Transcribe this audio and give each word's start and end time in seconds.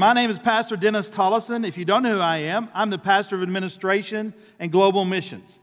My 0.00 0.12
name 0.12 0.30
is 0.30 0.38
Pastor 0.38 0.76
Dennis 0.76 1.10
Tollison. 1.10 1.66
If 1.66 1.76
you 1.76 1.84
don't 1.84 2.04
know 2.04 2.14
who 2.14 2.20
I 2.20 2.36
am, 2.36 2.68
I'm 2.72 2.88
the 2.88 2.98
pastor 2.98 3.34
of 3.34 3.42
administration 3.42 4.32
and 4.60 4.70
global 4.70 5.04
missions. 5.04 5.58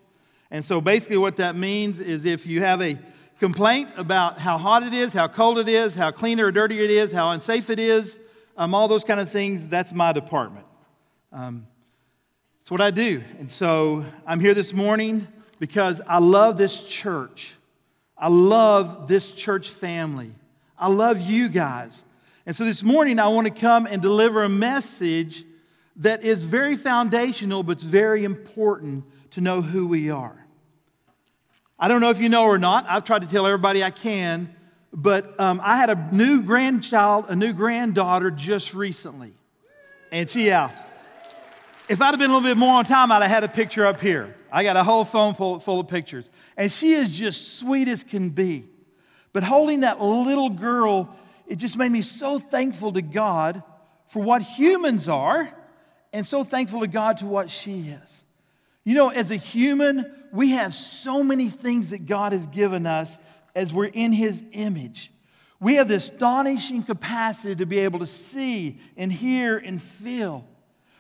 And 0.52 0.66
so 0.66 0.82
basically, 0.82 1.16
what 1.16 1.38
that 1.38 1.56
means 1.56 2.02
is 2.02 2.26
if 2.26 2.46
you 2.46 2.60
have 2.60 2.82
a 2.82 3.00
complaint 3.40 3.92
about 3.96 4.38
how 4.38 4.58
hot 4.58 4.84
it 4.84 4.94
is, 4.94 5.14
how 5.14 5.30
cold 5.30 5.58
it 5.58 5.70
is, 5.70 5.96
how 5.96 6.12
clean 6.12 6.42
or 6.42 6.52
dirty 6.52 6.84
it 6.84 6.92
is, 6.92 7.14
how 7.14 7.32
unsafe 7.32 7.70
it 7.70 7.80
is, 7.80 8.20
um, 8.58 8.76
all 8.76 8.90
those 8.90 9.06
kind 9.06 9.22
of 9.22 9.32
things, 9.32 9.70
that's 9.70 9.94
my 9.94 10.12
department. 10.12 10.66
Um, 11.32 11.66
it's 12.60 12.70
what 12.70 12.82
I 12.82 12.92
do. 12.92 13.24
And 13.40 13.50
so 13.50 14.04
I'm 14.28 14.42
here 14.42 14.54
this 14.54 14.74
morning 14.74 15.30
because 15.60 16.02
I 16.06 16.20
love 16.20 16.58
this 16.58 16.84
church. 16.84 17.54
I 18.18 18.28
love 18.28 19.08
this 19.08 19.32
church 19.32 19.70
family. 19.70 20.34
I 20.78 20.90
love 20.90 21.22
you 21.22 21.48
guys. 21.48 22.04
And 22.46 22.56
so 22.56 22.64
this 22.64 22.84
morning, 22.84 23.18
I 23.18 23.28
want 23.30 23.46
to 23.46 23.52
come 23.52 23.88
and 23.88 24.02
deliver 24.02 24.44
a 24.44 24.50
message 24.50 25.44
that 25.98 26.24
is 26.24 26.44
very 26.44 26.78
foundational, 26.78 27.64
but 27.64 27.74
it's 27.74 27.84
very 27.84 28.24
important 28.24 29.06
to 29.32 29.42
know 29.42 29.62
who 29.62 29.88
we 29.88 30.12
are. 30.12 30.46
I 31.80 31.88
don't 31.88 32.02
know 32.02 32.12
if 32.12 32.20
you 32.20 32.30
know 32.30 32.44
or 32.44 32.60
not. 32.60 32.86
I've 32.88 33.04
tried 33.04 33.24
to 33.24 33.28
tell 33.28 33.48
everybody 33.48 33.84
I 33.84 33.90
can, 33.90 34.56
but 34.94 35.40
um, 35.40 35.60
I 35.64 35.78
had 35.78 35.90
a 35.90 36.10
new 36.14 36.44
grandchild, 36.44 37.26
a 37.30 37.36
new 37.36 37.52
granddaughter 37.52 38.30
just 38.30 38.76
recently. 38.76 39.34
And 40.12 40.30
she, 40.30 40.46
yeah, 40.46 40.70
if 41.90 42.00
I'd 42.00 42.12
have 42.12 42.20
been 42.20 42.30
a 42.30 42.34
little 42.34 42.48
bit 42.48 42.58
more 42.58 42.76
on 42.76 42.86
time, 42.86 43.12
I'd 43.12 43.24
have 43.24 43.32
had 43.32 43.44
a 43.44 43.48
picture 43.48 43.88
up 43.88 44.00
here. 44.00 44.36
I 44.52 44.64
got 44.64 44.78
a 44.78 44.84
whole 44.84 45.04
phone 45.04 45.34
full, 45.34 45.60
full 45.60 45.80
of 45.80 45.88
pictures. 45.88 46.30
And 46.56 46.72
she 46.72 46.94
is 46.94 47.10
just 47.10 47.58
sweet 47.58 47.88
as 47.88 48.04
can 48.04 48.30
be. 48.30 48.66
But 49.34 49.44
holding 49.44 49.82
that 49.82 50.00
little 50.00 50.50
girl 50.50 51.14
it 51.48 51.58
just 51.58 51.78
made 51.78 51.92
me 51.92 52.02
so 52.02 52.40
thankful 52.40 52.94
to 52.94 53.02
God 53.02 53.64
for 54.08 54.22
what 54.22 54.42
humans 54.42 55.08
are 55.08 55.50
and 56.14 56.26
so 56.26 56.44
thankful 56.44 56.82
to 56.82 56.88
God 56.88 57.18
to 57.18 57.26
what 57.26 57.50
she 57.50 57.90
is. 57.90 58.24
You 58.84 58.94
know, 58.94 59.10
as 59.10 59.32
a 59.32 59.36
human, 59.36 60.12
we 60.32 60.52
have 60.52 60.74
so 60.74 61.24
many 61.24 61.50
things 61.50 61.90
that 61.90 62.06
God 62.06 62.34
has 62.34 62.46
given 62.48 62.86
us 62.86 63.18
as 63.56 63.74
we're 63.74 63.86
in 63.86 64.12
His 64.12 64.44
image. 64.52 65.12
We 65.60 65.76
have 65.76 65.88
the 65.88 65.96
astonishing 65.96 66.84
capacity 66.84 67.56
to 67.56 67.66
be 67.66 67.80
able 67.80 68.00
to 68.00 68.08
see 68.08 68.80
and 68.98 69.12
hear 69.12 69.58
and 69.58 69.82
feel. 69.82 70.48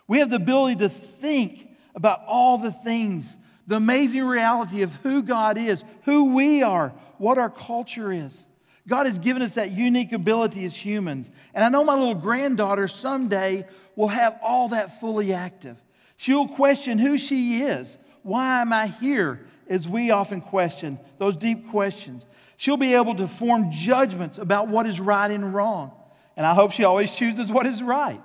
We 0.08 0.19
have 0.19 0.30
the 0.30 0.38
ability 0.38 0.78
to 0.78 0.89
think 0.89 1.69
about 1.94 2.22
all 2.28 2.58
the 2.58 2.72
things, 2.72 3.36
the 3.67 3.75
amazing 3.75 4.23
reality 4.23 4.81
of 4.81 4.94
who 4.95 5.23
God 5.23 5.58
is, 5.58 5.84
who 6.03 6.36
we 6.36 6.64
are, 6.64 6.89
what 7.17 7.38
our 7.38 7.50
culture 7.50 8.12
is. 8.12 8.45
God 8.88 9.08
has 9.08 9.17
given 9.19 9.41
us 9.41 9.53
that 9.53 9.72
unique 9.72 10.11
ability 10.14 10.64
as 10.66 10.75
humans. 10.75 11.30
And 11.53 11.64
I 11.64 11.69
know 11.69 11.83
my 11.83 11.95
little 11.95 12.16
granddaughter 12.16 12.88
someday 12.88 13.67
will 13.95 14.09
have 14.09 14.38
all 14.44 14.69
that 14.69 15.00
fully 15.00 15.33
active. 15.33 15.78
She'll 16.17 16.47
question 16.47 17.00
who 17.00 17.17
she 17.17 17.61
is. 17.63 17.97
Why 18.22 18.61
am 18.61 18.72
I 18.72 18.88
here? 18.88 19.47
As 19.67 19.88
we 19.88 20.11
often 20.11 20.41
question 20.41 21.00
those 21.17 21.36
deep 21.36 21.69
questions. 21.69 22.23
She'll 22.58 22.78
be 22.78 22.94
able 22.94 23.16
to 23.16 23.28
form 23.28 23.72
judgments 23.72 24.38
about 24.38 24.67
what 24.67 24.86
is 24.86 25.00
right 25.00 25.30
and 25.30 25.53
wrong. 25.53 25.91
And 26.38 26.45
I 26.45 26.53
hope 26.53 26.72
she 26.72 26.83
always 26.83 27.13
chooses 27.13 27.52
what 27.52 27.66
is 27.66 27.81
right. 27.81 28.22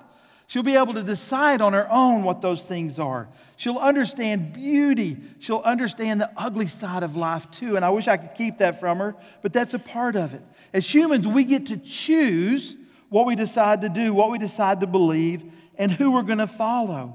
She'll 0.50 0.64
be 0.64 0.74
able 0.74 0.94
to 0.94 1.04
decide 1.04 1.60
on 1.60 1.74
her 1.74 1.86
own 1.88 2.24
what 2.24 2.40
those 2.40 2.60
things 2.60 2.98
are. 2.98 3.28
She'll 3.56 3.78
understand 3.78 4.52
beauty. 4.52 5.16
She'll 5.38 5.62
understand 5.64 6.20
the 6.20 6.28
ugly 6.36 6.66
side 6.66 7.04
of 7.04 7.14
life 7.14 7.48
too. 7.52 7.76
And 7.76 7.84
I 7.84 7.90
wish 7.90 8.08
I 8.08 8.16
could 8.16 8.34
keep 8.34 8.58
that 8.58 8.80
from 8.80 8.98
her, 8.98 9.14
but 9.42 9.52
that's 9.52 9.74
a 9.74 9.78
part 9.78 10.16
of 10.16 10.34
it. 10.34 10.42
As 10.72 10.92
humans, 10.92 11.24
we 11.24 11.44
get 11.44 11.66
to 11.66 11.76
choose 11.76 12.74
what 13.10 13.26
we 13.26 13.36
decide 13.36 13.82
to 13.82 13.88
do, 13.88 14.12
what 14.12 14.32
we 14.32 14.38
decide 14.38 14.80
to 14.80 14.88
believe, 14.88 15.44
and 15.78 15.92
who 15.92 16.10
we're 16.10 16.22
going 16.22 16.38
to 16.38 16.48
follow. 16.48 17.14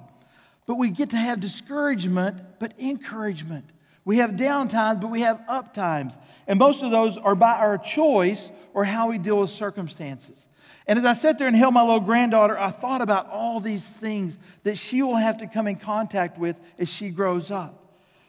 But 0.66 0.75
we 0.75 0.89
get 0.89 1.09
to 1.09 1.17
have 1.17 1.41
discouragement, 1.41 2.41
but 2.59 2.73
encouragement. 2.80 3.69
We 4.06 4.19
have 4.19 4.38
down 4.38 4.69
times, 4.69 5.00
but 5.02 5.11
we 5.11 5.19
have 5.22 5.41
up 5.50 5.73
times. 5.73 6.18
And 6.47 6.57
most 6.57 6.84
of 6.84 6.91
those 6.91 7.18
are 7.18 7.35
by 7.35 7.56
our 7.56 7.78
choice 7.78 8.50
or 8.74 8.85
how 8.85 9.09
we 9.09 9.18
deal 9.18 9.41
with 9.41 9.50
circumstances. 9.50 10.47
And 10.88 11.00
as 11.00 11.06
I 11.06 11.13
sat 11.13 11.40
there 11.40 11.47
and 11.47 11.56
held 11.56 11.73
my 11.73 11.81
little 11.81 12.00
granddaughter, 12.00 12.57
I 12.57 12.69
thought 12.69 13.01
about 13.01 13.29
all 13.29 13.59
these 13.59 13.88
things 13.88 14.38
that 14.63 14.78
she 14.78 15.01
will 15.01 15.16
have 15.16 15.40
to 15.40 15.47
come 15.47 15.68
in 15.68 15.78
contact 15.78 16.38
with 16.38 16.56
as 16.78 16.90
she 16.90 17.09
grows 17.09 17.50
up. 17.50 17.81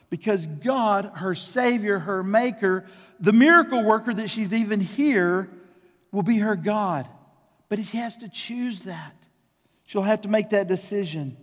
Because 0.09 0.45
God, 0.45 1.11
her 1.15 1.35
Savior, 1.35 1.99
her 1.99 2.23
Maker, 2.23 2.85
the 3.19 3.33
miracle 3.33 3.83
worker 3.83 4.13
that 4.13 4.29
she's 4.29 4.53
even 4.53 4.79
here, 4.79 5.49
will 6.11 6.23
be 6.23 6.37
her 6.37 6.55
God. 6.55 7.07
But 7.69 7.83
she 7.83 7.97
has 7.97 8.17
to 8.17 8.29
choose 8.29 8.83
that. 8.83 9.13
She'll 9.85 10.01
have 10.01 10.21
to 10.21 10.29
make 10.29 10.49
that 10.49 10.67
decision. 10.67 11.37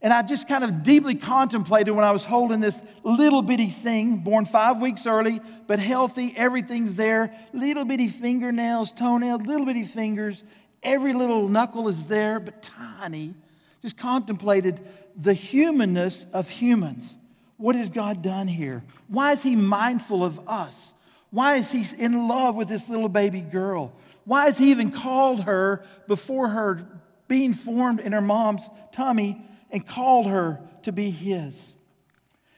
And 0.00 0.12
I 0.12 0.22
just 0.22 0.46
kind 0.46 0.62
of 0.62 0.84
deeply 0.84 1.16
contemplated 1.16 1.92
when 1.92 2.04
I 2.04 2.12
was 2.12 2.24
holding 2.24 2.60
this 2.60 2.80
little 3.02 3.42
bitty 3.42 3.68
thing, 3.68 4.18
born 4.18 4.44
five 4.44 4.80
weeks 4.80 5.06
early, 5.06 5.40
but 5.66 5.80
healthy, 5.80 6.32
everything's 6.36 6.94
there. 6.94 7.34
Little 7.52 7.84
bitty 7.84 8.08
fingernails, 8.08 8.92
toenails, 8.92 9.42
little 9.42 9.66
bitty 9.66 9.84
fingers. 9.84 10.44
Every 10.84 11.14
little 11.14 11.48
knuckle 11.48 11.88
is 11.88 12.04
there, 12.04 12.38
but 12.38 12.62
tiny. 12.62 13.34
Just 13.82 13.96
contemplated 13.96 14.80
the 15.16 15.34
humanness 15.34 16.26
of 16.32 16.48
humans. 16.48 17.16
What 17.56 17.74
has 17.74 17.88
God 17.88 18.22
done 18.22 18.46
here? 18.46 18.84
Why 19.08 19.32
is 19.32 19.42
He 19.42 19.56
mindful 19.56 20.24
of 20.24 20.48
us? 20.48 20.94
Why 21.30 21.56
is 21.56 21.72
He 21.72 21.84
in 22.00 22.28
love 22.28 22.54
with 22.54 22.68
this 22.68 22.88
little 22.88 23.08
baby 23.08 23.40
girl? 23.40 23.92
Why 24.24 24.44
has 24.44 24.58
He 24.58 24.70
even 24.70 24.92
called 24.92 25.42
her 25.42 25.84
before 26.06 26.50
her 26.50 26.86
being 27.26 27.52
formed 27.52 27.98
in 27.98 28.12
her 28.12 28.20
mom's 28.20 28.62
tummy? 28.92 29.42
And 29.70 29.86
called 29.86 30.26
her 30.26 30.60
to 30.82 30.92
be 30.92 31.10
his. 31.10 31.72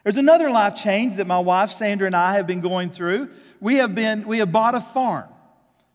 There's 0.02 0.16
another 0.16 0.50
life 0.50 0.76
change 0.76 1.16
that 1.16 1.26
my 1.26 1.38
wife 1.38 1.72
Sandra 1.72 2.06
and 2.06 2.16
I 2.16 2.34
have 2.34 2.46
been 2.46 2.60
going 2.60 2.90
through. 2.90 3.30
We 3.60 3.76
have 3.76 3.94
been 3.94 4.26
we 4.26 4.38
have 4.38 4.50
bought 4.50 4.74
a 4.74 4.80
farm. 4.80 5.28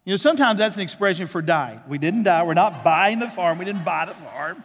You 0.04 0.14
know, 0.14 0.18
sometimes 0.18 0.60
that's 0.60 0.76
an 0.76 0.84
expression 0.84 1.26
for 1.26 1.42
dying. 1.42 1.82
We 1.88 1.98
didn't 1.98 2.24
die. 2.24 2.44
We're 2.44 2.54
not 2.54 2.84
buying 2.84 3.18
the 3.18 3.30
farm. 3.30 3.58
We 3.58 3.66
didn't 3.66 3.84
buy 3.84 4.06
the 4.06 4.14
farm. 4.14 4.64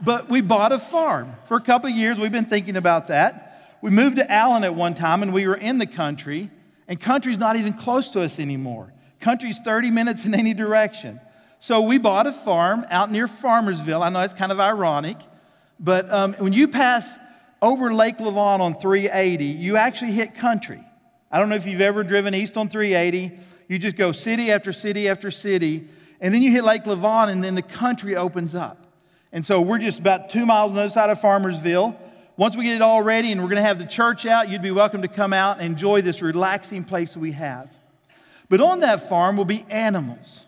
But 0.00 0.30
we 0.30 0.40
bought 0.40 0.70
a 0.70 0.78
farm. 0.78 1.34
For 1.46 1.56
a 1.56 1.60
couple 1.60 1.90
of 1.90 1.96
years, 1.96 2.20
we've 2.20 2.30
been 2.30 2.44
thinking 2.44 2.76
about 2.76 3.08
that. 3.08 3.76
We 3.82 3.90
moved 3.90 4.16
to 4.16 4.30
Allen 4.30 4.62
at 4.62 4.76
one 4.76 4.94
time, 4.94 5.22
and 5.22 5.32
we 5.32 5.48
were 5.48 5.56
in 5.56 5.78
the 5.78 5.86
country, 5.86 6.50
and 6.86 7.00
country's 7.00 7.38
not 7.38 7.56
even 7.56 7.72
close 7.72 8.10
to 8.10 8.20
us 8.20 8.38
anymore. 8.38 8.92
Country's 9.18 9.58
30 9.58 9.90
minutes 9.90 10.24
in 10.24 10.34
any 10.34 10.54
direction. 10.54 11.20
So 11.58 11.80
we 11.80 11.98
bought 11.98 12.28
a 12.28 12.32
farm 12.32 12.86
out 12.88 13.10
near 13.10 13.26
Farmersville. 13.26 14.02
I 14.02 14.10
know 14.10 14.20
it's 14.20 14.34
kind 14.34 14.52
of 14.52 14.60
ironic. 14.60 15.16
But 15.80 16.10
um, 16.12 16.34
when 16.34 16.52
you 16.52 16.68
pass 16.68 17.08
over 17.62 17.92
Lake 17.92 18.18
Lavon 18.18 18.60
on 18.60 18.78
380, 18.78 19.44
you 19.44 19.76
actually 19.76 20.12
hit 20.12 20.34
country. 20.34 20.84
I 21.30 21.38
don't 21.38 21.48
know 21.48 21.56
if 21.56 21.66
you've 21.66 21.80
ever 21.80 22.02
driven 22.02 22.34
east 22.34 22.56
on 22.56 22.68
380. 22.68 23.38
You 23.68 23.78
just 23.78 23.96
go 23.96 24.12
city 24.12 24.50
after 24.50 24.72
city 24.72 25.08
after 25.08 25.30
city, 25.30 25.88
and 26.20 26.34
then 26.34 26.42
you 26.42 26.50
hit 26.50 26.64
Lake 26.64 26.84
Lavon, 26.84 27.28
and 27.28 27.44
then 27.44 27.54
the 27.54 27.62
country 27.62 28.16
opens 28.16 28.54
up. 28.54 28.86
And 29.30 29.44
so 29.44 29.60
we're 29.60 29.78
just 29.78 29.98
about 29.98 30.30
two 30.30 30.46
miles 30.46 30.70
on 30.70 30.76
the 30.76 30.82
other 30.82 30.90
side 30.90 31.10
of 31.10 31.20
Farmersville. 31.20 31.96
Once 32.36 32.56
we 32.56 32.64
get 32.64 32.76
it 32.76 32.82
all 32.82 33.02
ready 33.02 33.32
and 33.32 33.42
we're 33.42 33.48
going 33.48 33.56
to 33.56 33.62
have 33.62 33.78
the 33.78 33.84
church 33.84 34.24
out, 34.24 34.48
you'd 34.48 34.62
be 34.62 34.70
welcome 34.70 35.02
to 35.02 35.08
come 35.08 35.32
out 35.32 35.58
and 35.58 35.66
enjoy 35.66 36.00
this 36.00 36.22
relaxing 36.22 36.84
place 36.84 37.16
we 37.16 37.32
have. 37.32 37.68
But 38.48 38.60
on 38.60 38.80
that 38.80 39.08
farm 39.08 39.36
will 39.36 39.44
be 39.44 39.66
animals. 39.68 40.46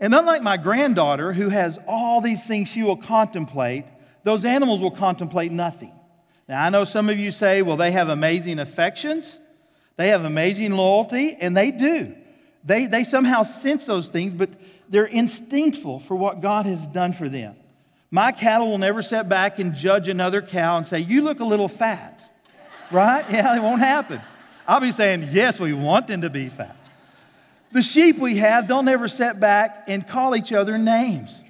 And 0.00 0.14
unlike 0.14 0.42
my 0.42 0.56
granddaughter, 0.56 1.32
who 1.32 1.48
has 1.50 1.78
all 1.86 2.20
these 2.20 2.46
things 2.46 2.68
she 2.68 2.82
will 2.82 2.96
contemplate, 2.96 3.84
those 4.22 4.44
animals 4.44 4.80
will 4.80 4.90
contemplate 4.90 5.52
nothing. 5.52 5.92
Now, 6.48 6.62
I 6.64 6.70
know 6.70 6.84
some 6.84 7.08
of 7.08 7.18
you 7.18 7.30
say, 7.30 7.62
well, 7.62 7.76
they 7.76 7.90
have 7.92 8.08
amazing 8.08 8.58
affections, 8.58 9.38
they 9.96 10.08
have 10.08 10.24
amazing 10.24 10.72
loyalty, 10.72 11.36
and 11.38 11.56
they 11.56 11.70
do. 11.70 12.14
They, 12.64 12.86
they 12.86 13.04
somehow 13.04 13.42
sense 13.42 13.86
those 13.86 14.08
things, 14.08 14.32
but 14.32 14.50
they're 14.88 15.04
instinctful 15.04 16.00
for 16.00 16.16
what 16.16 16.40
God 16.40 16.66
has 16.66 16.84
done 16.86 17.12
for 17.12 17.28
them. 17.28 17.56
My 18.10 18.32
cattle 18.32 18.68
will 18.68 18.78
never 18.78 19.02
sit 19.02 19.28
back 19.28 19.58
and 19.58 19.74
judge 19.74 20.08
another 20.08 20.40
cow 20.40 20.78
and 20.78 20.86
say, 20.86 21.00
You 21.00 21.22
look 21.22 21.40
a 21.40 21.44
little 21.44 21.68
fat, 21.68 22.22
right? 22.90 23.24
Yeah, 23.30 23.56
it 23.56 23.62
won't 23.62 23.80
happen. 23.80 24.20
I'll 24.66 24.80
be 24.80 24.92
saying, 24.92 25.28
Yes, 25.30 25.60
we 25.60 25.74
want 25.74 26.06
them 26.06 26.22
to 26.22 26.30
be 26.30 26.48
fat. 26.48 26.76
The 27.72 27.82
sheep 27.82 28.16
we 28.16 28.38
have, 28.38 28.66
they'll 28.66 28.82
never 28.82 29.08
sit 29.08 29.38
back 29.38 29.84
and 29.88 30.06
call 30.06 30.34
each 30.34 30.54
other 30.54 30.78
names 30.78 31.44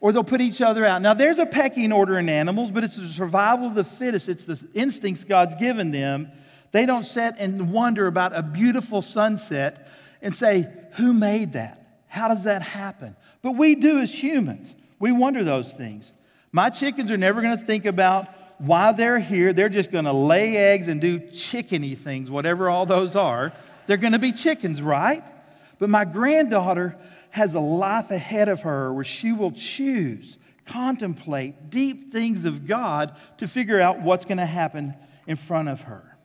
or 0.00 0.12
they'll 0.12 0.24
put 0.24 0.40
each 0.40 0.60
other 0.60 0.84
out. 0.84 1.02
Now, 1.02 1.14
there's 1.14 1.38
a 1.38 1.46
pecking 1.46 1.92
order 1.92 2.18
in 2.18 2.28
animals, 2.28 2.70
but 2.70 2.84
it's 2.84 2.96
the 2.96 3.08
survival 3.08 3.66
of 3.66 3.74
the 3.74 3.84
fittest. 3.84 4.28
It's 4.28 4.46
the 4.46 4.64
instincts 4.74 5.24
God's 5.24 5.56
given 5.56 5.90
them. 5.90 6.30
They 6.70 6.86
don't 6.86 7.04
sit 7.04 7.34
and 7.38 7.72
wonder 7.72 8.06
about 8.06 8.36
a 8.36 8.42
beautiful 8.42 9.02
sunset 9.02 9.88
and 10.22 10.36
say, 10.36 10.68
Who 10.92 11.12
made 11.12 11.54
that? 11.54 12.02
How 12.06 12.28
does 12.28 12.44
that 12.44 12.62
happen? 12.62 13.16
But 13.42 13.52
we 13.52 13.74
do 13.74 14.00
as 14.00 14.12
humans. 14.12 14.74
We 14.98 15.12
wonder 15.12 15.44
those 15.44 15.72
things. 15.72 16.12
My 16.52 16.70
chickens 16.70 17.10
are 17.10 17.16
never 17.16 17.40
going 17.40 17.58
to 17.58 17.64
think 17.64 17.84
about 17.84 18.28
why 18.58 18.92
they're 18.92 19.18
here. 19.18 19.52
They're 19.52 19.68
just 19.68 19.90
going 19.90 20.06
to 20.06 20.12
lay 20.12 20.56
eggs 20.56 20.88
and 20.88 21.00
do 21.00 21.20
chickeny 21.20 21.96
things, 21.96 22.30
whatever 22.30 22.68
all 22.68 22.86
those 22.86 23.14
are. 23.14 23.52
They're 23.86 23.96
going 23.96 24.12
to 24.12 24.18
be 24.18 24.32
chickens, 24.32 24.82
right? 24.82 25.22
But 25.78 25.90
my 25.90 26.04
granddaughter, 26.04 26.96
has 27.30 27.54
a 27.54 27.60
life 27.60 28.10
ahead 28.10 28.48
of 28.48 28.62
her 28.62 28.92
where 28.92 29.04
she 29.04 29.32
will 29.32 29.52
choose 29.52 30.38
contemplate 30.68 31.70
deep 31.70 32.12
things 32.12 32.44
of 32.44 32.66
God 32.66 33.16
to 33.38 33.48
figure 33.48 33.80
out 33.80 34.02
what's 34.02 34.24
going 34.24 34.38
to 34.38 34.46
happen 34.46 34.94
in 35.26 35.36
front 35.36 35.68
of 35.68 35.82
her. 35.82 36.16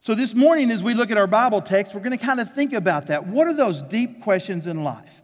So, 0.00 0.14
this 0.14 0.34
morning, 0.34 0.70
as 0.70 0.82
we 0.82 0.92
look 0.92 1.10
at 1.10 1.16
our 1.16 1.26
Bible 1.26 1.62
text, 1.62 1.94
we're 1.94 2.02
going 2.02 2.16
to 2.16 2.22
kind 2.22 2.40
of 2.40 2.52
think 2.52 2.74
about 2.74 3.06
that. 3.06 3.26
What 3.26 3.46
are 3.46 3.54
those 3.54 3.80
deep 3.80 4.22
questions 4.22 4.66
in 4.66 4.84
life? 4.84 5.22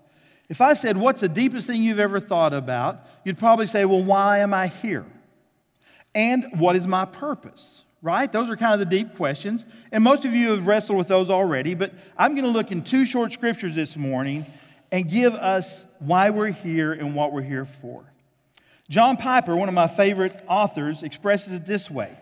If 0.48 0.60
I 0.60 0.72
said, 0.72 0.96
What's 0.96 1.20
the 1.20 1.28
deepest 1.28 1.66
thing 1.66 1.82
you've 1.82 2.00
ever 2.00 2.18
thought 2.18 2.54
about? 2.54 3.06
you'd 3.24 3.38
probably 3.38 3.66
say, 3.66 3.84
Well, 3.84 4.02
why 4.02 4.38
am 4.38 4.54
I 4.54 4.68
here? 4.68 5.04
And 6.14 6.46
what 6.58 6.76
is 6.76 6.86
my 6.86 7.04
purpose? 7.04 7.84
Right? 8.02 8.32
Those 8.32 8.48
are 8.48 8.56
kind 8.56 8.72
of 8.72 8.80
the 8.80 8.96
deep 8.96 9.16
questions. 9.16 9.66
And 9.92 10.02
most 10.02 10.24
of 10.24 10.34
you 10.34 10.52
have 10.52 10.66
wrestled 10.66 10.96
with 10.96 11.08
those 11.08 11.28
already, 11.28 11.74
but 11.74 11.92
I'm 12.16 12.32
going 12.32 12.44
to 12.46 12.50
look 12.50 12.72
in 12.72 12.82
two 12.82 13.04
short 13.04 13.34
scriptures 13.34 13.74
this 13.74 13.94
morning 13.94 14.46
and 14.92 15.08
give 15.08 15.34
us 15.34 15.84
why 15.98 16.30
we're 16.30 16.48
here 16.48 16.92
and 16.92 17.14
what 17.14 17.32
we're 17.32 17.42
here 17.42 17.64
for. 17.64 18.04
John 18.88 19.16
Piper, 19.16 19.54
one 19.54 19.68
of 19.68 19.74
my 19.74 19.86
favorite 19.86 20.36
authors, 20.48 21.02
expresses 21.04 21.52
it 21.52 21.64
this 21.64 21.90
way 21.90 22.16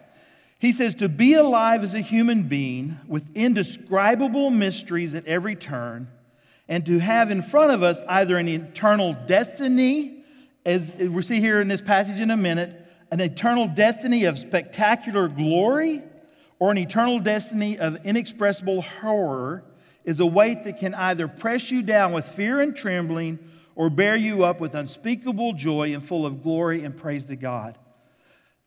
He 0.59 0.73
says, 0.73 0.97
To 0.97 1.09
be 1.09 1.35
alive 1.35 1.83
as 1.83 1.95
a 1.95 2.01
human 2.01 2.45
being 2.45 2.99
with 3.07 3.25
indescribable 3.35 4.51
mysteries 4.51 5.15
at 5.15 5.27
every 5.27 5.57
turn, 5.57 6.09
and 6.69 6.85
to 6.87 6.99
have 6.99 7.31
in 7.31 7.43
front 7.43 7.73
of 7.73 7.83
us 7.83 7.99
either 8.09 8.37
an 8.37 8.49
eternal 8.49 9.15
destiny, 9.27 10.25
as 10.67 10.93
we 10.93 11.23
see 11.23 11.41
here 11.41 11.61
in 11.61 11.69
this 11.69 11.81
passage 11.81 12.21
in 12.21 12.31
a 12.31 12.37
minute, 12.37 12.85
an 13.11 13.21
eternal 13.21 13.67
destiny 13.67 14.25
of 14.25 14.39
spectacular 14.39 15.29
glory, 15.29 16.03
or 16.59 16.71
an 16.71 16.77
eternal 16.77 17.19
destiny 17.19 17.79
of 17.79 18.05
inexpressible 18.05 18.83
horror, 18.83 19.63
is 20.09 20.21
a 20.21 20.27
weight 20.27 20.65
that 20.65 20.79
can 20.79 20.95
either 20.95 21.29
press 21.29 21.71
you 21.71 21.83
down 21.83 22.15
with 22.15 22.25
fear 22.25 22.63
and 22.63 22.75
trembling 22.75 23.39
or 23.75 23.91
bear 23.91 24.17
you 24.17 24.43
up 24.43 24.59
with 24.59 24.75
unspeakable 24.75 25.53
joy 25.53 25.93
and 25.93 26.03
full 26.03 26.25
of 26.25 26.43
glory 26.43 26.83
and 26.83 26.97
praise 26.97 27.27
to 27.27 27.37
God. 27.37 27.77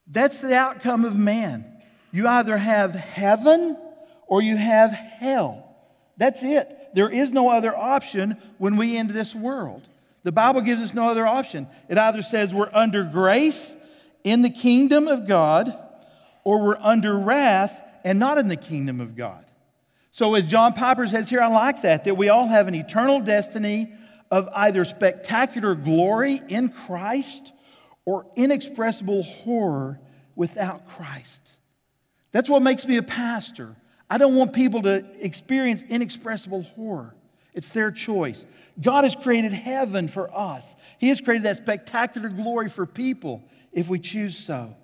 That's 0.05 0.39
the 0.39 0.55
outcome 0.55 1.03
of 1.03 1.15
man. 1.15 1.65
You 2.11 2.27
either 2.27 2.57
have 2.57 2.93
heaven 2.93 3.75
or 4.27 4.43
you 4.43 4.55
have 4.55 4.91
hell. 4.91 5.67
That's 6.15 6.43
it. 6.43 6.77
There 6.93 7.09
is 7.09 7.31
no 7.31 7.49
other 7.49 7.75
option 7.75 8.37
when 8.59 8.77
we 8.77 8.95
end 8.95 9.09
this 9.09 9.33
world. 9.33 9.81
The 10.21 10.31
Bible 10.31 10.61
gives 10.61 10.83
us 10.83 10.93
no 10.93 11.09
other 11.09 11.25
option. 11.25 11.67
It 11.89 11.97
either 11.97 12.21
says 12.21 12.53
we're 12.53 12.69
under 12.71 13.03
grace 13.03 13.75
in 14.23 14.43
the 14.43 14.51
kingdom 14.51 15.07
of 15.07 15.27
God 15.27 15.75
or 16.43 16.61
we're 16.61 16.77
under 16.77 17.17
wrath 17.17 17.81
and 18.03 18.19
not 18.19 18.37
in 18.37 18.47
the 18.47 18.55
kingdom 18.57 19.01
of 19.01 19.15
God. 19.15 19.43
So, 20.11 20.35
as 20.35 20.45
John 20.45 20.73
Piper 20.73 21.07
says 21.07 21.29
here, 21.29 21.41
I 21.41 21.47
like 21.47 21.83
that, 21.83 22.03
that 22.03 22.15
we 22.15 22.29
all 22.29 22.47
have 22.47 22.67
an 22.67 22.75
eternal 22.75 23.21
destiny 23.21 23.93
of 24.29 24.49
either 24.53 24.83
spectacular 24.83 25.73
glory 25.73 26.41
in 26.47 26.69
Christ 26.69 27.53
or 28.05 28.25
inexpressible 28.35 29.23
horror 29.23 29.99
without 30.35 30.87
Christ. 30.87 31.41
That's 32.31 32.49
what 32.49 32.61
makes 32.61 32.85
me 32.85 32.97
a 32.97 33.03
pastor. 33.03 33.75
I 34.09 34.17
don't 34.17 34.35
want 34.35 34.53
people 34.53 34.81
to 34.83 35.05
experience 35.19 35.81
inexpressible 35.87 36.63
horror. 36.63 37.15
It's 37.53 37.69
their 37.69 37.91
choice. 37.91 38.45
God 38.81 39.03
has 39.05 39.15
created 39.15 39.53
heaven 39.53 40.07
for 40.07 40.29
us, 40.35 40.75
He 40.97 41.09
has 41.09 41.21
created 41.21 41.43
that 41.43 41.57
spectacular 41.57 42.29
glory 42.29 42.69
for 42.69 42.85
people 42.85 43.43
if 43.71 43.87
we 43.87 43.99
choose 43.99 44.37
so. 44.37 44.75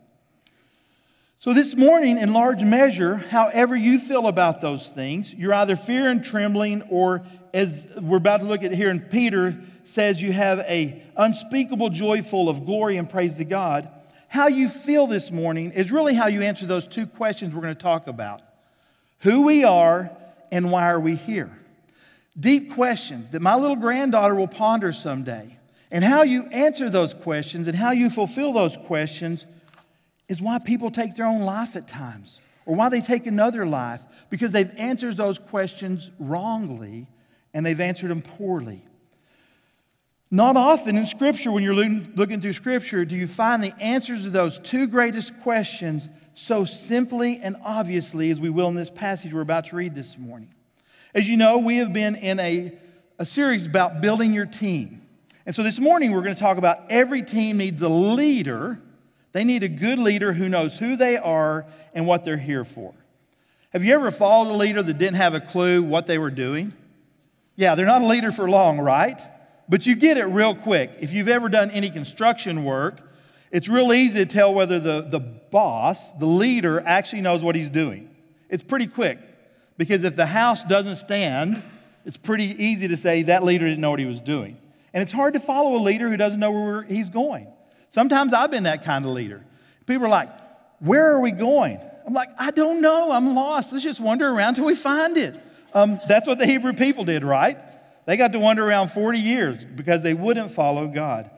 So, 1.40 1.54
this 1.54 1.76
morning, 1.76 2.18
in 2.18 2.34
large 2.34 2.64
measure, 2.64 3.16
however 3.16 3.76
you 3.76 4.00
feel 4.00 4.26
about 4.26 4.60
those 4.60 4.90
things, 4.90 5.32
you're 5.32 5.54
either 5.54 5.76
fear 5.76 6.10
and 6.10 6.24
trembling, 6.24 6.82
or 6.90 7.28
as 7.54 7.80
we're 7.96 8.18
about 8.18 8.40
to 8.40 8.48
look 8.48 8.64
at 8.64 8.74
here, 8.74 8.90
and 8.90 9.08
Peter 9.12 9.56
says 9.86 10.20
you 10.20 10.32
have 10.32 10.58
a 10.62 11.00
unspeakable 11.16 11.90
joy 11.90 12.24
full 12.24 12.50
of 12.50 12.66
glory 12.66 12.98
and 12.98 13.08
praise 13.08 13.36
to 13.36 13.46
God. 13.46 13.88
How 14.30 14.48
you 14.48 14.68
feel 14.68 15.06
this 15.06 15.30
morning 15.30 15.74
is 15.74 15.92
really 15.92 16.16
how 16.16 16.26
you 16.26 16.42
answer 16.42 16.66
those 16.66 16.88
two 16.88 17.06
questions 17.06 17.54
we're 17.54 17.62
going 17.62 17.76
to 17.76 17.82
talk 17.82 18.08
about 18.08 18.42
who 19.20 19.44
we 19.44 19.64
are 19.64 20.10
and 20.52 20.72
why 20.72 20.90
are 20.90 21.00
we 21.00 21.16
here. 21.16 21.52
Deep 22.40 22.74
questions 22.74 23.30
that 23.32 23.44
my 23.44 23.56
little 23.56 23.76
granddaughter 23.76 24.34
will 24.34 24.48
ponder 24.48 24.92
someday. 24.92 25.56
And 25.92 26.04
how 26.04 26.24
you 26.24 26.48
answer 26.48 26.90
those 26.90 27.14
questions 27.14 27.68
and 27.68 27.78
how 27.78 27.92
you 27.92 28.10
fulfill 28.10 28.54
those 28.54 28.76
questions 28.76 29.46
is 30.28 30.42
why 30.42 30.60
people 30.60 30.92
take 30.92 31.16
their 31.16 31.26
own 31.26 31.42
life 31.42 31.76
at 31.76 31.88
times 31.88 32.40
or 32.66 32.76
why 32.76 32.90
they 32.90 33.02
take 33.02 33.28
another 33.28 33.66
life 33.66 34.02
because 34.30 34.52
they've 34.52 34.72
answered 34.78 35.16
those 35.18 35.40
questions 35.40 36.12
wrongly 36.20 37.08
and 37.54 37.66
they've 37.66 37.80
answered 37.80 38.10
them 38.10 38.22
poorly. 38.22 38.84
Not 40.30 40.58
often 40.58 40.98
in 40.98 41.06
Scripture, 41.06 41.52
when 41.52 41.64
you're 41.64 41.74
looking 41.74 42.42
through 42.42 42.54
Scripture, 42.54 43.06
do 43.06 43.16
you 43.16 43.28
find 43.28 43.64
the 43.64 43.74
answers 43.80 44.24
to 44.24 44.30
those 44.30 44.60
two 44.60 44.88
greatest 44.88 45.40
questions 45.42 46.10
so 46.34 46.66
simply 46.66 47.40
and 47.42 47.56
obviously 47.64 48.30
as 48.30 48.40
we 48.40 48.50
will 48.50 48.68
in 48.68 48.76
this 48.76 48.90
passage 48.90 49.34
we're 49.34 49.42
about 49.42 49.66
to 49.66 49.76
read 49.76 49.96
this 49.96 50.18
morning. 50.18 50.54
As 51.16 51.28
you 51.28 51.38
know, 51.38 51.58
we 51.58 51.78
have 51.78 51.94
been 51.94 52.16
in 52.16 52.40
a, 52.40 52.78
a 53.18 53.26
series 53.26 53.66
about 53.66 54.02
building 54.02 54.34
your 54.34 54.46
team. 54.46 55.02
And 55.46 55.56
so 55.56 55.64
this 55.64 55.80
morning 55.80 56.12
we're 56.12 56.22
going 56.22 56.36
to 56.36 56.42
talk 56.42 56.58
about 56.58 56.92
every 56.92 57.24
team 57.24 57.58
needs 57.58 57.82
a 57.82 57.90
leader 57.90 58.80
they 59.38 59.44
need 59.44 59.62
a 59.62 59.68
good 59.68 60.00
leader 60.00 60.34
who 60.34 60.50
knows 60.50 60.80
who 60.80 60.96
they 60.96 61.16
are 61.16 61.68
and 61.94 62.08
what 62.08 62.26
they're 62.26 62.38
here 62.38 62.66
for. 62.66 62.96
Have 63.70 63.84
you 63.84 63.94
ever 63.94 64.10
followed 64.10 64.52
a 64.52 64.58
leader 64.58 64.82
that 64.82 64.98
didn't 64.98 65.18
have 65.18 65.36
a 65.36 65.40
clue 65.40 65.84
what 65.84 66.08
they 66.08 66.18
were 66.18 66.32
doing? 66.32 66.74
Yeah, 67.56 67.76
they're 67.76 67.86
not 67.86 68.02
a 68.02 68.08
leader 68.08 68.32
for 68.32 68.50
long, 68.50 68.80
right? 68.80 69.22
But 69.70 69.86
you 69.86 69.96
get 69.96 70.18
it 70.18 70.24
real 70.24 70.56
quick. 70.56 70.90
If 71.02 71.14
you've 71.14 71.28
ever 71.28 71.50
done 71.50 71.70
any 71.70 71.92
construction 71.92 72.64
work, 72.64 73.00
it's 73.52 73.70
real 73.70 73.94
easy 73.94 74.16
to 74.16 74.26
tell 74.26 74.56
whether 74.56 74.80
the, 74.80 75.02
the 75.02 75.20
boss, 75.20 76.14
the 76.14 76.26
leader, 76.26 76.82
actually 76.84 77.22
knows 77.22 77.44
what 77.44 77.54
he's 77.54 77.70
doing. 77.70 78.10
It's 78.50 78.64
pretty 78.64 78.88
quick 78.88 79.20
because 79.78 80.04
if 80.04 80.16
the 80.16 80.26
house 80.26 80.64
doesn't 80.64 80.96
stand, 80.96 81.62
it's 82.06 82.18
pretty 82.18 82.64
easy 82.64 82.88
to 82.88 82.98
say 82.98 83.22
that 83.24 83.44
leader 83.44 83.66
didn't 83.66 83.82
know 83.82 83.92
what 83.92 84.00
he 84.00 84.06
was 84.08 84.20
doing. 84.20 84.58
And 84.96 85.04
it's 85.04 85.14
hard 85.14 85.36
to 85.36 85.40
follow 85.40 85.76
a 85.76 85.84
leader 85.84 86.10
who 86.10 86.18
doesn't 86.18 86.40
know 86.40 86.52
where 86.52 86.82
he's 86.82 87.12
going. 87.12 87.48
Sometimes 87.90 88.34
I've 88.34 88.52
been 88.52 88.64
that 88.64 88.84
kind 88.84 89.06
of 89.06 89.12
leader. 89.12 89.44
People 89.86 90.06
are 90.06 90.10
like, 90.10 90.30
Where 90.80 91.12
are 91.12 91.20
we 91.20 91.32
going? 91.32 91.80
I'm 92.06 92.14
like, 92.14 92.30
I 92.38 92.52
don't 92.52 92.82
know. 92.82 93.12
I'm 93.12 93.36
lost. 93.36 93.74
Let's 93.74 93.84
just 93.84 94.00
wander 94.00 94.30
around 94.30 94.56
till 94.56 94.66
we 94.66 94.76
find 94.76 95.18
it. 95.18 95.36
Um, 95.74 96.00
that's 96.08 96.26
what 96.26 96.38
the 96.38 96.46
Hebrew 96.46 96.72
people 96.72 97.04
did, 97.04 97.24
right? 97.24 97.60
They 98.06 98.16
got 98.16 98.32
to 98.32 98.40
wander 98.40 98.66
around 98.66 98.88
40 98.90 99.20
years 99.20 99.66
because 99.66 100.02
they 100.02 100.14
wouldn't 100.14 100.52
follow 100.52 100.88
God. 100.88 101.30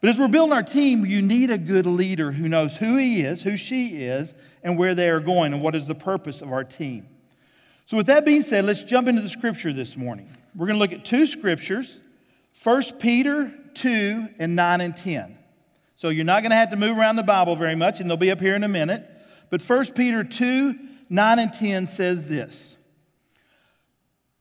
But 0.00 0.10
as 0.10 0.18
we're 0.18 0.28
building 0.28 0.52
our 0.52 0.62
team, 0.62 1.04
you 1.04 1.22
need 1.22 1.50
a 1.50 1.58
good 1.58 1.86
leader 1.86 2.30
who 2.30 2.48
knows 2.48 2.76
who 2.76 2.96
he 2.96 3.22
is, 3.22 3.42
who 3.42 3.56
she 3.56 4.02
is, 4.02 4.32
and 4.62 4.78
where 4.78 4.94
they 4.94 5.08
are 5.08 5.20
going, 5.20 5.52
and 5.52 5.62
what 5.62 5.74
is 5.74 5.88
the 5.88 5.94
purpose 5.94 6.40
of 6.40 6.52
our 6.52 6.62
team. 6.64 7.08
So, 7.86 7.96
with 7.96 8.06
that 8.06 8.24
being 8.24 8.42
said, 8.42 8.64
let's 8.64 8.84
jump 8.84 9.08
into 9.08 9.22
the 9.22 9.28
scripture 9.28 9.72
this 9.72 9.96
morning. 9.96 10.28
We're 10.54 10.66
going 10.66 10.78
to 10.78 10.80
look 10.80 10.92
at 10.92 11.04
two 11.04 11.26
scriptures 11.26 12.00
1 12.62 12.82
Peter 13.00 13.52
2 13.74 14.28
and 14.38 14.54
9 14.54 14.80
and 14.80 14.96
10. 14.96 15.38
So 15.96 16.08
you're 16.08 16.24
not 16.24 16.42
going 16.42 16.50
to 16.50 16.56
have 16.56 16.70
to 16.70 16.76
move 16.76 16.98
around 16.98 17.16
the 17.16 17.22
Bible 17.22 17.56
very 17.56 17.76
much, 17.76 18.00
and 18.00 18.08
they'll 18.10 18.16
be 18.16 18.30
up 18.30 18.40
here 18.40 18.54
in 18.54 18.64
a 18.64 18.68
minute. 18.68 19.08
But 19.50 19.62
1 19.62 19.92
Peter 19.92 20.24
2 20.24 20.78
9 21.08 21.38
and 21.38 21.52
10 21.52 21.88
says 21.88 22.26
this. 22.26 22.76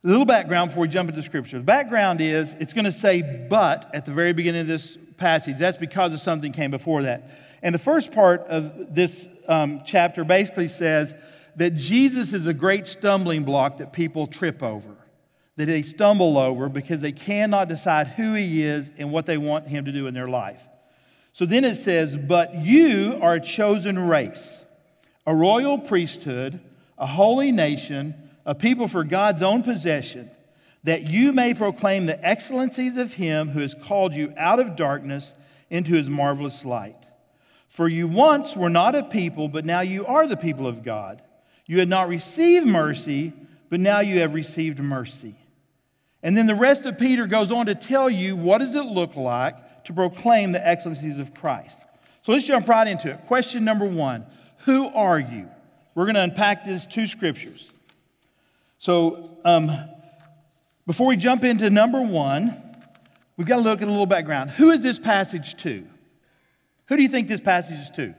A 0.04 0.08
little 0.08 0.26
background 0.26 0.70
before 0.70 0.84
we 0.84 0.88
jump 0.88 1.10
into 1.10 1.22
Scripture. 1.22 1.58
The 1.58 1.64
background 1.64 2.22
is 2.22 2.56
it's 2.60 2.72
going 2.72 2.86
to 2.86 2.94
say 2.94 3.22
but 3.22 3.94
at 3.94 4.06
the 4.06 4.14
very 4.14 4.32
beginning 4.32 4.62
of 4.62 4.68
this 4.68 4.98
passage. 5.18 5.58
That's 5.60 5.78
because 5.78 6.14
of 6.14 6.22
something 6.22 6.54
came 6.54 6.72
before 6.72 7.04
that. 7.04 7.30
And 7.62 7.76
the 7.76 7.80
first 7.80 8.12
part 8.12 8.42
of 8.48 8.96
this 8.96 9.28
um, 9.48 9.82
chapter 9.86 10.24
basically 10.24 10.70
says 10.70 11.14
that 11.58 11.76
Jesus 11.76 12.34
is 12.34 12.48
a 12.48 12.54
great 12.54 12.88
stumbling 12.88 13.44
block 13.44 13.78
that 13.78 13.94
people 13.94 14.26
trip 14.26 14.64
over, 14.64 14.96
that 15.58 15.66
they 15.66 15.82
stumble 15.82 16.38
over 16.38 16.70
because 16.70 17.02
they 17.02 17.12
cannot 17.12 17.68
decide 17.68 18.08
who 18.08 18.34
he 18.34 18.64
is 18.64 18.92
and 18.98 19.12
what 19.12 19.26
they 19.26 19.38
want 19.38 19.68
him 19.68 19.86
to 19.86 19.92
do 19.92 20.08
in 20.08 20.14
their 20.14 20.30
life. 20.30 20.64
So 21.34 21.46
then 21.46 21.64
it 21.64 21.76
says, 21.76 22.18
But 22.18 22.56
you 22.64 23.18
are 23.22 23.36
a 23.36 23.42
chosen 23.42 23.98
race, 23.98 24.64
a 25.26 25.36
royal 25.36 25.78
priesthood, 25.78 26.60
a 26.98 27.06
holy 27.06 27.52
nation, 27.52 28.16
a 28.46 28.56
people 28.56 28.88
for 28.88 29.04
God's 29.04 29.42
own 29.42 29.64
possession, 29.64 30.30
that 30.84 31.04
you 31.04 31.32
may 31.32 31.54
proclaim 31.54 32.06
the 32.06 32.24
excellencies 32.26 32.98
of 32.98 33.14
him 33.14 33.50
who 33.50 33.60
has 33.60 33.76
called 33.76 34.14
you 34.14 34.34
out 34.38 34.60
of 34.60 34.76
darkness 34.76 35.34
into 35.70 35.94
his 35.94 36.10
marvelous 36.10 36.66
light. 36.66 36.98
For 37.70 37.88
you 37.88 38.08
once 38.08 38.56
were 38.56 38.70
not 38.70 38.96
a 38.96 39.04
people, 39.04 39.48
but 39.48 39.64
now 39.64 39.80
you 39.82 40.06
are 40.06 40.28
the 40.28 40.36
people 40.36 40.68
of 40.68 40.84
God. 40.84 41.22
You 41.66 41.80
had 41.80 41.88
not 41.88 42.10
received 42.10 42.68
mercy, 42.68 43.32
but 43.70 43.80
now 43.80 44.02
you 44.02 44.20
have 44.20 44.34
received 44.34 44.80
mercy. 44.80 45.36
And 46.22 46.36
then 46.36 46.48
the 46.48 46.56
rest 46.56 46.86
of 46.86 47.00
Peter 47.00 47.28
goes 47.28 47.52
on 47.52 47.68
to 47.68 47.76
tell 47.76 48.10
you 48.10 48.36
what 48.36 48.58
does 48.58 48.76
it 48.76 48.86
look 48.86 49.16
like 49.16 49.56
to 49.86 49.94
proclaim 49.94 50.52
the 50.52 50.66
excellencies 50.66 51.20
of 51.20 51.34
Christ. 51.34 51.80
So 52.24 52.32
let's 52.32 52.46
jump 52.46 52.68
right 52.68 52.88
into 52.88 53.10
it. 53.10 53.26
Question 53.28 53.66
number 53.66 53.86
one 53.86 54.26
Who 54.60 54.88
are 54.88 55.20
you? 55.20 55.48
We're 55.96 56.06
going 56.06 56.16
to 56.16 56.22
unpack 56.22 56.64
these 56.64 56.86
two 56.86 57.08
scriptures. 57.08 57.70
So 58.80 59.38
um, 59.44 59.72
before 60.88 61.08
we 61.08 61.18
jump 61.18 61.44
into 61.44 61.70
number 61.70 62.02
one, 62.02 62.56
we've 63.38 63.48
got 63.48 63.58
to 63.58 63.62
look 63.62 63.82
at 63.82 63.88
a 63.88 63.92
little 63.92 64.06
background. 64.06 64.52
Who 64.52 64.72
is 64.72 64.82
this 64.82 64.98
passage 64.98 65.56
to? 65.64 65.86
Who 66.88 66.98
do 66.98 67.04
you 67.04 67.10
think 67.10 67.28
this 67.28 67.42
passage 67.42 67.80
is 67.80 67.90
to? 67.92 68.16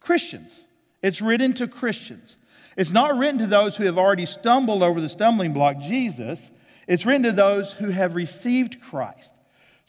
Christians. 0.00 0.58
It's 1.02 1.20
written 1.20 1.52
to 1.54 1.68
Christians. 1.68 2.36
It's 2.76 2.90
not 2.90 3.16
written 3.18 3.38
to 3.38 3.46
those 3.46 3.76
who 3.76 3.84
have 3.84 3.98
already 3.98 4.26
stumbled 4.26 4.82
over 4.82 5.00
the 5.00 5.08
stumbling 5.08 5.52
block, 5.52 5.78
Jesus. 5.78 6.50
It's 6.86 7.04
written 7.04 7.24
to 7.24 7.32
those 7.32 7.72
who 7.72 7.90
have 7.90 8.14
received 8.14 8.80
Christ. 8.80 9.32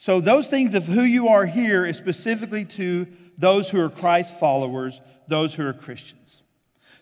So, 0.00 0.18
those 0.18 0.46
things 0.46 0.72
of 0.72 0.86
who 0.86 1.02
you 1.02 1.28
are 1.28 1.44
here 1.44 1.84
is 1.84 1.98
specifically 1.98 2.64
to 2.64 3.06
those 3.36 3.68
who 3.68 3.78
are 3.78 3.90
Christ 3.90 4.40
followers, 4.40 4.98
those 5.28 5.52
who 5.52 5.66
are 5.66 5.74
Christians. 5.74 6.40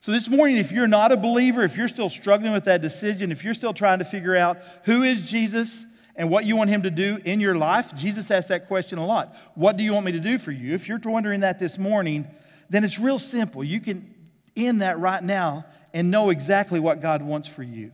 So, 0.01 0.11
this 0.11 0.29
morning, 0.29 0.57
if 0.57 0.73
you're 0.73 0.89
not 0.89 1.13
a 1.13 1.17
believer, 1.17 1.63
if 1.63 1.77
you're 1.77 1.87
still 1.87 2.09
struggling 2.09 2.53
with 2.53 2.65
that 2.65 2.83
decision, 2.83 3.31
if 3.31 3.45
you're 3.45 3.55
still 3.55 3.73
trying 3.73 4.01
to 4.01 4.05
figure 4.05 4.35
out 4.35 4.59
who 4.83 5.05
is 5.05 5.31
Jesus 5.31 5.87
and 6.17 6.29
what 6.29 6.45
you 6.45 6.57
want 6.57 6.71
him 6.71 6.83
to 6.83 6.91
do 6.91 7.21
in 7.25 7.39
your 7.39 7.55
life, 7.55 7.95
Jesus 7.95 8.33
asked 8.33 8.49
that 8.49 8.67
question 8.67 8.99
a 8.99 9.07
lot. 9.07 9.33
What 9.55 9.77
do 9.77 9.85
you 9.85 9.95
want 9.95 10.05
me 10.05 10.13
to 10.13 10.21
do 10.21 10.37
for 10.37 10.51
you? 10.51 10.75
If 10.75 10.89
you're 10.89 10.99
wondering 10.99 11.43
that 11.43 11.61
this 11.61 11.79
morning, 11.79 12.27
then 12.69 12.83
it's 12.83 12.99
real 12.99 13.21
simple. 13.21 13.63
You 13.63 13.79
can 13.79 14.13
end 14.57 14.83
that 14.83 14.99
right 14.99 15.23
now 15.23 15.67
and 15.95 16.11
know 16.11 16.31
exactly 16.31 16.81
what 16.81 17.01
God 17.01 17.23
wants 17.23 17.49
for 17.49 17.63
you. 17.63 17.93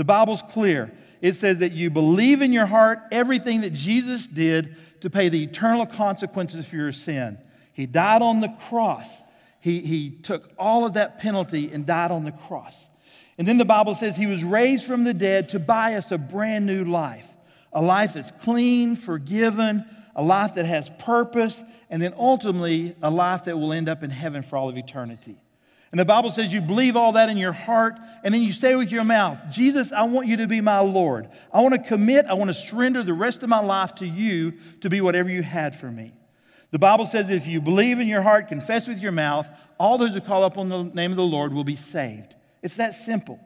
The 0.00 0.04
Bible's 0.04 0.40
clear. 0.40 0.90
It 1.20 1.34
says 1.34 1.58
that 1.58 1.72
you 1.72 1.90
believe 1.90 2.40
in 2.40 2.54
your 2.54 2.64
heart 2.64 3.00
everything 3.12 3.60
that 3.60 3.74
Jesus 3.74 4.26
did 4.26 4.74
to 5.02 5.10
pay 5.10 5.28
the 5.28 5.42
eternal 5.42 5.84
consequences 5.84 6.66
for 6.66 6.76
your 6.76 6.90
sin. 6.90 7.36
He 7.74 7.84
died 7.84 8.22
on 8.22 8.40
the 8.40 8.48
cross. 8.66 9.14
He, 9.60 9.80
he 9.80 10.08
took 10.08 10.52
all 10.58 10.86
of 10.86 10.94
that 10.94 11.18
penalty 11.18 11.70
and 11.70 11.84
died 11.84 12.12
on 12.12 12.24
the 12.24 12.32
cross. 12.32 12.88
And 13.36 13.46
then 13.46 13.58
the 13.58 13.66
Bible 13.66 13.94
says 13.94 14.16
he 14.16 14.26
was 14.26 14.42
raised 14.42 14.86
from 14.86 15.04
the 15.04 15.12
dead 15.12 15.50
to 15.50 15.58
buy 15.58 15.96
us 15.96 16.10
a 16.12 16.16
brand 16.16 16.64
new 16.64 16.86
life 16.86 17.28
a 17.74 17.82
life 17.82 18.14
that's 18.14 18.30
clean, 18.42 18.96
forgiven, 18.96 19.84
a 20.16 20.22
life 20.22 20.54
that 20.54 20.64
has 20.64 20.90
purpose, 20.98 21.62
and 21.90 22.00
then 22.00 22.14
ultimately 22.16 22.96
a 23.02 23.10
life 23.10 23.44
that 23.44 23.58
will 23.58 23.74
end 23.74 23.86
up 23.86 24.02
in 24.02 24.08
heaven 24.08 24.42
for 24.42 24.56
all 24.56 24.70
of 24.70 24.78
eternity. 24.78 25.36
And 25.90 25.98
the 25.98 26.04
Bible 26.04 26.30
says 26.30 26.52
you 26.52 26.60
believe 26.60 26.96
all 26.96 27.12
that 27.12 27.30
in 27.30 27.36
your 27.36 27.52
heart, 27.52 27.98
and 28.22 28.32
then 28.32 28.42
you 28.42 28.52
say 28.52 28.76
with 28.76 28.92
your 28.92 29.02
mouth, 29.02 29.38
Jesus, 29.50 29.92
I 29.92 30.04
want 30.04 30.28
you 30.28 30.36
to 30.36 30.46
be 30.46 30.60
my 30.60 30.78
Lord. 30.78 31.28
I 31.52 31.60
want 31.62 31.74
to 31.74 31.80
commit, 31.80 32.26
I 32.26 32.34
want 32.34 32.48
to 32.48 32.54
surrender 32.54 33.02
the 33.02 33.12
rest 33.12 33.42
of 33.42 33.48
my 33.48 33.60
life 33.60 33.96
to 33.96 34.06
you 34.06 34.54
to 34.82 34.88
be 34.88 35.00
whatever 35.00 35.28
you 35.28 35.42
had 35.42 35.74
for 35.74 35.90
me. 35.90 36.12
The 36.70 36.78
Bible 36.78 37.06
says 37.06 37.28
if 37.28 37.48
you 37.48 37.60
believe 37.60 37.98
in 37.98 38.06
your 38.06 38.22
heart, 38.22 38.46
confess 38.46 38.86
with 38.86 39.00
your 39.00 39.10
mouth, 39.10 39.48
all 39.78 39.98
those 39.98 40.14
who 40.14 40.20
call 40.20 40.44
upon 40.44 40.68
the 40.68 40.84
name 40.84 41.10
of 41.10 41.16
the 41.16 41.24
Lord 41.24 41.52
will 41.52 41.64
be 41.64 41.74
saved. 41.74 42.36
It's 42.62 42.76
that 42.76 42.94
simple. 42.94 43.40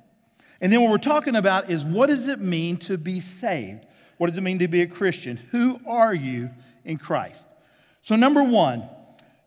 And 0.60 0.70
then 0.70 0.82
what 0.82 0.90
we're 0.90 0.98
talking 0.98 1.36
about 1.36 1.70
is 1.70 1.84
what 1.84 2.08
does 2.08 2.28
it 2.28 2.40
mean 2.40 2.76
to 2.78 2.98
be 2.98 3.20
saved? 3.20 3.86
What 4.18 4.28
does 4.28 4.36
it 4.36 4.42
mean 4.42 4.58
to 4.58 4.68
be 4.68 4.82
a 4.82 4.86
Christian? 4.86 5.38
Who 5.50 5.80
are 5.86 6.14
you 6.14 6.50
in 6.84 6.98
Christ? 6.98 7.44
So, 8.02 8.16
number 8.16 8.42
one, 8.42 8.88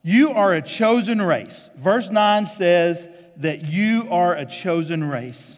you 0.08 0.32
are 0.32 0.54
a 0.54 0.62
chosen 0.62 1.22
race. 1.22 1.70
Verse 1.76 2.10
9 2.10 2.46
says 2.46 3.10
that 3.36 3.66
you 3.66 4.08
are 4.10 4.34
a 4.34 4.46
chosen 4.46 5.04
race. 5.04 5.58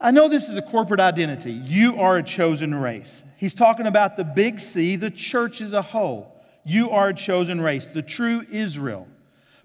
I 0.00 0.10
know 0.10 0.28
this 0.28 0.48
is 0.48 0.56
a 0.56 0.62
corporate 0.62 0.98
identity. 0.98 1.52
You 1.52 2.00
are 2.00 2.16
a 2.16 2.24
chosen 2.24 2.74
race. 2.74 3.22
He's 3.36 3.54
talking 3.54 3.86
about 3.86 4.16
the 4.16 4.24
big 4.24 4.58
C, 4.58 4.96
the 4.96 5.12
church 5.12 5.60
as 5.60 5.72
a 5.72 5.80
whole. 5.80 6.34
You 6.64 6.90
are 6.90 7.10
a 7.10 7.14
chosen 7.14 7.60
race, 7.60 7.86
the 7.86 8.02
true 8.02 8.44
Israel. 8.50 9.06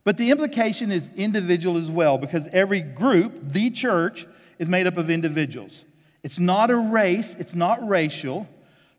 But 0.04 0.18
the 0.18 0.30
implication 0.30 0.92
is 0.92 1.10
individual 1.16 1.78
as 1.78 1.90
well, 1.90 2.20
because 2.20 2.48
every 2.52 2.82
group, 2.82 3.34
the 3.42 3.72
church, 3.72 4.28
is 4.60 4.70
made 4.70 4.86
up 4.86 4.98
of 4.98 5.10
individuals. 5.10 5.86
It's 6.22 6.38
not 6.38 6.70
a 6.70 6.78
race, 6.78 7.36
it's 7.40 7.56
not 7.56 7.88
racial. 7.88 8.48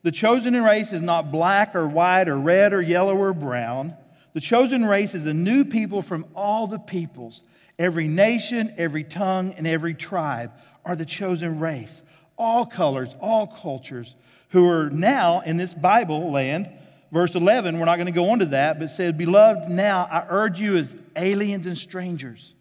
The 0.03 0.11
chosen 0.11 0.61
race 0.61 0.91
is 0.91 1.01
not 1.01 1.31
black 1.31 1.73
or 1.73 1.87
white 1.87 2.27
or 2.27 2.37
red 2.37 2.73
or 2.73 2.81
yellow 2.81 3.15
or 3.15 3.33
brown. 3.33 3.95
The 4.35 4.41
chosen 4.41 4.83
race 4.83 5.15
is 5.15 5.25
a 5.25 5.33
new 5.33 5.63
people 5.63 6.01
from 6.01 6.25
all 6.35 6.67
the 6.67 6.77
peoples. 6.77 7.41
Every 7.79 8.09
nation, 8.09 8.73
every 8.75 9.05
tongue, 9.05 9.53
and 9.53 9.65
every 9.65 9.93
tribe 9.93 10.51
are 10.83 10.97
the 10.97 11.05
chosen 11.05 11.61
race. 11.61 12.03
All 12.37 12.65
colors, 12.65 13.15
all 13.21 13.47
cultures, 13.47 14.13
who 14.49 14.69
are 14.69 14.89
now 14.89 15.39
in 15.39 15.55
this 15.55 15.73
Bible 15.73 16.33
land. 16.33 16.69
Verse 17.13 17.33
11, 17.33 17.79
we're 17.79 17.85
not 17.85 17.95
going 17.95 18.07
to 18.07 18.11
go 18.11 18.31
on 18.31 18.39
to 18.39 18.47
that, 18.47 18.77
but 18.77 18.89
said, 18.89 19.17
Beloved, 19.17 19.69
now 19.69 20.05
I 20.11 20.25
urge 20.27 20.59
you 20.59 20.75
as 20.75 20.93
aliens 21.15 21.65
and 21.65 21.77
strangers. 21.77 22.53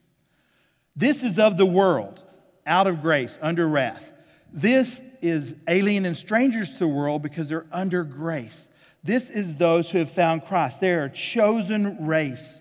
This 0.95 1.25
is 1.25 1.40
of 1.40 1.57
the 1.57 1.66
world, 1.66 2.23
out 2.64 2.87
of 2.87 3.02
grace, 3.02 3.37
under 3.43 3.66
wrath. 3.66 4.12
This 4.52 5.02
is 5.21 5.57
alien 5.66 6.04
and 6.07 6.16
strangers 6.16 6.73
to 6.75 6.78
the 6.78 6.87
world 6.87 7.23
because 7.23 7.49
they're 7.49 7.66
under 7.73 8.04
grace. 8.04 8.69
This 9.04 9.28
is 9.28 9.56
those 9.56 9.90
who 9.90 9.99
have 9.99 10.11
found 10.11 10.46
Christ. 10.46 10.80
They 10.80 10.90
are 10.90 11.04
a 11.04 11.11
chosen 11.11 12.06
race. 12.06 12.61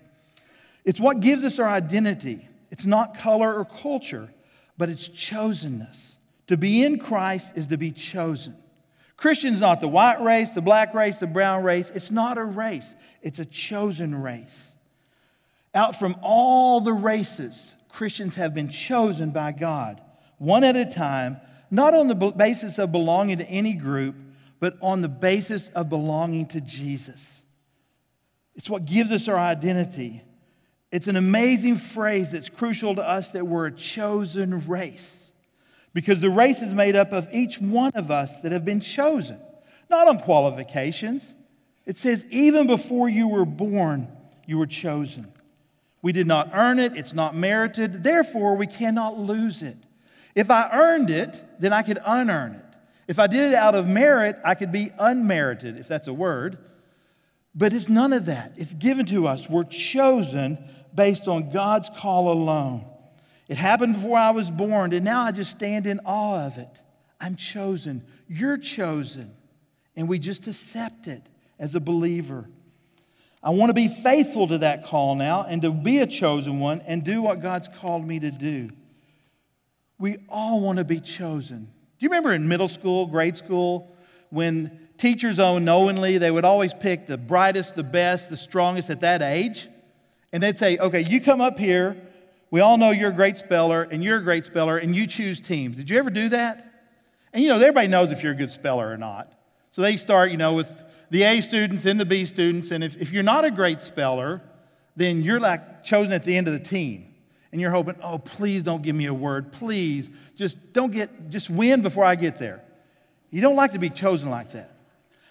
It's 0.84 1.00
what 1.00 1.20
gives 1.20 1.42
us 1.42 1.58
our 1.58 1.68
identity. 1.68 2.46
It's 2.70 2.84
not 2.84 3.18
color 3.18 3.58
or 3.58 3.64
culture, 3.64 4.28
but 4.76 4.90
it's 4.90 5.08
chosenness. 5.08 6.10
To 6.48 6.58
be 6.58 6.84
in 6.84 6.98
Christ 6.98 7.54
is 7.56 7.68
to 7.68 7.78
be 7.78 7.90
chosen. 7.90 8.54
Christian's 9.16 9.60
not 9.60 9.80
the 9.80 9.88
white 9.88 10.20
race, 10.20 10.50
the 10.50 10.60
black 10.60 10.92
race, 10.92 11.18
the 11.18 11.26
brown 11.26 11.64
race. 11.64 11.90
It's 11.94 12.10
not 12.10 12.36
a 12.36 12.44
race, 12.44 12.94
it's 13.22 13.38
a 13.38 13.46
chosen 13.46 14.14
race. 14.14 14.72
Out 15.74 15.98
from 15.98 16.16
all 16.20 16.80
the 16.80 16.92
races, 16.92 17.74
Christians 17.88 18.34
have 18.34 18.52
been 18.52 18.68
chosen 18.68 19.30
by 19.30 19.52
God, 19.52 20.00
one 20.38 20.62
at 20.62 20.76
a 20.76 20.84
time, 20.84 21.38
not 21.70 21.94
on 21.94 22.08
the 22.08 22.14
basis 22.14 22.78
of 22.78 22.92
belonging 22.92 23.38
to 23.38 23.44
any 23.48 23.72
group, 23.72 24.14
but 24.64 24.78
on 24.80 25.02
the 25.02 25.10
basis 25.10 25.68
of 25.74 25.90
belonging 25.90 26.46
to 26.46 26.58
Jesus. 26.58 27.42
It's 28.54 28.70
what 28.70 28.86
gives 28.86 29.10
us 29.10 29.28
our 29.28 29.36
identity. 29.36 30.22
It's 30.90 31.06
an 31.06 31.16
amazing 31.16 31.76
phrase 31.76 32.30
that's 32.30 32.48
crucial 32.48 32.94
to 32.94 33.06
us 33.06 33.28
that 33.32 33.46
we're 33.46 33.66
a 33.66 33.72
chosen 33.72 34.66
race. 34.66 35.30
Because 35.92 36.22
the 36.22 36.30
race 36.30 36.62
is 36.62 36.72
made 36.72 36.96
up 36.96 37.12
of 37.12 37.28
each 37.30 37.60
one 37.60 37.92
of 37.94 38.10
us 38.10 38.40
that 38.40 38.52
have 38.52 38.64
been 38.64 38.80
chosen, 38.80 39.38
not 39.90 40.08
on 40.08 40.18
qualifications. 40.20 41.34
It 41.84 41.98
says, 41.98 42.26
even 42.30 42.66
before 42.66 43.10
you 43.10 43.28
were 43.28 43.44
born, 43.44 44.08
you 44.46 44.56
were 44.56 44.66
chosen. 44.66 45.30
We 46.00 46.12
did 46.12 46.26
not 46.26 46.52
earn 46.54 46.78
it, 46.78 46.96
it's 46.96 47.12
not 47.12 47.36
merited, 47.36 48.02
therefore, 48.02 48.56
we 48.56 48.66
cannot 48.66 49.18
lose 49.18 49.62
it. 49.62 49.76
If 50.34 50.50
I 50.50 50.70
earned 50.72 51.10
it, 51.10 51.60
then 51.60 51.74
I 51.74 51.82
could 51.82 51.98
unearn 52.02 52.54
it. 52.54 52.73
If 53.06 53.18
I 53.18 53.26
did 53.26 53.52
it 53.52 53.54
out 53.54 53.74
of 53.74 53.86
merit, 53.86 54.36
I 54.44 54.54
could 54.54 54.72
be 54.72 54.90
unmerited, 54.98 55.78
if 55.78 55.88
that's 55.88 56.08
a 56.08 56.14
word. 56.14 56.58
But 57.54 57.72
it's 57.72 57.88
none 57.88 58.12
of 58.12 58.26
that. 58.26 58.54
It's 58.56 58.74
given 58.74 59.06
to 59.06 59.26
us. 59.26 59.48
We're 59.48 59.64
chosen 59.64 60.58
based 60.94 61.28
on 61.28 61.50
God's 61.50 61.90
call 61.96 62.32
alone. 62.32 62.86
It 63.48 63.56
happened 63.56 63.94
before 63.94 64.18
I 64.18 64.30
was 64.30 64.50
born, 64.50 64.92
and 64.92 65.04
now 65.04 65.22
I 65.22 65.32
just 65.32 65.50
stand 65.50 65.86
in 65.86 66.00
awe 66.04 66.46
of 66.46 66.58
it. 66.58 66.80
I'm 67.20 67.36
chosen. 67.36 68.02
You're 68.28 68.58
chosen. 68.58 69.34
And 69.96 70.08
we 70.08 70.18
just 70.18 70.46
accept 70.46 71.06
it 71.06 71.22
as 71.58 71.74
a 71.74 71.80
believer. 71.80 72.48
I 73.42 73.50
want 73.50 73.68
to 73.68 73.74
be 73.74 73.88
faithful 73.88 74.48
to 74.48 74.58
that 74.58 74.86
call 74.86 75.14
now 75.14 75.44
and 75.44 75.62
to 75.62 75.70
be 75.70 75.98
a 75.98 76.06
chosen 76.06 76.60
one 76.60 76.80
and 76.86 77.04
do 77.04 77.20
what 77.20 77.40
God's 77.40 77.68
called 77.68 78.06
me 78.06 78.18
to 78.20 78.30
do. 78.30 78.70
We 79.98 80.16
all 80.28 80.60
want 80.60 80.78
to 80.78 80.84
be 80.84 81.00
chosen. 81.00 81.70
You 82.04 82.10
remember 82.10 82.34
in 82.34 82.46
middle 82.48 82.68
school, 82.68 83.06
grade 83.06 83.34
school, 83.34 83.90
when 84.28 84.78
teachers 84.98 85.38
unknowingly, 85.38 86.18
they 86.18 86.30
would 86.30 86.44
always 86.44 86.74
pick 86.74 87.06
the 87.06 87.16
brightest, 87.16 87.76
the 87.76 87.82
best, 87.82 88.28
the 88.28 88.36
strongest 88.36 88.90
at 88.90 89.00
that 89.00 89.22
age? 89.22 89.70
And 90.30 90.42
they'd 90.42 90.58
say, 90.58 90.76
okay, 90.76 91.00
you 91.00 91.18
come 91.18 91.40
up 91.40 91.58
here. 91.58 91.96
We 92.50 92.60
all 92.60 92.76
know 92.76 92.90
you're 92.90 93.08
a 93.08 93.14
great 93.14 93.38
speller, 93.38 93.84
and 93.84 94.04
you're 94.04 94.18
a 94.18 94.22
great 94.22 94.44
speller, 94.44 94.76
and 94.76 94.94
you 94.94 95.06
choose 95.06 95.40
teams. 95.40 95.76
Did 95.76 95.88
you 95.88 95.98
ever 95.98 96.10
do 96.10 96.28
that? 96.28 96.70
And 97.32 97.42
you 97.42 97.48
know, 97.48 97.54
everybody 97.54 97.88
knows 97.88 98.12
if 98.12 98.22
you're 98.22 98.32
a 98.32 98.36
good 98.36 98.52
speller 98.52 98.86
or 98.86 98.98
not. 98.98 99.32
So 99.70 99.80
they 99.80 99.96
start, 99.96 100.30
you 100.30 100.36
know, 100.36 100.52
with 100.52 100.70
the 101.08 101.22
A 101.22 101.40
students 101.40 101.86
and 101.86 101.98
the 101.98 102.04
B 102.04 102.26
students. 102.26 102.70
And 102.70 102.84
if, 102.84 102.98
if 102.98 103.12
you're 103.12 103.22
not 103.22 103.46
a 103.46 103.50
great 103.50 103.80
speller, 103.80 104.42
then 104.94 105.22
you're 105.22 105.40
like 105.40 105.84
chosen 105.84 106.12
at 106.12 106.24
the 106.24 106.36
end 106.36 106.48
of 106.48 106.52
the 106.52 106.68
team 106.68 107.13
and 107.54 107.60
you're 107.60 107.70
hoping, 107.70 107.94
oh, 108.02 108.18
please 108.18 108.64
don't 108.64 108.82
give 108.82 108.96
me 108.96 109.06
a 109.06 109.14
word. 109.14 109.52
Please, 109.52 110.10
just 110.34 110.72
don't 110.72 110.90
get, 110.90 111.30
just 111.30 111.48
win 111.48 111.82
before 111.82 112.04
I 112.04 112.16
get 112.16 112.36
there. 112.36 112.64
You 113.30 113.40
don't 113.40 113.54
like 113.54 113.70
to 113.72 113.78
be 113.78 113.90
chosen 113.90 114.28
like 114.28 114.50
that. 114.54 114.74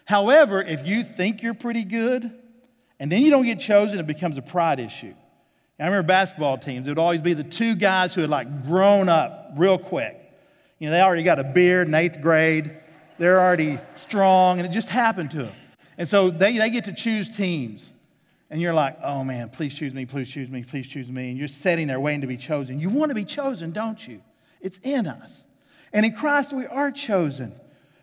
However, 0.05 0.61
if 0.61 0.87
you 0.87 1.03
think 1.03 1.43
you're 1.43 1.53
pretty 1.53 1.83
good 1.83 2.31
and 2.97 3.11
then 3.11 3.23
you 3.23 3.29
don't 3.29 3.43
get 3.43 3.59
chosen, 3.59 3.99
it 3.99 4.07
becomes 4.07 4.37
a 4.37 4.41
pride 4.41 4.79
issue. 4.79 5.13
I 5.77 5.83
remember 5.83 6.07
basketball 6.07 6.57
teams, 6.57 6.87
it 6.87 6.91
would 6.91 6.97
always 6.97 7.19
be 7.19 7.33
the 7.33 7.43
two 7.43 7.75
guys 7.75 8.13
who 8.13 8.21
had 8.21 8.29
like 8.29 8.63
grown 8.63 9.09
up 9.09 9.55
real 9.57 9.77
quick. 9.77 10.17
You 10.79 10.87
know, 10.87 10.91
they 10.93 11.01
already 11.01 11.23
got 11.23 11.39
a 11.39 11.43
beard 11.43 11.89
in 11.89 11.93
eighth 11.93 12.21
grade, 12.21 12.73
they're 13.17 13.41
already 13.41 13.81
strong, 13.97 14.59
and 14.59 14.65
it 14.65 14.71
just 14.71 14.87
happened 14.87 15.31
to 15.31 15.43
them. 15.43 15.55
And 15.97 16.07
so 16.07 16.29
they, 16.29 16.57
they 16.57 16.69
get 16.69 16.85
to 16.85 16.93
choose 16.93 17.29
teams 17.29 17.89
and 18.53 18.61
you're 18.61 18.75
like, 18.75 18.99
oh 19.03 19.23
man, 19.23 19.49
please 19.49 19.73
choose 19.73 19.95
me, 19.95 20.05
please 20.05 20.29
choose 20.29 20.47
me, 20.47 20.63
please 20.63 20.87
choose 20.87 21.09
me. 21.09 21.31
And 21.31 21.39
you're 21.39 21.47
sitting 21.47 21.87
there 21.87 21.99
waiting 21.99 22.21
to 22.21 22.27
be 22.27 22.37
chosen. 22.37 22.79
You 22.79 22.91
want 22.91 23.09
to 23.09 23.15
be 23.15 23.25
chosen, 23.25 23.71
don't 23.71 24.07
you? 24.07 24.21
It's 24.61 24.79
in 24.83 25.07
us. 25.07 25.43
And 25.91 26.05
in 26.05 26.13
Christ, 26.13 26.53
we 26.53 26.67
are 26.67 26.91
chosen. 26.91 27.59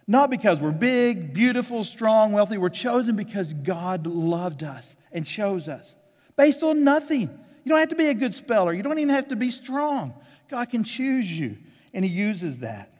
Not 0.09 0.29
because 0.29 0.59
we're 0.59 0.73
big, 0.73 1.33
beautiful, 1.33 1.85
strong, 1.85 2.33
wealthy. 2.33 2.59
We're 2.59 2.69
chosen 2.69 3.15
because 3.15 3.55
God 3.55 4.09
loved 4.09 4.65
us 4.65 4.97
and 5.13 5.25
chose 5.25 5.69
us 5.69 5.95
based 6.37 6.65
on 6.65 6.83
nothing. 6.83 7.31
You 7.63 7.69
don't 7.69 7.79
have 7.79 7.91
to 7.91 7.95
be 7.95 8.07
a 8.07 8.15
good 8.15 8.35
speller, 8.35 8.73
you 8.73 8.83
don't 8.83 8.99
even 8.99 9.15
have 9.15 9.29
to 9.29 9.37
be 9.37 9.53
strong. 9.53 10.15
God 10.49 10.69
can 10.69 10.83
choose 10.83 11.31
you, 11.31 11.59
and 11.95 12.05
He 12.05 12.11
uses 12.11 12.59
that. 12.59 12.91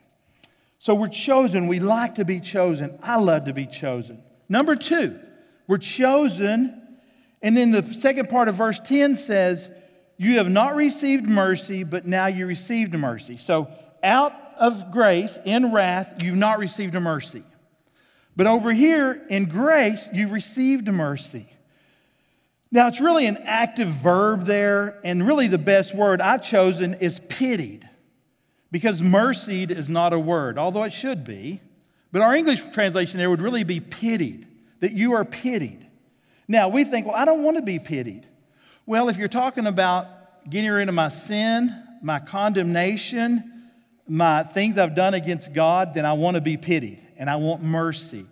So 0.79 0.95
we're 0.95 1.09
chosen. 1.09 1.67
We 1.67 1.81
like 1.81 2.15
to 2.15 2.25
be 2.25 2.39
chosen. 2.39 2.97
I 3.03 3.19
love 3.19 3.47
to 3.47 3.53
be 3.53 3.67
chosen. 3.67 4.23
Number 4.49 4.77
two, 4.77 5.19
we're 5.67 5.79
chosen. 5.79 6.80
And 7.43 7.57
then 7.57 7.71
the 7.71 7.83
second 7.95 8.29
part 8.29 8.49
of 8.49 8.57
verse 8.57 8.81
10 8.81 9.17
says, 9.17 9.69
You 10.19 10.39
have 10.39 10.49
not 10.51 10.77
received 10.77 11.27
mercy, 11.27 11.85
but 11.85 12.07
now 12.07 12.27
you 12.27 12.47
received 12.47 12.93
mercy. 12.95 13.39
So 13.39 13.69
out 14.03 14.35
of 14.59 14.91
grace, 14.91 15.39
in 15.45 15.73
wrath, 15.73 16.23
you've 16.23 16.37
not 16.37 16.59
received 16.59 16.95
a 16.95 17.01
mercy. 17.01 17.43
But 18.37 18.47
over 18.47 18.73
here, 18.73 19.21
in 19.29 19.47
grace, 19.47 20.09
you've 20.13 20.33
received 20.33 20.87
mercy. 20.89 21.49
Now, 22.71 22.87
it's 22.87 23.01
really 23.01 23.27
an 23.27 23.39
active 23.39 23.89
verb 23.89 24.47
there, 24.47 25.01
and 25.03 25.27
really 25.27 25.49
the 25.49 25.59
best 25.59 25.95
word 25.95 26.21
I've 26.21 26.43
chosen 26.43 26.95
is 26.95 27.21
pitied, 27.29 27.89
because 28.71 29.03
mercied 29.03 29.73
is 29.73 29.89
not 29.89 30.13
a 30.13 30.19
word, 30.19 30.57
although 30.57 30.85
it 30.85 30.93
should 30.93 31.25
be. 31.25 31.61
But 32.13 32.23
our 32.23 32.35
English 32.35 32.63
translation 32.73 33.19
there 33.19 33.29
would 33.29 33.43
really 33.43 33.65
be 33.65 33.81
pitied, 33.81 34.47
that 34.81 34.93
you 34.93 35.15
are 35.15 35.25
pitied. 35.25 35.87
Now, 36.51 36.69
we 36.69 36.83
think, 36.83 37.07
well, 37.07 37.15
I 37.15 37.27
don't 37.27 37.45
want 37.45 37.59
to 37.59 37.63
be 37.63 37.79
pitied. 37.79 38.27
Well, 38.85 39.09
if 39.09 39.17
you're 39.17 39.29
talking 39.29 39.69
about 39.69 40.51
getting 40.51 40.69
rid 40.69 40.89
of 40.89 40.95
my 40.97 41.09
sin, 41.09 41.81
my 42.03 42.19
condemnation, 42.19 43.71
my 44.09 44.43
things 44.43 44.77
I've 44.77 44.97
done 44.97 45.15
against 45.15 45.53
God, 45.53 45.95
then 45.95 46.05
I 46.05 46.15
want 46.15 46.35
to 46.35 46.41
be 46.41 46.57
pitied 46.57 47.07
and 47.17 47.31
I 47.31 47.37
want 47.37 47.63
mercy. 47.63 48.27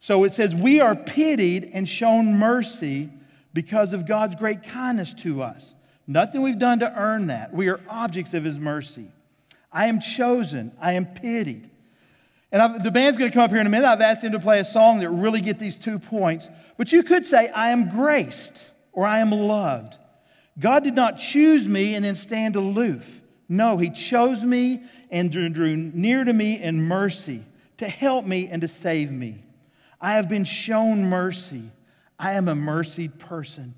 So 0.00 0.24
it 0.24 0.32
says, 0.32 0.56
We 0.56 0.80
are 0.80 0.96
pitied 0.96 1.72
and 1.74 1.86
shown 1.86 2.38
mercy 2.38 3.10
because 3.52 3.92
of 3.92 4.06
God's 4.06 4.36
great 4.36 4.62
kindness 4.62 5.12
to 5.24 5.42
us. 5.42 5.74
Nothing 6.06 6.40
we've 6.40 6.58
done 6.58 6.78
to 6.78 6.90
earn 6.98 7.26
that. 7.26 7.52
We 7.52 7.68
are 7.68 7.80
objects 7.90 8.32
of 8.32 8.44
His 8.44 8.56
mercy. 8.56 9.08
I 9.70 9.88
am 9.88 10.00
chosen. 10.00 10.72
I 10.80 10.94
am 10.94 11.04
pitied. 11.04 11.68
And 12.50 12.62
I've, 12.62 12.82
the 12.82 12.90
band's 12.90 13.18
going 13.18 13.30
to 13.30 13.34
come 13.34 13.44
up 13.44 13.50
here 13.50 13.60
in 13.60 13.66
a 13.66 13.70
minute. 13.70 13.86
I've 13.86 14.00
asked 14.00 14.22
them 14.22 14.32
to 14.32 14.40
play 14.40 14.58
a 14.58 14.64
song 14.64 15.00
that 15.00 15.10
really 15.10 15.40
get 15.40 15.58
these 15.58 15.76
two 15.76 15.98
points. 15.98 16.48
But 16.76 16.92
you 16.92 17.02
could 17.02 17.26
say, 17.26 17.48
I 17.48 17.70
am 17.70 17.90
graced 17.90 18.62
or 18.92 19.06
I 19.06 19.18
am 19.18 19.30
loved. 19.30 19.96
God 20.58 20.82
did 20.82 20.94
not 20.94 21.18
choose 21.18 21.68
me 21.68 21.94
and 21.94 22.04
then 22.04 22.16
stand 22.16 22.56
aloof. 22.56 23.20
No, 23.48 23.76
He 23.76 23.90
chose 23.90 24.42
me 24.42 24.82
and 25.10 25.30
drew 25.30 25.76
near 25.76 26.24
to 26.24 26.32
me 26.32 26.60
in 26.60 26.82
mercy 26.82 27.44
to 27.78 27.88
help 27.88 28.24
me 28.24 28.48
and 28.48 28.62
to 28.62 28.68
save 28.68 29.10
me. 29.10 29.44
I 30.00 30.12
have 30.12 30.28
been 30.28 30.44
shown 30.44 31.04
mercy. 31.04 31.70
I 32.18 32.32
am 32.34 32.48
a 32.48 32.54
mercied 32.54 33.18
person. 33.18 33.74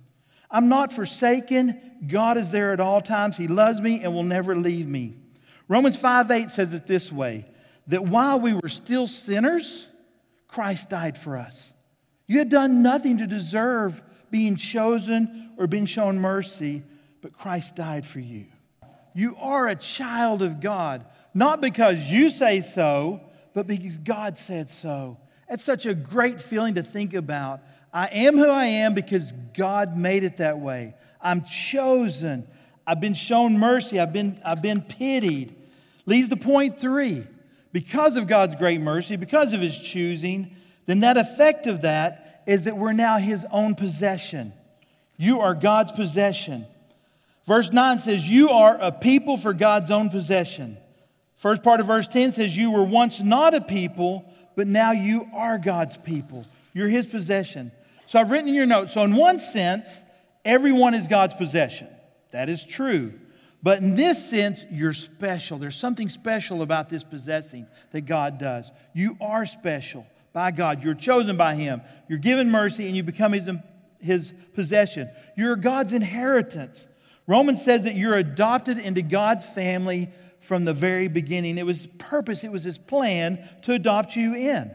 I'm 0.51 0.69
not 0.69 0.93
forsaken. 0.93 1.81
God 2.07 2.37
is 2.37 2.51
there 2.51 2.73
at 2.73 2.81
all 2.81 3.01
times. 3.01 3.37
He 3.37 3.47
loves 3.47 3.81
me 3.81 4.03
and 4.03 4.15
will 4.15 4.25
never 4.25 4.57
leave 4.57 4.89
me. 4.89 5.17
Romans 5.69 5.97
5 5.97 6.31
8 6.31 6.51
says 6.51 6.75
it 6.75 6.87
this 6.87 7.13
way 7.13 7.47
that 7.91 8.05
while 8.05 8.41
we 8.41 8.55
were 8.55 8.69
still 8.69 9.07
sinners, 9.07 9.87
Christ 10.49 10.91
died 10.91 11.19
for 11.19 11.37
us. 11.37 11.73
You 12.27 12.39
had 12.39 12.49
done 12.49 12.83
nothing 12.83 13.19
to 13.19 13.27
deserve 13.27 14.01
being 14.31 14.57
chosen 14.57 15.51
or 15.57 15.67
being 15.67 15.87
shown 15.87 16.19
mercy, 16.19 16.85
but 17.21 17.33
Christ 17.33 17.77
died 17.77 18.07
for 18.07 18.21
you. 18.21 18.47
You 19.13 19.37
are 19.41 19.69
a 19.69 19.75
child 19.75 20.41
of 20.41 20.61
God, 20.61 21.05
not 21.35 21.61
because 21.61 21.99
you 21.99 22.31
say 22.31 22.61
so, 22.61 23.21
but 23.55 23.67
because 23.67 23.97
God 23.97 24.39
said 24.39 24.71
so. 24.71 25.19
It's 25.49 25.65
such 25.65 25.85
a 25.85 25.95
great 25.95 26.41
feeling 26.41 26.77
to 26.77 26.83
think 26.85 27.13
about. 27.15 27.61
I 27.93 28.07
am 28.07 28.39
who 28.39 28.49
I 28.49 28.67
am 28.67 28.95
because 28.95 29.33
God 29.53 29.97
made 29.97 30.23
it 30.23 30.37
that 30.37 30.61
way. 30.61 30.95
I'm 31.21 31.45
chosen. 31.45 32.47
I've 32.87 33.01
been 33.01 33.15
shown 33.15 33.59
mercy. 33.59 33.99
I've 33.99 34.13
been, 34.13 34.41
I've 34.45 34.63
been 34.63 34.81
pitied. 34.81 35.57
Leads 36.07 36.29
to 36.29 36.37
point 36.37 36.79
three. 36.81 37.27
Because 37.73 38.17
of 38.17 38.27
God's 38.27 38.57
great 38.57 38.81
mercy, 38.81 39.17
because 39.17 39.53
of 39.55 39.61
his 39.61 39.79
choosing, 39.79 40.57
then 40.87 41.01
that 41.01 41.17
effect 41.17 41.67
of 41.67 41.83
that 41.83 42.43
is 42.47 42.65
that 42.65 42.77
we're 42.77 42.93
now 42.93 43.19
his 43.19 43.47
own 43.53 43.75
possession. 43.75 44.53
You 45.17 45.41
are 45.41 45.55
God's 45.55 45.93
possession. 45.93 46.67
Verse 47.47 47.73
9 47.73 47.99
says, 47.99 48.29
You 48.29 48.51
are 48.51 48.77
a 48.81 48.91
people 48.91 49.37
for 49.37 49.53
God's 49.53 49.91
own 49.91 50.11
possession. 50.11 50.79
First 51.37 51.63
part 51.63 51.81
of 51.81 51.87
verse 51.87 52.09
10 52.09 52.33
says, 52.33 52.57
You 52.57 52.73
were 52.73 52.85
once 52.85 53.21
not 53.21 53.55
a 53.55 53.61
people, 53.61 54.25
but 54.57 54.67
now 54.67 54.93
you 54.93 55.29
are 55.35 55.59
God's 55.59 55.97
people. 55.97 56.47
You're 56.73 56.89
his 56.89 57.07
possession. 57.07 57.73
So 58.07 58.19
I've 58.19 58.31
written 58.31 58.49
in 58.49 58.55
your 58.55 58.67
notes. 58.67 58.95
So, 58.95 59.05
in 59.05 59.15
one 59.15 59.39
sense, 59.39 60.03
everyone 60.45 60.95
is 60.95 61.07
God's 61.07 61.35
possession. 61.35 61.89
That 62.33 62.49
is 62.49 62.67
true. 62.67 63.15
But 63.63 63.79
in 63.79 63.95
this 63.95 64.31
sense, 64.31 64.65
you're 64.71 64.95
special. 64.95 65.59
There's 65.59 65.77
something 65.77 66.09
special 66.09 66.63
about 66.63 66.89
this 66.89 67.05
possessing 67.05 67.67
that 67.93 68.03
God 68.03 68.39
does. 68.39 68.71
You 68.95 69.17
are 69.21 69.45
special 69.45 70.07
by 70.33 70.51
God. 70.51 70.83
You're 70.83 70.95
chosen 70.95 71.37
by 71.37 71.55
Him. 71.55 71.83
You're 72.09 72.19
given 72.19 72.51
mercy 72.51 72.87
and 72.87 72.97
you 72.97 73.03
become 73.03 73.33
His, 73.33 73.51
his 74.01 74.33
possession. 74.55 75.11
You're 75.37 75.57
God's 75.57 75.93
inheritance. 75.93 76.87
Romans 77.27 77.63
says 77.63 77.85
that 77.85 77.97
you're 77.97 78.17
adopted 78.17 78.79
into 78.79 79.03
God's 79.03 79.45
family 79.47 80.09
from 80.41 80.65
the 80.65 80.73
very 80.73 81.09
beginning. 81.09 81.59
It 81.59 81.67
was 81.67 81.85
His 81.85 81.93
purpose, 81.99 82.45
it 82.45 82.53
was 82.53 82.65
His 82.65 82.79
plan 82.79 83.47
to 83.63 83.75
adopt 83.75 84.17
you 84.17 84.35
in. 84.35 84.75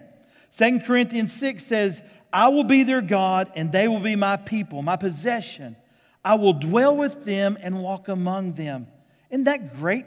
2 0.55 0.79
Corinthians 0.81 1.33
6 1.33 1.65
says, 1.65 2.01
I 2.31 2.49
will 2.49 2.63
be 2.63 2.83
their 2.83 3.01
God, 3.01 3.51
and 3.55 3.71
they 3.71 3.87
will 3.87 3.99
be 3.99 4.15
my 4.15 4.37
people, 4.37 4.81
my 4.81 4.95
possession. 4.95 5.75
I 6.25 6.33
will 6.33 6.53
dwell 6.53 6.97
with 6.97 7.23
them 7.23 7.55
and 7.61 7.83
walk 7.83 8.07
among 8.07 8.53
them. 8.53 8.87
Isn't 9.29 9.43
that 9.43 9.77
great 9.77 10.05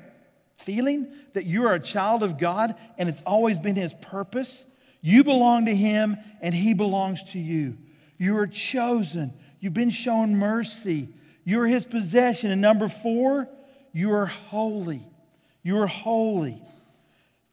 feeling 0.58 1.06
that 1.34 1.46
you 1.46 1.66
are 1.68 1.74
a 1.74 1.80
child 1.80 2.24
of 2.24 2.38
God 2.38 2.74
and 2.98 3.08
it's 3.08 3.22
always 3.24 3.60
been 3.60 3.76
His 3.76 3.94
purpose? 3.94 4.66
You 5.00 5.22
belong 5.22 5.66
to 5.66 5.74
Him 5.74 6.16
and 6.42 6.52
He 6.52 6.74
belongs 6.74 7.22
to 7.32 7.38
you. 7.38 7.78
You 8.18 8.36
are 8.38 8.48
chosen. 8.48 9.32
You've 9.60 9.74
been 9.74 9.90
shown 9.90 10.34
mercy. 10.34 11.08
You 11.44 11.60
are 11.60 11.68
His 11.68 11.86
possession. 11.86 12.50
And 12.50 12.60
number 12.60 12.88
four, 12.88 13.48
you 13.92 14.12
are 14.12 14.26
holy. 14.26 15.06
You 15.62 15.78
are 15.78 15.86
holy. 15.86 16.60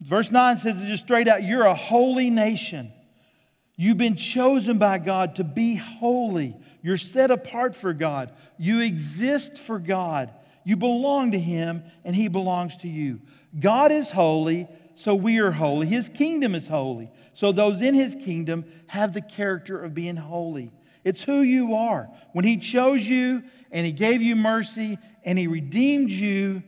Verse 0.01 0.31
9 0.31 0.57
says 0.57 0.81
it 0.81 0.87
just 0.87 1.03
straight 1.03 1.27
out 1.27 1.43
you're 1.43 1.65
a 1.65 1.75
holy 1.75 2.31
nation. 2.31 2.91
You've 3.77 3.97
been 3.97 4.15
chosen 4.15 4.79
by 4.79 4.97
God 4.97 5.35
to 5.35 5.43
be 5.43 5.75
holy. 5.75 6.55
You're 6.85 6.97
set 6.97 7.31
apart 7.31 7.75
for 7.75 7.93
God. 7.93 8.31
You 8.59 8.81
exist 8.81 9.57
for 9.57 9.79
God. 9.79 10.31
You 10.63 10.75
belong 10.75 11.31
to 11.31 11.39
Him, 11.39 11.81
and 12.03 12.15
He 12.15 12.27
belongs 12.27 12.77
to 12.77 12.87
you. 12.87 13.21
God 13.59 13.91
is 13.91 14.11
holy, 14.11 14.67
so 14.93 15.15
we 15.15 15.39
are 15.39 15.49
holy. 15.49 15.87
His 15.87 16.09
kingdom 16.09 16.53
is 16.53 16.67
holy. 16.67 17.09
So 17.33 17.51
those 17.51 17.81
in 17.81 17.95
His 17.95 18.13
kingdom 18.13 18.65
have 18.85 19.13
the 19.13 19.21
character 19.21 19.83
of 19.83 19.95
being 19.95 20.15
holy. 20.15 20.71
It's 21.03 21.23
who 21.23 21.41
you 21.41 21.73
are. 21.73 22.07
When 22.33 22.45
He 22.45 22.57
chose 22.57 23.03
you, 23.03 23.41
and 23.71 23.83
He 23.83 23.91
gave 23.91 24.21
you 24.21 24.35
mercy, 24.35 24.99
and 25.23 25.39
He 25.39 25.47
redeemed 25.47 26.11
you, 26.11 26.61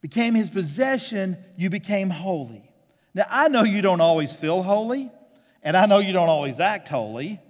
became 0.00 0.34
His 0.34 0.50
possession, 0.50 1.36
you 1.56 1.70
became 1.70 2.10
holy. 2.10 2.68
Now, 3.14 3.26
I 3.30 3.46
know 3.46 3.62
you 3.62 3.82
don't 3.82 4.00
always 4.00 4.32
feel 4.32 4.64
holy. 4.64 5.12
And 5.64 5.78
I 5.78 5.86
know 5.86 5.98
you 5.98 6.12
don't 6.12 6.28
always 6.28 6.60
act 6.60 6.88
holy, 6.88 7.40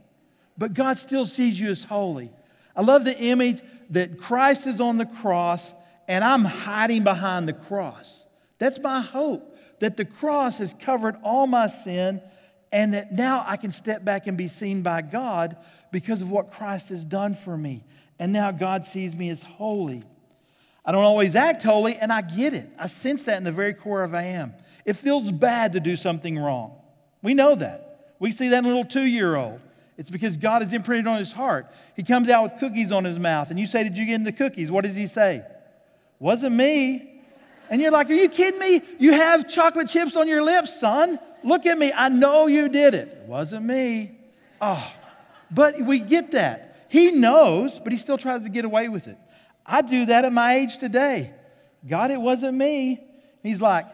but 0.57 0.75
God 0.75 0.99
still 0.99 1.27
sees 1.27 1.59
you 1.59 1.71
as 1.71 1.85
holy. 1.85 2.31
I 2.77 2.83
love 2.83 3.05
the 3.05 3.17
image 3.17 3.62
that 3.90 4.19
Christ 4.19 4.67
is 4.67 4.81
on 4.81 4.99
the 4.99 5.07
cross 5.07 5.75
and 6.09 6.23
I'm 6.23 6.45
hiding 6.45 7.05
behind 7.05 7.49
the 7.49 7.53
cross. 7.53 8.25
That's 8.59 8.79
my 8.79 9.01
hope 9.01 9.57
that 9.81 9.97
the 9.97 10.05
cross 10.05 10.59
has 10.59 10.75
covered 10.81 11.17
all 11.23 11.47
my 11.47 11.69
sin 11.69 12.21
and 12.73 12.95
that 12.95 13.12
now 13.12 13.45
I 13.47 13.57
can 13.57 13.73
step 13.73 14.05
back 14.05 14.27
and 14.27 14.37
be 14.37 14.49
seen 14.49 14.83
by 14.83 15.03
God 15.03 15.57
because 15.93 16.21
of 16.21 16.31
what 16.31 16.53
Christ 16.53 16.88
has 16.88 17.05
done 17.05 17.35
for 17.35 17.57
me. 17.57 17.85
And 18.19 18.33
now 18.33 18.51
God 18.51 18.85
sees 18.85 19.14
me 19.14 19.31
as 19.31 19.43
holy. 19.43 20.03
I 20.85 20.93
don't 20.93 21.05
always 21.05 21.35
act 21.35 21.62
holy, 21.62 21.97
and 21.97 22.12
I 22.12 22.21
get 22.21 22.53
it. 22.53 22.69
I 22.79 22.88
sense 22.88 23.23
that 23.25 23.38
in 23.38 23.45
the 23.45 23.53
very 23.53 23.75
core 23.75 24.03
of 24.03 24.14
I 24.14 24.25
am. 24.25 24.55
It 24.85 24.95
feels 24.95 25.31
bad 25.33 25.73
to 25.73 25.81
do 25.81 25.97
something 25.97 26.37
wrong. 26.37 26.75
We 27.23 27.33
know 27.33 27.55
that. 27.55 28.14
We 28.19 28.33
see 28.33 28.49
that 28.49 28.59
in 28.59 28.64
a 28.64 28.69
little 28.69 28.85
two 28.85 29.05
year 29.05 29.35
old. 29.37 29.61
It's 29.97 30.11
because 30.11 30.37
God 30.37 30.63
has 30.63 30.73
imprinted 30.73 31.07
on 31.07 31.19
his 31.19 31.33
heart. 31.33 31.67
He 31.95 32.03
comes 32.03 32.29
out 32.29 32.43
with 32.43 32.57
cookies 32.59 32.91
on 32.91 33.05
his 33.05 33.19
mouth, 33.19 33.51
and 33.51 33.59
you 33.59 33.67
say, 33.67 33.85
Did 33.85 33.97
you 33.97 34.07
get 34.07 34.15
into 34.15 34.33
cookies? 34.33 34.71
What 34.71 34.85
does 34.85 34.97
he 34.97 35.07
say? 35.07 35.45
Wasn't 36.19 36.55
me. 36.55 37.23
And 37.71 37.81
you're 37.81 37.91
like, 37.91 38.11
Are 38.11 38.15
you 38.15 38.29
kidding 38.29 38.59
me? 38.59 38.83
You 38.99 39.13
have 39.13 39.49
chocolate 39.49 39.89
chips 39.89 40.17
on 40.17 40.29
your 40.29 40.43
lips, 40.43 40.81
son. 40.81 41.19
Look 41.45 41.67
at 41.67 41.79
me. 41.79 41.93
I 41.95 42.09
know 42.09 42.47
you 42.47 42.69
did 42.69 42.95
it. 42.95 43.09
It 43.09 43.29
wasn't 43.29 43.67
me. 43.67 44.19
Oh, 44.61 44.93
but 45.51 45.81
we 45.81 45.99
get 46.01 46.33
that. 46.33 46.87
He 46.89 47.11
knows, 47.11 47.79
but 47.79 47.93
he 47.93 47.99
still 47.99 48.19
tries 48.19 48.43
to 48.43 48.49
get 48.49 48.65
away 48.65 48.89
with 48.89 49.09
it. 49.09 49.19
I 49.67 49.83
do 49.83 50.07
that 50.07 50.25
at 50.25 50.33
my 50.33 50.57
age 50.57 50.79
today. 50.79 51.33
God, 51.87 52.11
it 52.11 52.21
wasn't 52.21 52.57
me. 52.57 53.01
He's 53.43 53.61
like, 53.61 53.87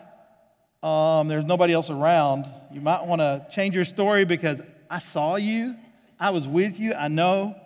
um, 0.83 1.29
there's 1.29 1.45
nobody 1.45 1.73
else 1.73 1.91
around. 1.91 2.49
You 2.73 2.81
might 2.81 3.05
want 3.05 3.21
to 3.21 3.47
change 3.51 3.75
your 3.75 3.85
story 3.85 4.25
because 4.25 4.61
I 4.89 4.99
saw 4.99 5.37
you, 5.37 5.77
I 6.21 6.31
was 6.31 6.47
with 6.47 6.79
you, 6.79 6.95
I 6.95 7.09
know. 7.09 7.57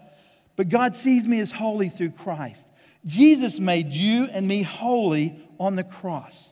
But 0.57 0.69
God 0.69 0.97
sees 0.97 1.27
me 1.27 1.41
as 1.41 1.51
holy 1.51 1.89
through 1.89 2.13
Christ. 2.13 2.67
Jesus 3.05 3.59
made 3.59 3.93
you 3.93 4.25
and 4.25 4.47
me 4.47 4.63
holy 4.63 5.39
on 5.59 5.77
the 5.77 5.85
cross. 5.85 6.49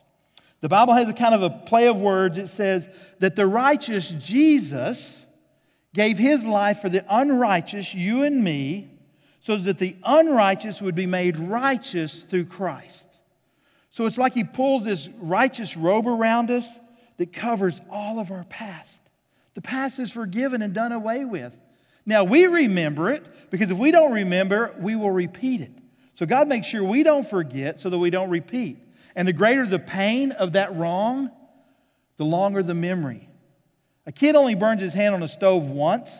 The 0.61 0.69
Bible 0.69 0.95
has 0.95 1.09
a 1.09 1.13
kind 1.13 1.35
of 1.35 1.43
a 1.43 1.51
play 1.51 1.89
of 1.89 2.01
words. 2.01 2.37
It 2.39 2.49
says 2.49 2.89
that 3.21 3.37
the 3.37 3.47
righteous 3.47 4.11
Jesus 4.11 5.25
gave 5.95 6.19
his 6.19 6.45
life 6.45 6.81
for 6.81 6.89
the 6.89 7.05
unrighteous, 7.09 7.95
you 7.95 8.23
and 8.23 8.43
me, 8.43 8.91
so 9.41 9.57
that 9.57 9.79
the 9.79 9.97
unrighteous 10.05 10.81
would 10.81 10.95
be 10.95 11.07
made 11.07 11.39
righteous 11.39 12.23
through 12.23 12.47
Christ. 12.47 13.09
So 13.91 14.07
it's 14.07 14.19
like 14.19 14.35
he 14.35 14.45
pulls 14.45 14.85
this 14.85 15.09
righteous 15.19 15.77
robe 15.77 16.07
around 16.07 16.51
us 16.51 16.69
that 17.19 17.33
covers 17.33 17.81
all 17.91 18.21
of 18.21 18.31
our 18.31 18.45
past. 18.45 19.01
The 19.55 19.63
past 19.63 19.99
is 19.99 20.11
forgiven 20.11 20.63
and 20.63 20.73
done 20.73 20.93
away 20.93 21.25
with. 21.25 21.55
Now 22.05 22.25
we 22.25 22.47
remember 22.47 23.11
it 23.11 23.27
because 23.51 23.71
if 23.71 23.79
we 23.79 23.91
don't 23.91 24.13
remember, 24.13 24.75
we 24.79 24.97
will 24.97 25.11
repeat 25.11 25.61
it. 25.61 25.73
So 26.15 26.27
God 26.27 26.49
makes 26.49 26.67
sure 26.67 26.83
we 26.83 27.03
don't 27.03 27.27
forget 27.27 27.81
so 27.81 27.91
that 27.91 27.99
we 27.99 28.11
don't 28.11 28.31
repeat. 28.31 28.79
And 29.15 29.27
the 29.29 29.33
greater 29.33 29.67
the 29.67 29.79
pain 29.79 30.33
of 30.33 30.53
that 30.53 30.75
wrong, 30.75 31.31
the 32.17 32.25
longer 32.25 32.63
the 32.63 32.75
memory. 32.75 33.29
A 34.07 34.13
kid 34.13 34.35
only 34.35 34.55
burns 34.55 34.83
his 34.83 34.95
hand 34.95 35.15
on 35.15 35.23
a 35.23 35.29
stove 35.29 35.69
once. 35.69 36.11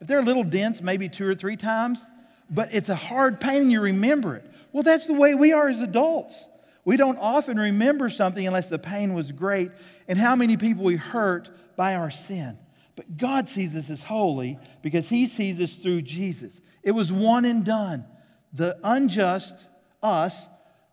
If 0.00 0.06
there 0.06 0.18
are 0.18 0.22
a 0.22 0.24
little 0.24 0.44
dents, 0.44 0.80
maybe 0.80 1.08
two 1.08 1.26
or 1.26 1.34
three 1.34 1.56
times, 1.56 2.04
but 2.50 2.72
it's 2.72 2.88
a 2.88 2.94
hard 2.94 3.40
pain 3.40 3.62
and 3.62 3.72
you 3.72 3.80
remember 3.80 4.36
it. 4.36 4.48
Well, 4.72 4.82
that's 4.82 5.06
the 5.06 5.14
way 5.14 5.34
we 5.34 5.52
are 5.52 5.68
as 5.68 5.80
adults. 5.80 6.46
We 6.84 6.96
don't 6.96 7.18
often 7.18 7.58
remember 7.58 8.08
something 8.10 8.46
unless 8.46 8.68
the 8.68 8.78
pain 8.78 9.14
was 9.14 9.30
great 9.32 9.70
and 10.08 10.18
how 10.18 10.34
many 10.34 10.56
people 10.56 10.84
we 10.84 10.96
hurt 10.96 11.48
by 11.76 11.94
our 11.94 12.10
sin. 12.10 12.58
But 12.96 13.16
God 13.16 13.48
sees 13.48 13.74
us 13.74 13.88
as 13.90 14.02
holy 14.02 14.58
because 14.82 15.08
He 15.08 15.26
sees 15.26 15.60
us 15.60 15.74
through 15.74 16.02
Jesus. 16.02 16.60
It 16.82 16.90
was 16.92 17.12
one 17.12 17.44
and 17.44 17.64
done. 17.64 18.04
The 18.52 18.78
unjust, 18.84 19.66
us, 20.02 20.46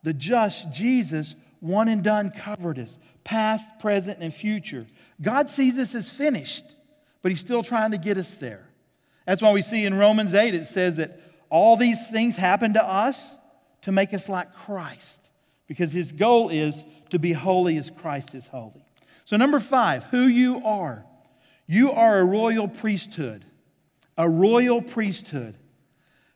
the 0.03 0.13
just, 0.13 0.71
Jesus, 0.71 1.35
one 1.59 1.89
and 1.89 2.03
done 2.03 2.31
covered 2.31 2.79
us, 2.79 2.97
past, 3.23 3.65
present, 3.79 4.19
and 4.21 4.33
future. 4.33 4.87
God 5.21 5.49
sees 5.49 5.77
us 5.77 5.93
as 5.93 6.09
finished, 6.09 6.63
but 7.21 7.31
He's 7.31 7.41
still 7.41 7.63
trying 7.63 7.91
to 7.91 7.97
get 7.97 8.17
us 8.17 8.35
there. 8.35 8.65
That's 9.27 9.41
why 9.41 9.51
we 9.51 9.61
see 9.61 9.85
in 9.85 9.93
Romans 9.95 10.33
8 10.33 10.55
it 10.55 10.67
says 10.67 10.95
that 10.95 11.19
all 11.49 11.75
these 11.75 12.07
things 12.07 12.35
happen 12.35 12.73
to 12.73 12.83
us 12.83 13.35
to 13.81 13.91
make 13.91 14.13
us 14.13 14.29
like 14.29 14.53
Christ, 14.53 15.19
because 15.67 15.91
His 15.91 16.11
goal 16.11 16.49
is 16.49 16.81
to 17.09 17.19
be 17.19 17.33
holy 17.33 17.77
as 17.77 17.89
Christ 17.89 18.35
is 18.35 18.47
holy. 18.47 18.85
So, 19.25 19.37
number 19.37 19.59
five, 19.59 20.05
who 20.05 20.27
you 20.27 20.65
are. 20.65 21.05
You 21.71 21.91
are 21.91 22.17
a 22.17 22.25
royal 22.25 22.67
priesthood. 22.67 23.45
A 24.17 24.27
royal 24.27 24.81
priesthood. 24.81 25.55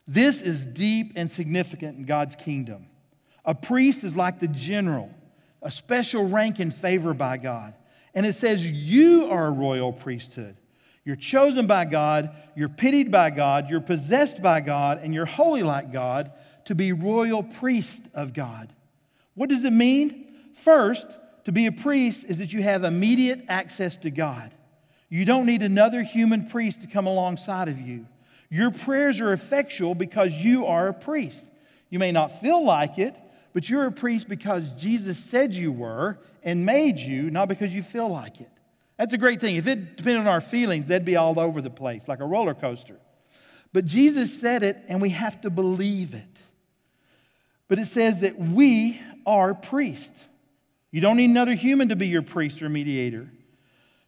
This 0.08 0.43
is 0.43 0.63
deep 0.63 1.13
and 1.15 1.30
significant 1.30 1.98
in 1.98 2.06
God's 2.06 2.36
kingdom. 2.36 2.86
A 3.43 3.56
priest 3.56 4.04
is 4.04 4.15
like 4.15 4.38
the 4.38 4.48
general, 4.48 5.10
a 5.60 5.72
special 5.72 6.30
rank 6.30 6.60
and 6.60 6.72
favor 6.72 7.15
by 7.15 7.38
God. 7.38 7.74
And 8.13 8.28
it 8.28 8.34
says, 8.34 8.63
You 8.63 9.32
are 9.32 9.48
a 9.48 9.52
royal 9.52 9.91
priesthood. 9.91 10.56
You're 11.04 11.15
chosen 11.15 11.65
by 11.65 11.86
God, 11.86 12.30
you're 12.56 12.69
pitied 12.69 13.10
by 13.10 13.32
God, 13.32 13.72
you're 13.72 13.82
possessed 13.82 14.39
by 14.39 14.62
God, 14.62 15.00
and 15.02 15.15
you're 15.15 15.26
holy 15.26 15.63
like 15.63 15.91
God 15.91 16.32
to 16.65 16.76
be 16.76 16.93
royal 16.93 17.41
priest 17.41 18.04
of 18.13 18.36
God. 18.36 18.72
What 19.34 19.50
does 19.50 19.65
it 19.65 19.74
mean? 19.74 20.28
First, 20.54 21.08
to 21.46 21.52
be 21.52 21.65
a 21.65 21.72
priest 21.72 22.26
is 22.30 22.38
that 22.38 22.54
you 22.54 22.62
have 22.62 22.84
immediate 22.84 23.46
access 23.50 23.98
to 23.98 24.12
God. 24.12 24.54
You 25.13 25.26
don't 25.26 25.45
need 25.45 25.62
another 25.62 26.02
human 26.02 26.47
priest 26.47 26.82
to 26.82 26.88
come 26.88 27.06
alongside 27.06 27.67
of 27.67 27.80
you. 27.80 28.08
Your 28.49 28.71
prayers 28.71 29.21
are 29.21 29.32
effectual 29.32 29.93
because 29.93 30.32
you 30.34 30.65
are 30.65 30.88
a 30.88 30.93
priest. 30.93 31.45
You 31.91 31.99
may 31.99 32.12
not 32.12 32.41
feel 32.41 32.65
like 32.65 32.97
it, 32.97 33.13
but 33.54 33.69
you're 33.69 33.86
a 33.86 33.91
priest 33.91 34.28
because 34.28 34.67
Jesus 34.71 35.19
said 35.19 35.54
you 35.54 35.71
were 35.71 36.17
and 36.41 36.65
made 36.65 36.97
you, 36.97 37.30
not 37.30 37.47
because 37.47 37.76
you 37.76 37.84
feel 37.84 38.10
like 38.10 38.41
it. 38.41 38.49
That's 38.97 39.13
a 39.13 39.19
great 39.19 39.39
thing. 39.39 39.56
If 39.56 39.67
it 39.67 39.97
depended 39.97 40.21
on 40.21 40.28
our 40.28 40.41
feelings, 40.41 40.88
they'd 40.88 41.06
be 41.06 41.15
all 41.15 41.39
over 41.39 41.62
the 41.62 41.69
place, 41.69 42.08
like 42.08 42.19
a 42.19 42.26
roller 42.26 42.56
coaster. 42.56 42.97
But 43.71 43.86
Jesus 43.86 44.41
said 44.41 44.63
it, 44.63 44.80
and 44.88 44.99
we 44.99 45.10
have 45.10 45.39
to 45.41 45.52
believe 45.52 46.15
it. 46.15 46.39
But 47.67 47.78
it 47.78 47.86
says 47.86 48.21
that 48.21 48.39
we 48.39 48.99
are 49.28 49.54
priests. 49.54 50.19
You 50.89 51.02
don't 51.02 51.17
need 51.17 51.30
another 51.30 51.54
human 51.54 51.89
to 51.89 51.95
be 51.95 52.08
your 52.08 52.23
priest 52.23 52.63
or 52.63 52.69
mediator. 52.69 53.30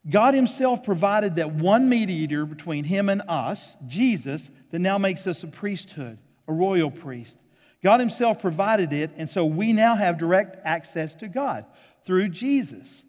God 0.09 0.33
Himself 0.33 0.83
provided 0.83 1.35
that 1.35 1.53
one 1.53 1.89
mediator 1.89 2.45
between 2.45 2.83
Him 2.83 3.09
and 3.09 3.23
us, 3.27 3.75
Jesus, 3.87 4.49
that 4.71 4.79
now 4.79 4.97
makes 4.97 5.25
us 5.25 5.43
a 5.43 5.47
priesthood, 5.47 6.17
a 6.47 6.53
royal 6.53 6.91
priest. 6.91 7.37
God 7.83 7.99
Himself 7.99 8.39
provided 8.39 8.93
it, 8.93 9.11
and 9.17 9.29
so 9.29 9.45
we 9.45 9.73
now 9.73 9.95
have 9.95 10.17
direct 10.17 10.57
access 10.63 11.15
to 11.15 11.27
God 11.27 11.65
through 12.05 12.29
Jesus. 12.29 13.03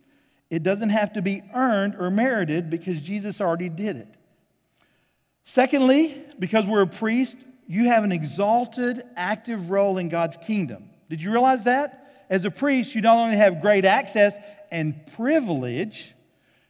It 0.48 0.62
doesn't 0.62 0.90
have 0.90 1.14
to 1.14 1.22
be 1.22 1.42
earned 1.54 1.96
or 1.96 2.10
merited 2.10 2.70
because 2.70 3.00
Jesus 3.00 3.40
already 3.40 3.68
did 3.68 3.96
it. 3.96 4.08
Secondly, 5.44 6.16
because 6.38 6.66
we're 6.66 6.82
a 6.82 6.86
priest, 6.86 7.36
you 7.66 7.86
have 7.86 8.04
an 8.04 8.12
exalted, 8.12 9.02
active 9.16 9.70
role 9.70 9.98
in 9.98 10.08
God's 10.08 10.36
kingdom. 10.36 10.88
Did 11.10 11.22
you 11.22 11.30
realize 11.30 11.64
that? 11.64 12.24
As 12.30 12.44
a 12.44 12.50
priest, 12.50 12.94
you 12.94 13.00
not 13.00 13.16
only 13.16 13.36
have 13.36 13.60
great 13.60 13.84
access 13.84 14.36
and 14.70 15.06
privilege, 15.14 16.14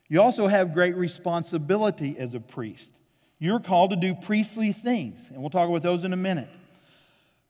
you 0.08 0.22
also 0.22 0.46
have 0.46 0.72
great 0.72 0.96
responsibility 0.96 2.16
as 2.18 2.34
a 2.34 2.40
priest. 2.40 2.92
You're 3.38 3.60
called 3.60 3.90
to 3.90 3.96
do 3.96 4.14
priestly 4.14 4.72
things, 4.72 5.28
and 5.28 5.40
we'll 5.40 5.50
talk 5.50 5.68
about 5.68 5.82
those 5.82 6.04
in 6.04 6.12
a 6.12 6.16
minute. 6.16 6.48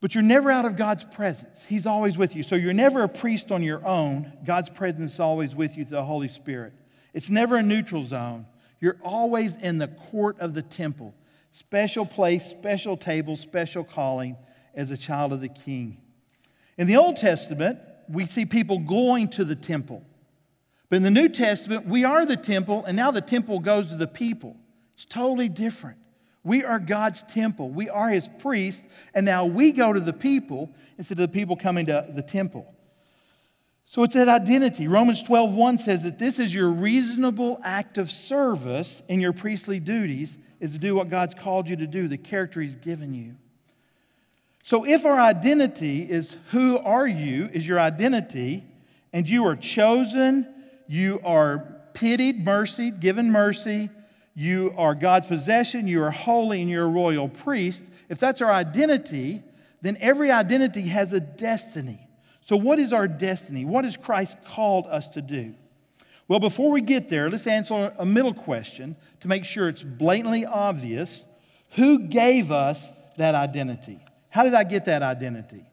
But 0.01 0.15
you're 0.15 0.23
never 0.23 0.51
out 0.51 0.65
of 0.65 0.77
God's 0.77 1.05
presence. 1.05 1.65
He's 1.65 1.87
always 1.87 2.19
with 2.19 2.37
you. 2.37 2.43
So 2.43 2.55
you're 2.55 2.73
never 2.73 3.03
a 3.03 3.09
priest 3.09 3.51
on 3.51 3.63
your 3.63 3.87
own. 3.87 4.33
God's 4.45 4.69
presence 4.69 5.15
is 5.15 5.21
always 5.21 5.55
with 5.55 5.77
you 5.77 5.85
through 5.85 5.99
the 5.99 6.05
Holy 6.05 6.29
Spirit. 6.29 6.75
It's 7.15 7.31
never 7.31 7.57
a 7.57 7.63
neutral 7.63 8.05
zone. 8.05 8.47
You're 8.81 8.99
always 9.03 9.57
in 9.57 9.79
the 9.79 9.89
court 9.89 10.39
of 10.41 10.55
the 10.55 10.63
temple. 10.63 11.15
Special 11.53 12.05
place, 12.05 12.45
special 12.45 12.97
table, 12.97 13.37
special 13.37 13.85
calling 13.85 14.37
as 14.75 14.91
a 14.91 14.97
child 14.97 15.33
of 15.33 15.41
the 15.41 15.49
king. 15.49 15.97
In 16.77 16.87
the 16.87 16.99
Old 16.99 17.17
Testament, 17.17 17.79
we 18.09 18.27
see 18.27 18.45
people 18.45 18.79
going 18.79 19.29
to 19.31 19.45
the 19.45 19.57
temple. 19.57 20.05
But 20.89 20.97
in 20.97 21.03
the 21.03 21.11
New 21.11 21.29
Testament, 21.29 21.87
we 21.87 22.05
are 22.05 22.25
the 22.25 22.37
temple, 22.37 22.85
and 22.85 22.97
now 22.97 23.11
the 23.11 23.21
temple 23.21 23.59
goes 23.59 23.89
to 23.89 23.97
the 23.97 24.07
people. 24.07 24.57
It's 24.95 25.05
totally 25.05 25.49
different. 25.49 25.99
We 26.45 26.63
are 26.65 26.79
God's 26.79 27.25
temple. 27.25 27.71
We 27.71 27.89
are 27.89 28.09
his 28.09 28.29
priests, 28.39 28.85
and 29.13 29.27
now 29.27 29.47
we 29.47 29.73
go 29.73 29.93
to 29.93 29.99
the 29.99 30.13
people 30.13 30.71
instead 30.97 31.19
of 31.19 31.31
the 31.31 31.37
people 31.37 31.57
coming 31.57 31.87
to 31.87 32.07
the 32.15 32.23
temple. 32.23 32.73
So 33.85 34.05
it's 34.05 34.15
that 34.15 34.29
identity. 34.29 34.89
Romans 34.89 35.23
12, 35.23 35.55
1 35.55 35.79
says 35.79 36.05
that 36.05 36.19
this 36.19 36.39
is 36.39 36.55
your 36.55 36.71
reasonable 36.71 37.61
act 37.65 37.99
of 37.99 38.11
service 38.11 39.03
in 39.09 39.21
your 39.21 39.33
priestly 39.33 39.81
duties, 39.81 40.39
is 40.61 40.73
to 40.73 40.79
do 40.79 40.95
what 40.95 41.09
God's 41.09 41.35
called 41.35 41.69
you 41.69 41.77
to 41.77 41.87
do, 41.87 42.09
the 42.09 42.17
character 42.17 42.61
he's 42.61 42.77
given 42.77 43.13
you. 43.13 43.37
So 44.65 44.85
if 44.85 45.05
our 45.05 45.21
identity 45.21 46.03
is 46.03 46.37
who 46.51 46.79
are 46.79 47.07
you, 47.07 47.49
is 47.53 47.67
your 47.67 47.79
identity, 47.79 48.65
and 49.13 49.29
you 49.29 49.47
are 49.47 49.55
chosen, 49.55 50.47
you 50.89 51.21
are 51.25 51.81
pitied, 51.95 52.45
mercy, 52.45 52.91
given 52.91 53.31
mercy, 53.31 53.91
you 54.35 54.75
are 54.77 54.95
God's 54.95 55.27
possession, 55.27 55.89
you 55.89 56.03
are 56.03 56.11
holy, 56.11 56.61
and 56.61 56.71
you're 56.71 56.85
a 56.85 56.89
royal 56.89 57.29
priest, 57.29 57.83
if 58.09 58.19
that's 58.19 58.43
our 58.43 58.53
identity, 58.53 59.43
then 59.81 59.97
every 60.01 60.31
identity 60.31 60.83
has 60.83 61.13
a 61.13 61.21
destiny. 61.21 62.07
So, 62.43 62.57
what 62.57 62.79
is 62.79 62.93
our 62.93 63.09
destiny? 63.09 63.65
What 63.65 63.85
has 63.85 63.97
Christ 63.97 64.37
called 64.45 64.87
us 64.87 65.09
to 65.09 65.23
do? 65.23 65.55
Well, 66.29 66.41
before 66.41 66.71
we 66.71 66.81
get 66.81 67.09
there, 67.09 67.31
let's 67.31 67.47
answer 67.47 67.93
a 67.99 68.07
middle 68.07 68.35
question 68.35 68.97
to 69.21 69.29
make 69.29 69.45
sure 69.45 69.69
it's 69.69 69.83
blatantly 69.83 70.45
obvious. 70.45 71.25
Who 71.73 72.01
gave 72.01 72.51
us 72.53 72.89
that 73.17 73.35
identity? 73.35 74.01
How 74.29 74.45
did 74.45 74.55
I 74.55 74.65
get 74.65 74.85
that 74.87 75.03
identity? 75.03 75.65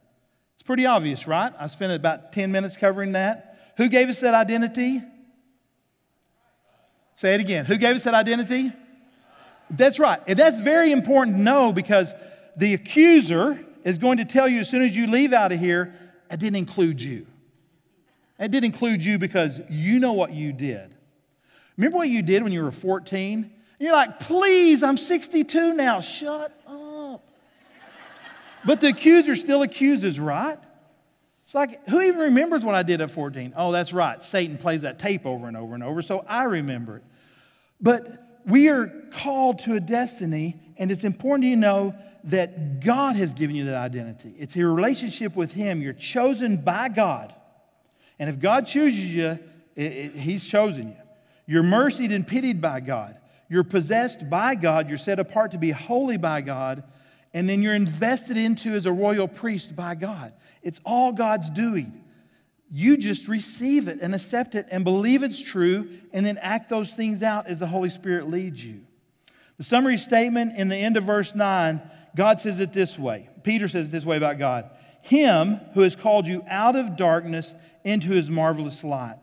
It's 0.53 0.63
pretty 0.63 0.85
obvious, 0.85 1.27
right? 1.27 1.51
I 1.59 1.67
spent 1.67 1.91
about 1.91 2.33
10 2.33 2.51
minutes 2.51 2.77
covering 2.77 3.13
that. 3.13 3.52
Who 3.77 3.89
gave 3.89 4.09
us 4.09 4.19
that 4.19 4.33
identity? 4.33 5.01
Say 7.15 7.35
it 7.35 7.41
again. 7.41 7.65
Who 7.65 7.77
gave 7.77 7.95
us 7.95 8.03
that 8.03 8.13
identity? 8.13 8.71
That's 9.69 9.99
right. 9.99 10.19
And 10.27 10.37
that's 10.37 10.59
very 10.59 10.91
important 10.91 11.37
to 11.37 11.41
know 11.41 11.73
because 11.73 12.13
the 12.55 12.73
accuser 12.73 13.59
is 13.83 13.97
going 13.97 14.17
to 14.17 14.25
tell 14.25 14.47
you 14.47 14.61
as 14.61 14.69
soon 14.69 14.81
as 14.81 14.95
you 14.95 15.07
leave 15.07 15.33
out 15.33 15.51
of 15.51 15.59
here, 15.59 15.95
I 16.29 16.35
didn't 16.35 16.57
include 16.57 17.01
you. 17.01 17.25
I 18.39 18.47
didn't 18.47 18.65
include 18.65 19.03
you 19.03 19.17
because 19.17 19.61
you 19.69 19.99
know 19.99 20.13
what 20.13 20.33
you 20.33 20.53
did. 20.53 20.95
Remember 21.77 21.97
what 21.97 22.09
you 22.09 22.21
did 22.21 22.43
when 22.43 22.51
you 22.51 22.63
were 22.63 22.71
14? 22.71 23.51
You're 23.79 23.93
like, 23.93 24.19
please, 24.19 24.83
I'm 24.83 24.97
62 24.97 25.73
now. 25.73 26.01
Shut 26.01 26.51
up. 26.67 27.23
But 28.65 28.79
the 28.79 28.87
accuser 28.87 29.35
still 29.35 29.61
accuses, 29.61 30.19
right? 30.19 30.57
It's 31.53 31.55
like, 31.55 31.87
who 31.87 32.01
even 32.01 32.19
remembers 32.19 32.65
what 32.65 32.73
I 32.73 32.81
did 32.81 32.99
at 32.99 33.11
14? 33.11 33.53
Oh, 33.55 33.71
that's 33.71 33.93
right. 33.93 34.23
Satan 34.23 34.57
plays 34.57 34.81
that 34.81 34.97
tape 34.97 35.23
over 35.23 35.47
and 35.47 35.55
over 35.55 35.75
and 35.75 35.83
over, 35.83 36.01
so 36.01 36.25
I 36.27 36.45
remember 36.45 36.97
it. 36.97 37.03
But 37.79 38.41
we 38.43 38.69
are 38.69 38.87
called 39.11 39.59
to 39.59 39.75
a 39.75 39.79
destiny, 39.79 40.59
and 40.79 40.91
it's 40.91 41.03
important 41.03 41.43
to 41.43 41.55
know 41.55 41.93
that 42.23 42.79
God 42.79 43.17
has 43.17 43.35
given 43.35 43.55
you 43.55 43.65
that 43.65 43.75
identity. 43.75 44.33
It's 44.39 44.55
your 44.55 44.73
relationship 44.73 45.35
with 45.35 45.53
Him. 45.53 45.79
You're 45.79 45.93
chosen 45.93 46.57
by 46.57 46.89
God. 46.89 47.35
And 48.17 48.31
if 48.31 48.39
God 48.39 48.65
chooses 48.65 49.13
you, 49.13 49.37
it, 49.75 49.83
it, 49.83 50.15
He's 50.15 50.43
chosen 50.43 50.87
you. 50.87 50.97
You're 51.45 51.61
mercied 51.61 52.11
and 52.11 52.25
pitied 52.25 52.61
by 52.61 52.79
God. 52.79 53.15
You're 53.47 53.63
possessed 53.63 54.27
by 54.27 54.55
God. 54.55 54.89
You're 54.89 54.97
set 54.97 55.19
apart 55.19 55.51
to 55.51 55.59
be 55.59 55.69
holy 55.69 56.17
by 56.17 56.41
God. 56.41 56.81
And 57.33 57.49
then 57.49 57.61
you're 57.61 57.73
invested 57.73 58.37
into 58.37 58.75
as 58.75 58.85
a 58.85 58.91
royal 58.91 59.27
priest 59.27 59.75
by 59.75 59.95
God. 59.95 60.33
It's 60.61 60.79
all 60.85 61.11
God's 61.11 61.49
doing. 61.49 62.03
You 62.69 62.97
just 62.97 63.27
receive 63.27 63.87
it 63.87 63.99
and 64.01 64.15
accept 64.15 64.55
it 64.55 64.67
and 64.71 64.83
believe 64.83 65.23
it's 65.23 65.41
true 65.41 65.89
and 66.11 66.25
then 66.25 66.37
act 66.39 66.69
those 66.69 66.93
things 66.93 67.21
out 67.21 67.47
as 67.47 67.59
the 67.59 67.67
Holy 67.67 67.89
Spirit 67.89 68.29
leads 68.29 68.63
you. 68.63 68.81
The 69.57 69.63
summary 69.63 69.97
statement 69.97 70.57
in 70.57 70.69
the 70.69 70.75
end 70.75 70.97
of 70.97 71.03
verse 71.03 71.35
9, 71.35 71.81
God 72.15 72.39
says 72.39 72.59
it 72.59 72.73
this 72.73 72.97
way. 72.97 73.29
Peter 73.43 73.67
says 73.67 73.87
it 73.87 73.91
this 73.91 74.05
way 74.05 74.17
about 74.17 74.39
God 74.39 74.69
Him 75.01 75.59
who 75.73 75.81
has 75.81 75.95
called 75.95 76.27
you 76.27 76.43
out 76.47 76.75
of 76.75 76.95
darkness 76.95 77.53
into 77.83 78.09
his 78.09 78.29
marvelous 78.29 78.83
light. 78.83 79.19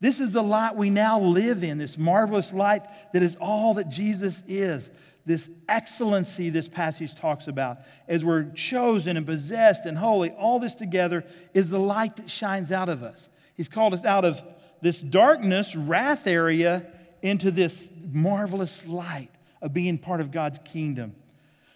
This 0.00 0.20
is 0.20 0.32
the 0.32 0.42
light 0.42 0.76
we 0.76 0.90
now 0.90 1.20
live 1.20 1.64
in, 1.64 1.78
this 1.78 1.96
marvelous 1.96 2.52
light 2.52 2.82
that 3.12 3.22
is 3.22 3.36
all 3.40 3.74
that 3.74 3.88
Jesus 3.88 4.42
is. 4.46 4.90
This 5.26 5.50
excellency 5.68 6.50
this 6.50 6.68
passage 6.68 7.16
talks 7.16 7.48
about, 7.48 7.78
as 8.06 8.24
we're 8.24 8.44
chosen 8.52 9.16
and 9.16 9.26
possessed 9.26 9.84
and 9.84 9.98
holy, 9.98 10.30
all 10.30 10.60
this 10.60 10.76
together 10.76 11.24
is 11.52 11.68
the 11.68 11.80
light 11.80 12.16
that 12.16 12.30
shines 12.30 12.70
out 12.70 12.88
of 12.88 13.02
us. 13.02 13.28
He's 13.56 13.68
called 13.68 13.92
us 13.92 14.04
out 14.04 14.24
of 14.24 14.40
this 14.80 15.00
darkness, 15.00 15.74
wrath 15.74 16.28
area, 16.28 16.86
into 17.22 17.50
this 17.50 17.90
marvelous 18.08 18.86
light 18.86 19.30
of 19.60 19.72
being 19.72 19.98
part 19.98 20.20
of 20.20 20.30
God's 20.30 20.60
kingdom. 20.64 21.16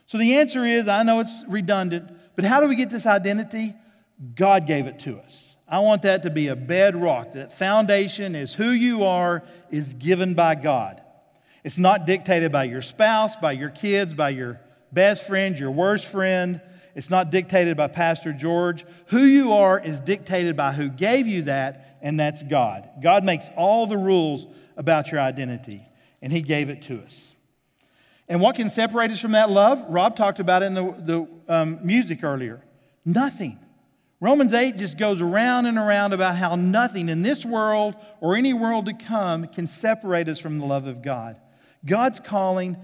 So 0.07 0.17
the 0.17 0.37
answer 0.37 0.65
is 0.65 0.87
I 0.87 1.03
know 1.03 1.21
it's 1.21 1.43
redundant, 1.49 2.09
but 2.37 2.45
how 2.45 2.61
do 2.61 2.69
we 2.69 2.77
get 2.77 2.91
this 2.91 3.07
identity? 3.07 3.75
God 4.37 4.67
gave 4.67 4.87
it 4.87 5.01
to 5.01 5.19
us. 5.19 5.57
I 5.67 5.81
want 5.81 6.03
that 6.03 6.23
to 6.23 6.31
be 6.31 6.49
a 6.49 6.57
bedrock. 6.57 7.33
That 7.33 7.57
foundation 7.57 8.37
is 8.37 8.55
who 8.55 8.71
you 8.71 9.05
are, 9.05 9.43
is 9.71 9.95
given 9.95 10.35
by 10.35 10.57
God. 10.57 11.01
It's 11.63 11.79
not 11.79 12.07
dictated 12.07 12.53
by 12.53 12.65
your 12.65 12.83
spouse, 12.83 13.37
by 13.37 13.53
your 13.53 13.71
kids, 13.71 14.15
by 14.15 14.31
your 14.31 14.61
best 14.93 15.27
friend, 15.27 15.59
your 15.59 15.71
worst 15.71 16.07
friend. 16.07 16.61
It's 16.95 17.11
not 17.11 17.31
dictated 17.31 17.77
by 17.77 17.89
Pastor 17.89 18.33
George. 18.33 18.85
Who 19.07 19.21
you 19.21 19.53
are 19.53 19.79
is 19.79 20.01
dictated 20.01 20.57
by 20.57 20.73
who 20.73 20.89
gave 20.89 21.27
you 21.27 21.43
that, 21.43 21.99
and 22.03 22.19
that's 22.19 22.43
God. 22.43 22.89
God 23.03 23.25
makes 23.25 23.49
all 23.57 23.87
the 23.87 23.99
rules 23.99 24.47
about 24.77 25.13
your 25.13 25.21
identity, 25.21 25.87
and 26.23 26.33
He 26.33 26.43
gave 26.43 26.71
it 26.71 26.83
to 26.83 27.01
us. 27.03 27.31
And 28.29 28.41
what 28.41 28.57
can 28.57 28.71
separate 28.71 29.11
us 29.11 29.21
from 29.21 29.33
that 29.33 29.51
love? 29.51 29.85
Rob 29.89 30.17
talked 30.17 30.41
about 30.41 30.63
it 30.63 30.67
in 30.67 30.75
the, 30.75 30.95
the 31.47 31.53
um, 31.53 31.81
music 31.83 32.23
earlier. 32.23 32.65
Nothing. 33.05 33.59
Romans 34.21 34.53
8 34.53 34.77
just 34.77 34.99
goes 34.99 35.21
around 35.21 35.67
and 35.67 35.79
around 35.79 36.13
about 36.13 36.37
how 36.37 36.55
nothing 36.55 37.09
in 37.09 37.23
this 37.23 37.45
world 37.45 37.95
or 38.21 38.37
any 38.37 38.53
world 38.53 38.87
to 38.87 38.93
come 38.93 39.47
can 39.47 39.67
separate 39.67 40.29
us 40.29 40.39
from 40.39 40.59
the 40.59 40.67
love 40.67 40.87
of 40.87 41.03
God. 41.03 41.37
God's 41.85 42.21
calling, 42.21 42.77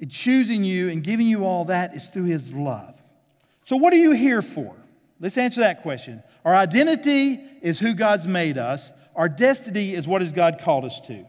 and 0.00 0.10
choosing 0.10 0.64
you, 0.64 0.88
and 0.88 1.02
giving 1.02 1.26
you 1.26 1.44
all 1.44 1.66
that 1.66 1.96
is 1.96 2.08
through 2.08 2.24
His 2.24 2.52
love. 2.52 2.94
So, 3.64 3.76
what 3.76 3.92
are 3.92 3.98
you 3.98 4.12
here 4.12 4.42
for? 4.42 4.74
Let's 5.20 5.38
answer 5.38 5.60
that 5.60 5.82
question. 5.82 6.22
Our 6.44 6.54
identity 6.54 7.40
is 7.62 7.78
who 7.78 7.94
God's 7.94 8.26
made 8.26 8.58
us, 8.58 8.90
our 9.16 9.28
destiny 9.28 9.94
is 9.94 10.06
what 10.06 10.20
has 10.20 10.32
God 10.32 10.60
called 10.60 10.84
us 10.84 11.00
to. 11.06 11.24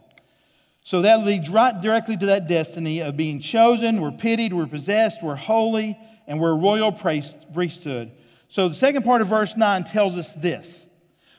So 0.86 1.02
that 1.02 1.26
leads 1.26 1.50
right 1.50 1.82
directly 1.82 2.15
to 2.15 2.28
that 2.28 2.48
destiny 2.48 3.00
of 3.00 3.17
being 3.17 3.39
chosen, 3.39 4.00
we're 4.00 4.12
pitied, 4.12 4.54
we're 4.54 4.67
possessed, 4.67 5.24
we're 5.24 5.36
holy, 5.36 5.98
and 6.28 6.39
we're 6.39 6.52
a 6.52 6.58
royal 6.58 6.91
priesthood. 6.91 8.12
So 8.50 8.69
the 8.69 8.76
second 8.76 9.04
part 9.04 9.21
of 9.21 9.28
verse 9.28 9.58
9 9.58 9.84
tells 9.86 10.15
us 10.15 10.32
this 10.34 10.86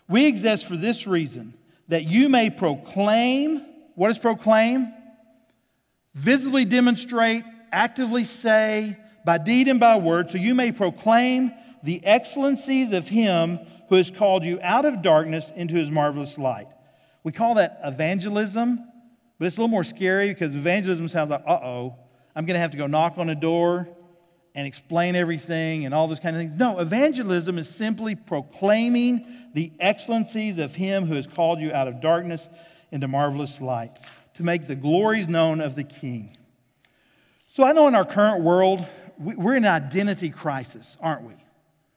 We 0.08 0.26
exist 0.26 0.66
for 0.66 0.76
this 0.76 1.06
reason, 1.06 1.54
that 1.86 2.04
you 2.04 2.28
may 2.28 2.50
proclaim. 2.50 3.64
What 3.94 4.10
is 4.10 4.18
proclaim? 4.18 4.92
Visibly 6.16 6.64
demonstrate, 6.64 7.44
actively 7.70 8.24
say, 8.24 8.96
by 9.26 9.36
deed 9.36 9.68
and 9.68 9.78
by 9.78 9.98
word, 9.98 10.30
so 10.30 10.38
you 10.38 10.54
may 10.54 10.72
proclaim 10.72 11.52
the 11.82 12.02
excellencies 12.06 12.92
of 12.92 13.06
him 13.06 13.58
who 13.90 13.96
has 13.96 14.10
called 14.10 14.42
you 14.42 14.58
out 14.62 14.86
of 14.86 15.02
darkness 15.02 15.52
into 15.54 15.74
his 15.74 15.90
marvelous 15.90 16.38
light. 16.38 16.68
We 17.22 17.32
call 17.32 17.56
that 17.56 17.80
evangelism, 17.84 18.82
but 19.38 19.44
it's 19.44 19.58
a 19.58 19.60
little 19.60 19.68
more 19.68 19.84
scary 19.84 20.30
because 20.30 20.54
evangelism 20.54 21.10
sounds 21.10 21.30
like, 21.30 21.42
uh 21.46 21.50
oh, 21.52 21.96
I'm 22.34 22.46
going 22.46 22.54
to 22.54 22.60
have 22.60 22.70
to 22.70 22.78
go 22.78 22.86
knock 22.86 23.18
on 23.18 23.28
a 23.28 23.34
door 23.34 23.86
and 24.54 24.66
explain 24.66 25.16
everything 25.16 25.84
and 25.84 25.92
all 25.92 26.08
those 26.08 26.18
kind 26.18 26.34
of 26.34 26.40
things. 26.40 26.58
No, 26.58 26.78
evangelism 26.78 27.58
is 27.58 27.68
simply 27.68 28.14
proclaiming 28.14 29.26
the 29.52 29.70
excellencies 29.80 30.56
of 30.56 30.74
Him 30.74 31.04
who 31.04 31.14
has 31.14 31.26
called 31.26 31.60
you 31.60 31.74
out 31.74 31.88
of 31.88 32.00
darkness 32.00 32.48
into 32.90 33.06
marvelous 33.06 33.60
light 33.60 33.98
to 34.36 34.42
make 34.42 34.66
the 34.66 34.74
glories 34.74 35.28
known 35.28 35.60
of 35.60 35.74
the 35.74 35.84
King. 35.84 36.36
So 37.54 37.64
I 37.64 37.72
know 37.72 37.88
in 37.88 37.94
our 37.94 38.04
current 38.04 38.42
world, 38.42 38.84
we're 39.18 39.56
in 39.56 39.64
an 39.64 39.72
identity 39.72 40.30
crisis, 40.30 40.96
aren't 41.00 41.22
we? 41.22 41.34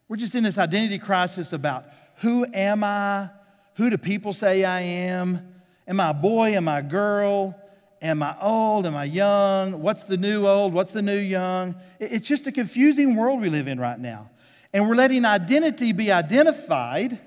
We're 0.07 0.15
just 0.15 0.35
in 0.35 0.43
this 0.43 0.57
identity 0.57 0.99
crisis 0.99 1.53
about 1.53 1.85
who 2.17 2.45
am 2.53 2.83
I? 2.83 3.29
Who 3.75 3.89
do 3.89 3.97
people 3.97 4.33
say 4.33 4.63
I 4.63 4.81
am? 4.81 5.53
Am 5.87 5.99
I 5.99 6.11
a 6.11 6.13
boy? 6.13 6.55
Am 6.55 6.67
I 6.67 6.79
a 6.79 6.83
girl? 6.83 7.55
Am 8.01 8.23
I 8.23 8.35
old? 8.41 8.85
Am 8.85 8.95
I 8.95 9.03
young? 9.03 9.81
What's 9.81 10.03
the 10.03 10.17
new 10.17 10.47
old? 10.47 10.73
What's 10.73 10.93
the 10.93 11.01
new 11.01 11.17
young? 11.17 11.75
It's 11.99 12.27
just 12.27 12.47
a 12.47 12.51
confusing 12.51 13.15
world 13.15 13.41
we 13.41 13.49
live 13.49 13.67
in 13.67 13.79
right 13.79 13.99
now. 13.99 14.29
And 14.73 14.87
we're 14.87 14.95
letting 14.95 15.25
identity 15.25 15.91
be 15.91 16.11
identified 16.11 17.19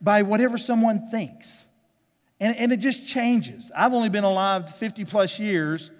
by 0.00 0.22
whatever 0.22 0.58
someone 0.58 1.10
thinks. 1.10 1.57
And, 2.40 2.56
and 2.56 2.72
it 2.72 2.78
just 2.78 3.06
changes. 3.06 3.70
I've 3.74 3.92
only 3.92 4.08
been 4.08 4.24
alive 4.24 4.74
50 4.76 5.04
plus 5.04 5.38
years 5.38 5.90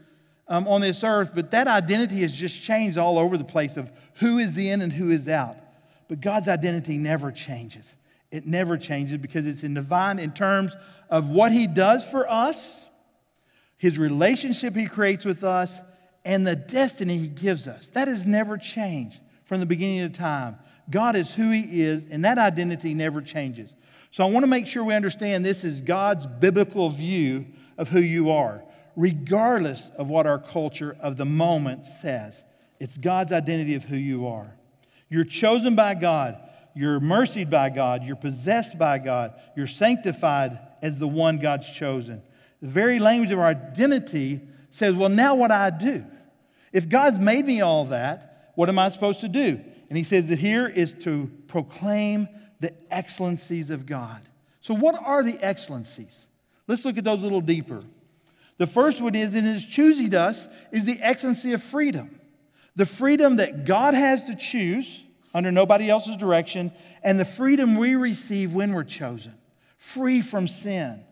um, 0.46 0.68
on 0.68 0.80
this 0.80 1.02
earth, 1.04 1.32
but 1.34 1.50
that 1.50 1.66
identity 1.66 2.22
has 2.22 2.32
just 2.32 2.62
changed 2.62 2.96
all 2.96 3.18
over 3.18 3.36
the 3.36 3.44
place 3.44 3.76
of 3.76 3.90
who 4.14 4.38
is 4.38 4.56
in 4.56 4.80
and 4.80 4.92
who 4.92 5.10
is 5.10 5.28
out. 5.28 5.56
But 6.08 6.20
God's 6.20 6.48
identity 6.48 6.96
never 6.96 7.32
changes. 7.32 7.84
It 8.30 8.46
never 8.46 8.78
changes 8.78 9.18
because 9.18 9.46
it's 9.46 9.62
in 9.62 9.74
divine 9.74 10.18
in 10.18 10.32
terms 10.32 10.74
of 11.10 11.28
what 11.28 11.52
He 11.52 11.66
does 11.66 12.04
for 12.04 12.30
us 12.30 12.84
his 13.78 13.96
relationship 13.98 14.74
he 14.74 14.86
creates 14.86 15.24
with 15.24 15.44
us, 15.44 15.80
and 16.24 16.46
the 16.46 16.56
destiny 16.56 17.16
he 17.16 17.28
gives 17.28 17.66
us. 17.66 17.88
That 17.90 18.08
has 18.08 18.26
never 18.26 18.58
changed 18.58 19.20
from 19.44 19.60
the 19.60 19.66
beginning 19.66 20.00
of 20.00 20.12
time. 20.12 20.58
God 20.90 21.16
is 21.16 21.32
who 21.32 21.50
he 21.50 21.82
is, 21.82 22.04
and 22.10 22.24
that 22.24 22.38
identity 22.38 22.92
never 22.92 23.22
changes. 23.22 23.72
So 24.10 24.24
I 24.24 24.30
want 24.30 24.42
to 24.42 24.48
make 24.48 24.66
sure 24.66 24.82
we 24.84 24.94
understand 24.94 25.44
this 25.44 25.64
is 25.64 25.80
God's 25.80 26.26
biblical 26.26 26.90
view 26.90 27.46
of 27.76 27.88
who 27.88 28.00
you 28.00 28.30
are, 28.30 28.64
regardless 28.96 29.90
of 29.96 30.08
what 30.08 30.26
our 30.26 30.38
culture 30.38 30.96
of 31.00 31.16
the 31.16 31.24
moment 31.24 31.86
says. 31.86 32.42
It's 32.80 32.96
God's 32.96 33.32
identity 33.32 33.74
of 33.74 33.84
who 33.84 33.96
you 33.96 34.26
are. 34.26 34.54
You're 35.08 35.24
chosen 35.24 35.74
by 35.74 35.94
God. 35.94 36.36
You're 36.74 37.00
mercied 37.00 37.50
by 37.50 37.70
God. 37.70 38.04
You're 38.04 38.16
possessed 38.16 38.78
by 38.78 38.98
God. 38.98 39.34
You're 39.56 39.66
sanctified 39.66 40.58
as 40.80 40.98
the 40.98 41.08
one 41.08 41.38
God's 41.38 41.68
chosen. 41.70 42.22
The 42.60 42.68
very 42.68 42.98
language 42.98 43.32
of 43.32 43.38
our 43.38 43.46
identity 43.46 44.40
says, 44.70 44.94
well, 44.94 45.08
now 45.08 45.34
what 45.34 45.50
I 45.50 45.70
do? 45.70 46.04
If 46.72 46.88
God's 46.88 47.18
made 47.18 47.46
me 47.46 47.60
all 47.60 47.86
that, 47.86 48.52
what 48.54 48.68
am 48.68 48.78
I 48.78 48.88
supposed 48.90 49.20
to 49.20 49.28
do? 49.28 49.60
And 49.88 49.96
he 49.96 50.04
says 50.04 50.28
that 50.28 50.38
here 50.38 50.68
is 50.68 50.92
to 51.00 51.30
proclaim 51.46 52.28
the 52.60 52.72
excellencies 52.90 53.70
of 53.70 53.86
God. 53.86 54.20
So, 54.60 54.74
what 54.74 54.94
are 54.94 55.22
the 55.22 55.38
excellencies? 55.40 56.26
Let's 56.66 56.84
look 56.84 56.98
at 56.98 57.04
those 57.04 57.20
a 57.20 57.24
little 57.24 57.40
deeper. 57.40 57.82
The 58.58 58.66
first 58.66 59.00
one 59.00 59.14
is, 59.14 59.34
in 59.34 59.44
his 59.44 59.64
choosing 59.64 60.14
us, 60.14 60.46
is 60.72 60.84
the 60.84 61.00
excellency 61.00 61.52
of 61.52 61.62
freedom. 61.62 62.20
The 62.76 62.86
freedom 62.86 63.36
that 63.36 63.64
God 63.64 63.94
has 63.94 64.24
to 64.26 64.36
choose 64.36 65.02
under 65.34 65.52
nobody 65.52 65.90
else's 65.90 66.16
direction, 66.16 66.72
and 67.02 67.20
the 67.20 67.24
freedom 67.24 67.76
we 67.76 67.94
receive 67.94 68.54
when 68.54 68.72
we're 68.72 68.84
chosen, 68.84 69.34
free 69.76 70.20
from 70.20 70.48
sin 70.48 71.04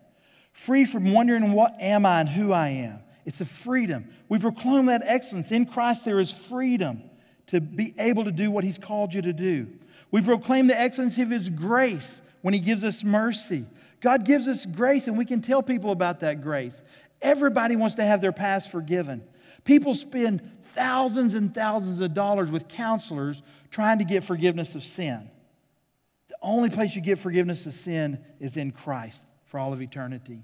free 0.57 0.85
from 0.85 1.13
wondering 1.13 1.51
what 1.51 1.75
am 1.79 2.03
I 2.03 2.19
and 2.19 2.27
who 2.27 2.51
I 2.51 2.69
am. 2.69 2.99
It's 3.25 3.41
a 3.41 3.45
freedom. 3.45 4.09
We 4.27 4.39
proclaim 4.39 4.87
that 4.87 5.03
excellence. 5.05 5.51
In 5.51 5.67
Christ, 5.67 6.03
there 6.03 6.19
is 6.19 6.31
freedom 6.31 7.03
to 7.47 7.61
be 7.61 7.93
able 7.99 8.23
to 8.23 8.31
do 8.31 8.49
what 8.49 8.63
He's 8.63 8.79
called 8.79 9.13
you 9.13 9.21
to 9.21 9.33
do. 9.33 9.67
We 10.11 10.21
proclaim 10.21 10.67
the 10.67 10.79
excellency 10.79 11.21
of 11.21 11.29
His 11.29 11.49
grace 11.49 12.21
when 12.41 12.53
He 12.53 12.59
gives 12.59 12.83
us 12.83 13.03
mercy. 13.03 13.65
God 13.99 14.25
gives 14.25 14.47
us 14.47 14.65
grace, 14.65 15.07
and 15.07 15.17
we 15.17 15.25
can 15.25 15.41
tell 15.41 15.63
people 15.63 15.91
about 15.91 16.21
that 16.21 16.41
grace. 16.41 16.81
Everybody 17.21 17.75
wants 17.75 17.95
to 17.95 18.03
have 18.03 18.21
their 18.21 18.31
past 18.31 18.71
forgiven. 18.71 19.23
People 19.63 19.95
spend 19.95 20.49
thousands 20.75 21.33
and 21.33 21.53
thousands 21.53 21.99
of 21.99 22.13
dollars 22.13 22.51
with 22.51 22.67
counselors 22.67 23.41
trying 23.71 23.99
to 23.99 24.05
get 24.05 24.23
forgiveness 24.23 24.75
of 24.75 24.83
sin. 24.83 25.29
The 26.29 26.37
only 26.41 26.69
place 26.69 26.95
you 26.95 27.01
get 27.01 27.17
forgiveness 27.17 27.65
of 27.65 27.73
sin 27.73 28.23
is 28.39 28.57
in 28.57 28.71
Christ 28.71 29.21
for 29.45 29.59
all 29.59 29.73
of 29.73 29.81
eternity. 29.81 30.43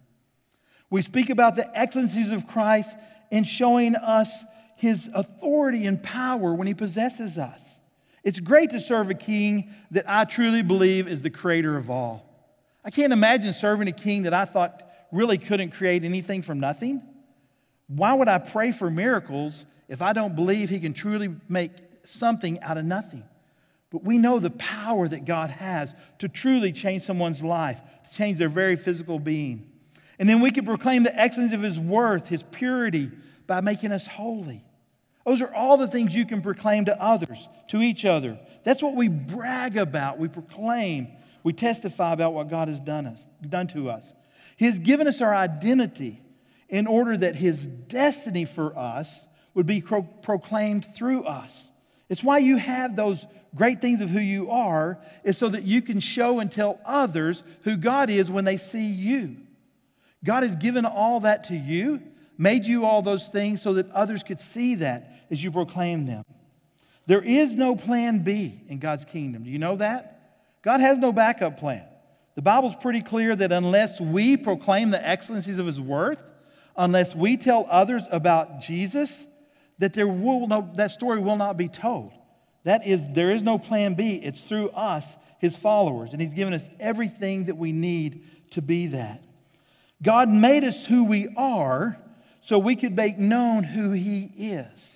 We 0.89 1.02
speak 1.02 1.30
about 1.30 1.56
the 1.56 1.78
excellencies 1.78 2.32
of 2.32 2.47
Christ 2.47 2.95
in 3.32 3.43
showing 3.43 3.95
us 3.95 4.32
his 4.76 5.10
authority 5.13 5.86
and 5.86 6.02
power 6.02 6.54
when 6.54 6.67
he 6.67 6.73
possesses 6.73 7.38
us. 7.38 7.72
It's 8.23 8.39
great 8.39 8.69
to 8.69 8.79
serve 8.79 9.09
a 9.09 9.15
king 9.15 9.73
that 9.91 10.05
I 10.07 10.25
truly 10.25 10.62
believe 10.62 11.07
is 11.07 11.21
the 11.21 11.29
creator 11.29 11.77
of 11.77 11.89
all. 11.89 12.29
I 12.86 12.89
can't 12.89 13.13
imagine 13.13 13.53
serving 13.53 13.88
a 13.88 13.93
king 13.93 14.23
that 14.23 14.33
I 14.33 14.45
thought 14.45 14.81
really 15.12 15.38
couldn't 15.38 15.71
create 15.71 16.03
anything 16.03 16.41
from 16.41 16.59
nothing. 16.59 17.01
Why 17.88 18.13
would 18.13 18.27
I 18.27 18.38
pray 18.39 18.71
for 18.71 18.89
miracles 18.89 19.65
if 19.88 20.01
I 20.01 20.13
don't 20.13 20.36
believe 20.36 20.69
he 20.69 20.79
can 20.79 20.93
truly 20.93 21.36
make 21.49 21.71
something 22.05 22.62
out 22.62 22.77
of 22.77 22.86
nothing? 22.86 23.23
But 23.89 24.03
we 24.03 24.17
know 24.17 24.39
the 24.39 24.49
power 24.51 25.07
that 25.07 25.25
God 25.25 25.51
has 25.51 25.93
to 26.19 26.27
truly 26.27 26.71
change 26.71 27.03
someone's 27.03 27.43
life, 27.43 27.79
to 28.09 28.17
change 28.17 28.39
their 28.39 28.49
very 28.49 28.75
physical 28.75 29.19
being. 29.19 29.69
And 30.17 30.27
then 30.27 30.41
we 30.41 30.51
can 30.51 30.65
proclaim 30.65 31.03
the 31.03 31.15
excellence 31.15 31.53
of 31.53 31.62
his 31.62 31.79
worth, 31.79 32.27
his 32.27 32.41
purity, 32.41 33.12
by 33.45 33.62
making 33.62 33.91
us 33.91 34.07
holy. 34.07 34.63
Those 35.25 35.41
are 35.41 35.53
all 35.53 35.77
the 35.77 35.88
things 35.88 36.15
you 36.15 36.25
can 36.25 36.41
proclaim 36.41 36.86
to 36.86 37.01
others, 37.01 37.47
to 37.69 37.81
each 37.81 38.05
other. 38.05 38.38
That's 38.63 38.83
what 38.83 38.95
we 38.95 39.07
brag 39.07 39.77
about. 39.77 40.19
We 40.19 40.27
proclaim, 40.27 41.07
we 41.43 41.53
testify 41.53 42.13
about 42.13 42.33
what 42.33 42.49
God 42.49 42.67
has 42.67 42.79
done, 42.79 43.07
us, 43.07 43.23
done 43.47 43.67
to 43.67 43.89
us. 43.89 44.13
He 44.57 44.65
has 44.65 44.79
given 44.79 45.07
us 45.07 45.21
our 45.21 45.33
identity 45.33 46.21
in 46.69 46.88
order 46.88 47.15
that 47.17 47.36
his 47.36 47.67
destiny 47.67 48.45
for 48.45 48.77
us 48.77 49.19
would 49.53 49.65
be 49.65 49.81
pro- 49.81 50.03
proclaimed 50.03 50.86
through 50.86 51.23
us. 51.23 51.69
It's 52.09 52.23
why 52.23 52.39
you 52.39 52.57
have 52.57 52.95
those 52.95 53.25
great 53.55 53.81
things 53.81 54.01
of 54.01 54.09
who 54.09 54.19
you 54.19 54.49
are, 54.49 54.99
is 55.23 55.38
so 55.38 55.47
that 55.49 55.63
you 55.63 55.81
can 55.81 55.99
show 55.99 56.39
and 56.39 56.51
tell 56.51 56.79
others 56.86 57.43
who 57.62 57.77
God 57.77 58.09
is 58.09 58.29
when 58.31 58.45
they 58.45 58.57
see 58.57 58.86
you. 58.86 59.38
God 60.23 60.43
has 60.43 60.55
given 60.55 60.86
all 60.86 61.21
that 61.21 61.45
to 61.45 61.55
you, 61.55 62.01
made 62.38 62.65
you 62.65 62.86
all 62.86 63.01
those 63.01 63.27
things 63.27 63.62
so 63.62 63.73
that 63.75 63.91
others 63.91 64.23
could 64.23 64.41
see 64.41 64.75
that 64.75 65.12
as 65.29 65.43
you 65.43 65.51
proclaim 65.51 66.05
them. 66.05 66.23
There 67.05 67.21
is 67.21 67.55
no 67.55 67.75
plan 67.75 68.19
B 68.19 68.62
in 68.67 68.79
God's 68.79 69.05
kingdom. 69.05 69.43
Do 69.43 69.49
you 69.49 69.59
know 69.59 69.75
that? 69.77 70.13
God 70.62 70.79
has 70.79 70.97
no 70.97 71.12
backup 71.12 71.59
plan. 71.59 71.86
The 72.36 72.41
Bible's 72.41 72.75
pretty 72.75 73.01
clear 73.01 73.36
that 73.36 73.51
unless 73.51 73.99
we 73.99 74.38
proclaim 74.38 74.89
the 74.89 75.07
excellencies 75.07 75.59
of 75.59 75.65
his 75.65 75.79
worth, 75.79 76.21
unless 76.75 77.15
we 77.15 77.38
tell 77.38 77.67
others 77.69 78.03
about 78.09 78.62
Jesus, 78.62 79.25
that 79.79 79.93
there 79.93 80.07
will 80.07 80.47
no, 80.47 80.71
that 80.75 80.91
story 80.91 81.19
will 81.19 81.36
not 81.36 81.57
be 81.57 81.67
told. 81.67 82.12
That 82.63 82.88
is, 82.88 83.05
there 83.12 83.31
is 83.31 83.43
no 83.43 83.57
plan 83.57 83.95
B. 83.95 84.15
It's 84.15 84.41
through 84.41 84.69
us, 84.69 85.17
his 85.39 85.55
followers, 85.55 86.13
and 86.13 86.21
he's 86.21 86.33
given 86.33 86.53
us 86.53 86.69
everything 86.79 87.45
that 87.45 87.57
we 87.57 87.73
need 87.73 88.25
to 88.51 88.62
be 88.62 88.88
that. 88.88 89.21
God 90.01 90.29
made 90.29 90.63
us 90.63 90.86
who 90.86 91.03
we 91.03 91.29
are 91.36 91.97
so 92.41 92.59
we 92.59 92.75
could 92.75 92.95
make 92.95 93.17
known 93.17 93.63
who 93.63 93.91
he 93.91 94.31
is. 94.38 94.92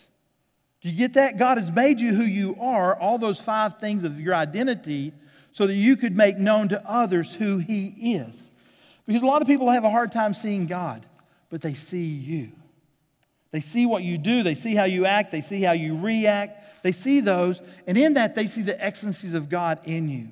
Do 0.82 0.90
you 0.90 0.96
get 0.96 1.14
that? 1.14 1.38
God 1.38 1.58
has 1.58 1.72
made 1.72 2.00
you 2.00 2.14
who 2.14 2.24
you 2.24 2.56
are, 2.60 2.96
all 3.00 3.18
those 3.18 3.40
five 3.40 3.80
things 3.80 4.04
of 4.04 4.20
your 4.20 4.36
identity, 4.36 5.14
so 5.52 5.66
that 5.66 5.74
you 5.74 5.98
could 5.98 6.16
make 6.16 6.38
known 6.38 6.70
to 6.70 6.90
others 6.90 7.34
who 7.34 7.58
he 7.58 7.88
is. 8.16 8.50
Because 9.08 9.24
a 9.24 9.26
lot 9.26 9.42
of 9.42 9.48
people 9.48 9.72
have 9.72 9.84
a 9.84 9.90
hard 9.90 10.12
time 10.12 10.34
seeing 10.34 10.68
God, 10.68 11.06
but 11.50 11.62
they 11.62 11.74
see 11.74 12.06
you. 12.06 12.52
They 13.52 13.62
see 13.62 13.86
what 13.86 14.04
you 14.04 14.18
do, 14.18 14.44
they 14.44 14.56
see 14.56 14.76
how 14.76 14.84
you 14.84 15.06
act, 15.06 15.32
they 15.32 15.42
see 15.42 15.62
how 15.62 15.72
you 15.72 15.98
react, 15.98 16.84
they 16.84 16.92
see 16.92 17.22
those, 17.22 17.60
and 17.88 17.98
in 17.98 18.14
that, 18.16 18.36
they 18.36 18.46
see 18.46 18.62
the 18.62 18.80
excellencies 18.84 19.34
of 19.34 19.50
God 19.50 19.80
in 19.86 20.10
you. 20.10 20.28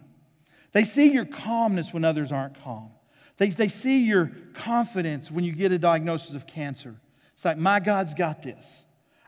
They 0.73 0.83
see 0.83 1.11
your 1.11 1.25
calmness 1.25 1.93
when 1.93 2.03
others 2.03 2.31
aren't 2.31 2.61
calm. 2.61 2.91
They, 3.37 3.49
they 3.49 3.69
see 3.69 4.05
your 4.05 4.31
confidence 4.53 5.31
when 5.31 5.43
you 5.43 5.53
get 5.53 5.71
a 5.71 5.79
diagnosis 5.79 6.35
of 6.35 6.45
cancer. 6.45 6.95
It's 7.33 7.45
like, 7.45 7.57
my 7.57 7.79
God's 7.79 8.13
got 8.13 8.43
this. 8.43 8.84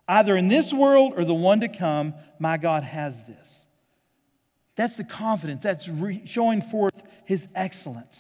Either 0.08 0.38
in 0.38 0.48
this 0.48 0.74
world 0.74 1.14
or 1.18 1.26
the 1.26 1.34
one 1.34 1.60
to 1.60 1.68
come, 1.68 2.14
my 2.40 2.58
God 2.58 2.84
has 2.84 3.26
this. 3.26 3.66
That's 4.76 4.96
the 4.96 5.04
confidence. 5.04 5.64
That's 5.64 5.90
re- 5.90 6.22
showing 6.26 6.62
forth 6.62 7.02
his 7.26 7.48
excellence. 7.56 8.18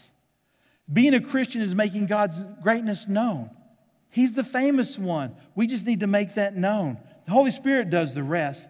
Being 0.91 1.13
a 1.13 1.21
Christian 1.21 1.61
is 1.61 1.75
making 1.75 2.07
God's 2.07 2.39
greatness 2.61 3.07
known. 3.07 3.51
He's 4.09 4.33
the 4.33 4.43
famous 4.43 4.97
one. 4.97 5.35
We 5.55 5.67
just 5.67 5.85
need 5.85 5.99
to 5.99 6.07
make 6.07 6.35
that 6.35 6.55
known. 6.55 6.97
The 7.25 7.31
Holy 7.31 7.51
Spirit 7.51 7.89
does 7.89 8.13
the 8.13 8.23
rest. 8.23 8.67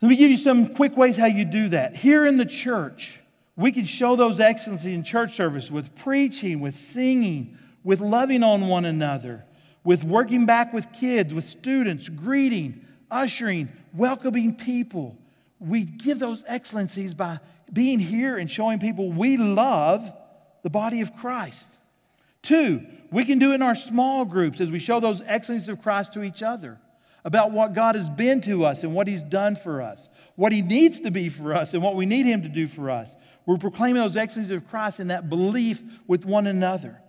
Let 0.00 0.08
me 0.08 0.16
give 0.16 0.30
you 0.30 0.36
some 0.36 0.74
quick 0.74 0.96
ways 0.96 1.16
how 1.16 1.26
you 1.26 1.44
do 1.44 1.70
that. 1.70 1.96
Here 1.96 2.26
in 2.26 2.36
the 2.36 2.46
church, 2.46 3.18
we 3.56 3.72
can 3.72 3.84
show 3.84 4.16
those 4.16 4.40
excellencies 4.40 4.94
in 4.94 5.02
church 5.02 5.34
service 5.34 5.70
with 5.70 5.94
preaching, 5.96 6.60
with 6.60 6.76
singing, 6.76 7.58
with 7.82 8.00
loving 8.00 8.42
on 8.42 8.68
one 8.68 8.84
another, 8.84 9.44
with 9.84 10.04
working 10.04 10.46
back 10.46 10.72
with 10.72 10.92
kids, 10.92 11.32
with 11.32 11.44
students, 11.44 12.08
greeting, 12.08 12.84
ushering, 13.10 13.68
welcoming 13.94 14.54
people. 14.54 15.16
We 15.58 15.84
give 15.84 16.18
those 16.18 16.44
excellencies 16.46 17.14
by 17.14 17.40
being 17.72 17.98
here 17.98 18.36
and 18.36 18.50
showing 18.50 18.78
people 18.78 19.10
we 19.10 19.36
love 19.36 20.10
the 20.62 20.70
body 20.70 21.00
of 21.00 21.14
Christ. 21.16 21.68
Two, 22.42 22.86
we 23.10 23.24
can 23.24 23.38
do 23.38 23.52
it 23.52 23.56
in 23.56 23.62
our 23.62 23.74
small 23.74 24.24
groups 24.24 24.60
as 24.60 24.70
we 24.70 24.78
show 24.78 25.00
those 25.00 25.22
excellencies 25.26 25.68
of 25.68 25.82
Christ 25.82 26.12
to 26.14 26.22
each 26.22 26.42
other 26.42 26.78
about 27.24 27.50
what 27.50 27.74
God 27.74 27.96
has 27.96 28.08
been 28.08 28.40
to 28.42 28.64
us 28.64 28.82
and 28.82 28.94
what 28.94 29.06
He's 29.06 29.22
done 29.22 29.56
for 29.56 29.82
us, 29.82 30.08
what 30.36 30.52
He 30.52 30.62
needs 30.62 31.00
to 31.00 31.10
be 31.10 31.28
for 31.28 31.54
us 31.54 31.74
and 31.74 31.82
what 31.82 31.96
we 31.96 32.06
need 32.06 32.24
Him 32.24 32.42
to 32.42 32.48
do 32.48 32.66
for 32.66 32.90
us. 32.90 33.14
We're 33.44 33.58
proclaiming 33.58 34.02
those 34.02 34.16
excellencies 34.16 34.56
of 34.56 34.68
Christ 34.68 35.00
in 35.00 35.08
that 35.08 35.28
belief 35.28 35.82
with 36.06 36.24
one 36.24 36.46
another. 36.46 37.00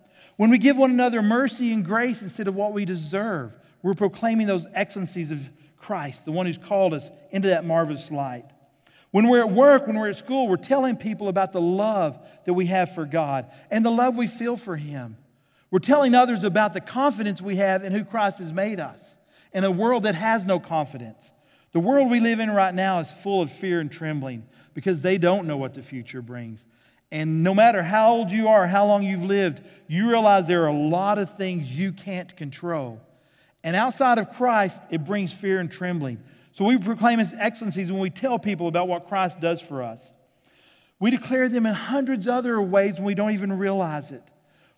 When 0.42 0.50
we 0.50 0.58
give 0.58 0.76
one 0.76 0.90
another 0.90 1.22
mercy 1.22 1.72
and 1.72 1.86
grace 1.86 2.24
instead 2.24 2.48
of 2.48 2.56
what 2.56 2.74
we 2.74 2.84
deserve, 2.84 3.56
we're 3.84 3.94
proclaiming 3.94 4.48
those 4.48 4.66
excellencies 4.74 5.32
of 5.32 5.48
Christ, 5.78 6.26
the 6.26 6.32
one 6.32 6.48
who's 6.48 6.58
called 6.58 6.96
us 6.96 7.12
into 7.30 7.50
that 7.50 7.64
marvelous 7.64 8.10
light. 8.10 8.46
When 9.12 9.30
we're 9.30 9.42
at 9.42 9.52
work, 9.52 9.86
when 9.86 10.00
we're 10.00 10.10
at 10.10 10.16
school, 10.16 10.48
we're 10.48 10.58
telling 10.58 10.96
people 10.96 11.28
about 11.28 11.52
the 11.52 11.62
love 11.62 12.18
that 12.46 12.56
we 12.56 12.66
have 12.66 12.96
for 12.96 13.06
God 13.06 13.52
and 13.70 13.86
the 13.86 13.92
love 13.92 14.16
we 14.16 14.26
feel 14.26 14.58
for 14.58 14.76
Him. 14.76 15.16
We're 15.70 15.78
telling 15.78 16.16
others 16.16 16.44
about 16.44 16.74
the 16.74 16.82
confidence 16.82 17.40
we 17.40 17.58
have 17.58 17.84
in 17.84 17.94
who 17.94 18.04
Christ 18.04 18.40
has 18.40 18.52
made 18.52 18.80
us 18.80 19.16
in 19.54 19.64
a 19.64 19.70
world 19.70 20.02
that 20.04 20.16
has 20.16 20.44
no 20.44 20.60
confidence. 20.60 21.32
The 21.72 21.80
world 21.80 22.10
we 22.10 22.20
live 22.20 22.40
in 22.40 22.50
right 22.50 22.74
now 22.74 22.98
is 22.98 23.12
full 23.12 23.44
of 23.44 23.52
fear 23.52 23.80
and 23.80 23.92
trembling 23.92 24.48
because 24.74 25.02
they 25.02 25.20
don't 25.20 25.46
know 25.46 25.58
what 25.58 25.76
the 25.76 25.84
future 25.84 26.24
brings. 26.24 26.64
And 27.12 27.44
no 27.44 27.54
matter 27.54 27.84
how 27.84 28.14
old 28.14 28.32
you 28.32 28.48
are, 28.48 28.66
how 28.66 28.86
long 28.86 29.04
you've 29.04 29.24
lived, 29.24 29.62
you 29.88 30.10
realize 30.10 30.48
there 30.48 30.64
are 30.64 30.68
a 30.68 30.74
lot 30.74 31.18
of 31.18 31.36
things 31.36 31.70
you 31.70 31.92
can't 31.92 32.36
control. 32.38 33.02
And 33.64 33.76
outside 33.76 34.18
of 34.18 34.34
Christ, 34.34 34.82
it 34.90 35.04
brings 35.04 35.34
fear 35.34 35.60
and 35.60 35.70
trembling. 35.70 36.24
So 36.54 36.66
we 36.66 36.78
proclaim 36.78 37.20
His 37.20 37.34
excellencies 37.38 37.92
when 37.92 38.02
we 38.02 38.10
tell 38.10 38.40
people 38.40 38.68
about 38.68 38.88
what 38.88 39.08
Christ 39.08 39.40
does 39.40 39.62
for 39.62 39.84
us. 39.84 40.00
We 41.00 41.12
declare 41.12 41.50
them 41.50 41.66
in 41.66 41.74
hundreds 41.74 42.28
of 42.28 42.34
other 42.34 42.62
ways 42.62 42.96
when 42.96 43.04
we 43.04 43.16
don't 43.16 43.32
even 43.32 43.58
realize 43.58 44.12
it. 44.12 44.24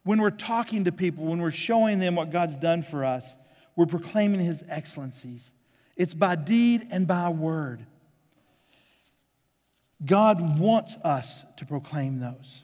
When 0.04 0.20
we're 0.20 0.32
talking 0.32 0.86
to 0.86 0.92
people, 0.92 1.26
when 1.26 1.42
we're 1.42 1.52
showing 1.52 2.00
them 2.00 2.16
what 2.16 2.32
God's 2.32 2.56
done 2.56 2.82
for 2.82 3.06
us, 3.06 3.38
we're 3.76 3.86
proclaiming 3.86 4.40
His 4.40 4.64
excellencies. 4.68 5.52
It's 5.96 6.14
by 6.14 6.36
deed 6.36 6.88
and 6.92 7.08
by 7.08 7.30
word. 7.30 7.86
God 10.06 10.60
wants 10.60 10.96
us 11.04 11.44
to 11.58 11.66
proclaim 11.66 12.20
those. 12.20 12.64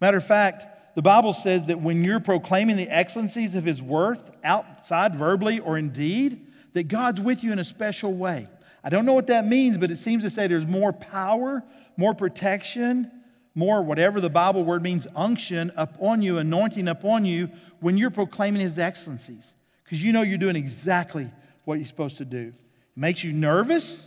Matter 0.00 0.18
of 0.18 0.26
fact, 0.26 0.94
the 0.94 1.02
Bible 1.02 1.32
says 1.32 1.66
that 1.66 1.80
when 1.80 2.04
you're 2.04 2.20
proclaiming 2.20 2.76
the 2.76 2.88
excellencies 2.88 3.54
of 3.54 3.64
His 3.64 3.80
worth 3.80 4.30
outside, 4.42 5.14
verbally, 5.14 5.60
or 5.60 5.78
in 5.78 5.90
deed, 5.90 6.46
that 6.72 6.88
God's 6.88 7.20
with 7.20 7.42
you 7.44 7.52
in 7.52 7.58
a 7.58 7.64
special 7.64 8.12
way. 8.12 8.48
I 8.82 8.90
don't 8.90 9.04
know 9.04 9.12
what 9.12 9.28
that 9.28 9.46
means, 9.46 9.76
but 9.76 9.90
it 9.90 9.98
seems 9.98 10.22
to 10.24 10.30
say 10.30 10.46
there's 10.46 10.66
more 10.66 10.92
power, 10.92 11.62
more 11.96 12.14
protection, 12.14 13.10
more 13.54 13.82
whatever 13.82 14.20
the 14.20 14.30
Bible 14.30 14.64
word 14.64 14.82
means, 14.82 15.06
unction 15.14 15.72
upon 15.76 16.22
you, 16.22 16.38
anointing 16.38 16.88
upon 16.88 17.24
you 17.24 17.50
when 17.80 17.96
you're 17.96 18.10
proclaiming 18.10 18.60
his 18.60 18.78
excellencies. 18.78 19.52
Because 19.84 20.02
you 20.02 20.12
know 20.12 20.22
you're 20.22 20.38
doing 20.38 20.56
exactly 20.56 21.30
what 21.64 21.74
you're 21.74 21.86
supposed 21.86 22.18
to 22.18 22.24
do. 22.24 22.48
It 22.48 22.54
makes 22.96 23.22
you 23.24 23.32
nervous, 23.32 24.06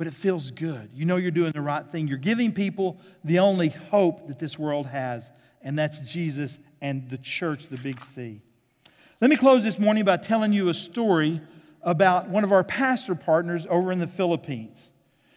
but 0.00 0.06
it 0.06 0.14
feels 0.14 0.50
good. 0.50 0.88
You 0.94 1.04
know 1.04 1.16
you're 1.16 1.30
doing 1.30 1.52
the 1.52 1.60
right 1.60 1.86
thing. 1.86 2.08
You're 2.08 2.16
giving 2.16 2.52
people 2.52 2.98
the 3.22 3.40
only 3.40 3.68
hope 3.68 4.28
that 4.28 4.38
this 4.38 4.58
world 4.58 4.86
has, 4.86 5.30
and 5.60 5.78
that's 5.78 5.98
Jesus 5.98 6.58
and 6.80 7.10
the 7.10 7.18
church, 7.18 7.66
the 7.66 7.76
big 7.76 8.02
C. 8.02 8.40
Let 9.20 9.28
me 9.28 9.36
close 9.36 9.62
this 9.62 9.78
morning 9.78 10.06
by 10.06 10.16
telling 10.16 10.54
you 10.54 10.70
a 10.70 10.74
story 10.74 11.42
about 11.82 12.30
one 12.30 12.44
of 12.44 12.50
our 12.50 12.64
pastor 12.64 13.14
partners 13.14 13.66
over 13.68 13.92
in 13.92 13.98
the 13.98 14.06
Philippines. 14.06 14.82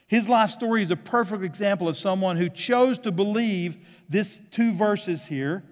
His 0.07 0.29
life 0.29 0.51
story 0.51 0.81
is 0.81 0.91
a 0.91 0.95
perfect 0.95 1.43
example 1.43 1.89
of 1.89 1.97
someone 1.97 2.37
who 2.37 2.47
chose 2.47 2.97
to 2.99 3.11
believe 3.11 3.75
this 4.07 4.39
two 4.51 4.71
verses 4.71 5.25
here, 5.25 5.65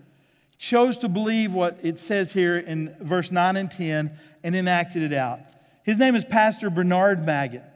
chose 0.57 0.97
to 0.97 1.07
believe 1.07 1.53
what 1.53 1.79
it 1.81 1.97
says 1.97 2.33
here 2.33 2.57
in 2.57 2.93
verse 2.99 3.31
9 3.31 3.55
and 3.55 3.71
10, 3.71 4.11
and 4.43 4.53
enacted 4.53 5.01
it 5.01 5.13
out. 5.13 5.39
His 5.83 5.97
name 5.97 6.13
is 6.17 6.25
Pastor 6.25 6.69
Bernard 6.69 7.25
Magat. 7.25 7.70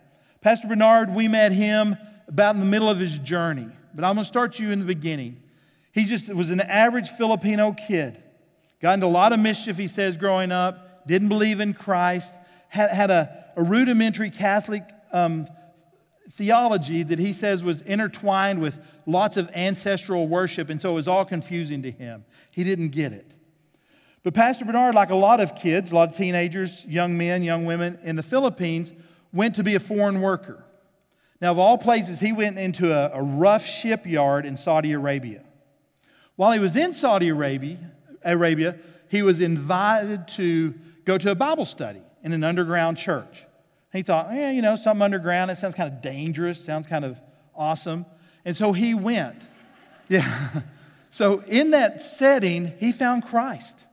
Pastor 0.45 0.67
Bernard, 0.67 1.09
we 1.09 1.27
met 1.27 1.51
him 1.51 1.97
about 2.27 2.53
in 2.53 2.59
the 2.59 2.67
middle 2.67 2.87
of 2.87 2.99
his 2.99 3.17
journey, 3.17 3.67
but 3.95 4.03
I'm 4.03 4.13
going 4.13 4.25
to 4.25 4.27
start 4.27 4.59
you 4.59 4.69
in 4.69 4.77
the 4.77 4.85
beginning. 4.85 5.41
He 5.91 6.05
just 6.05 6.31
was 6.31 6.51
an 6.51 6.61
average 6.61 7.09
Filipino 7.09 7.71
kid. 7.71 8.21
Got 8.79 8.93
into 8.93 9.07
a 9.07 9.09
lot 9.09 9.33
of 9.33 9.39
mischief, 9.39 9.75
he 9.75 9.87
says, 9.87 10.17
growing 10.17 10.51
up, 10.51 11.07
didn't 11.07 11.29
believe 11.29 11.61
in 11.61 11.73
Christ, 11.73 12.31
had, 12.67 12.91
had 12.91 13.09
a, 13.09 13.45
a 13.55 13.63
rudimentary 13.63 14.29
Catholic 14.29 14.83
um, 15.11 15.47
theology 16.33 17.01
that 17.01 17.17
he 17.17 17.33
says 17.33 17.63
was 17.63 17.81
intertwined 17.81 18.61
with 18.61 18.77
lots 19.07 19.37
of 19.37 19.49
ancestral 19.55 20.27
worship, 20.27 20.69
and 20.69 20.79
so 20.79 20.91
it 20.91 20.93
was 20.93 21.07
all 21.07 21.25
confusing 21.25 21.81
to 21.81 21.89
him. 21.89 22.23
He 22.51 22.63
didn't 22.63 22.89
get 22.89 23.13
it. 23.13 23.31
But 24.21 24.35
Pastor 24.35 24.65
Bernard, 24.65 24.93
like 24.93 25.09
a 25.09 25.15
lot 25.15 25.39
of 25.39 25.55
kids, 25.55 25.91
a 25.91 25.95
lot 25.95 26.09
of 26.09 26.15
teenagers, 26.15 26.85
young 26.85 27.17
men, 27.17 27.41
young 27.41 27.65
women 27.65 27.97
in 28.03 28.15
the 28.15 28.21
Philippines, 28.21 28.93
went 29.35 29.55
to 29.55 29.63
be 29.63 29.75
a 29.75 29.79
foreign 29.79 30.21
worker. 30.21 30.63
Now, 31.41 31.51
of 31.51 31.59
all 31.59 31.77
places, 31.77 32.19
he 32.19 32.31
went 32.31 32.57
into 32.57 32.91
a, 32.91 33.19
a 33.19 33.21
rough 33.21 33.65
shipyard 33.65 34.45
in 34.45 34.57
Saudi 34.57 34.93
Arabia. 34.93 35.43
While 36.37 36.53
he 36.53 36.59
was 36.59 36.75
in 36.75 36.93
Saudi 36.93 37.29
Arabia, 37.29 37.77
Arabia, 38.23 38.77
he 39.09 39.21
was 39.21 39.41
invited 39.41 40.27
to 40.29 40.73
go 41.03 41.17
to 41.17 41.31
a 41.31 41.35
Bible 41.35 41.65
study 41.65 42.01
in 42.23 42.33
an 42.33 42.43
underground 42.43 42.97
church. 42.97 43.43
He 43.93 44.01
thought, 44.01 44.33
yeah, 44.33 44.51
you 44.51 44.61
know, 44.61 44.75
something 44.75 45.03
underground, 45.03 45.51
it 45.51 45.57
sounds 45.57 45.75
kind 45.75 45.93
of 45.93 46.01
dangerous, 46.01 46.63
sounds 46.63 46.87
kind 46.87 47.05
of 47.05 47.19
awesome. 47.55 48.05
And 48.43 48.55
so 48.55 48.71
he 48.71 48.93
went. 48.93 49.41
Yeah. 50.07 50.61
So 51.09 51.43
in 51.47 51.71
that 51.71 52.03
setting, 52.03 52.71
he 52.79 52.91
found 52.91 53.25
Christ 53.25 53.87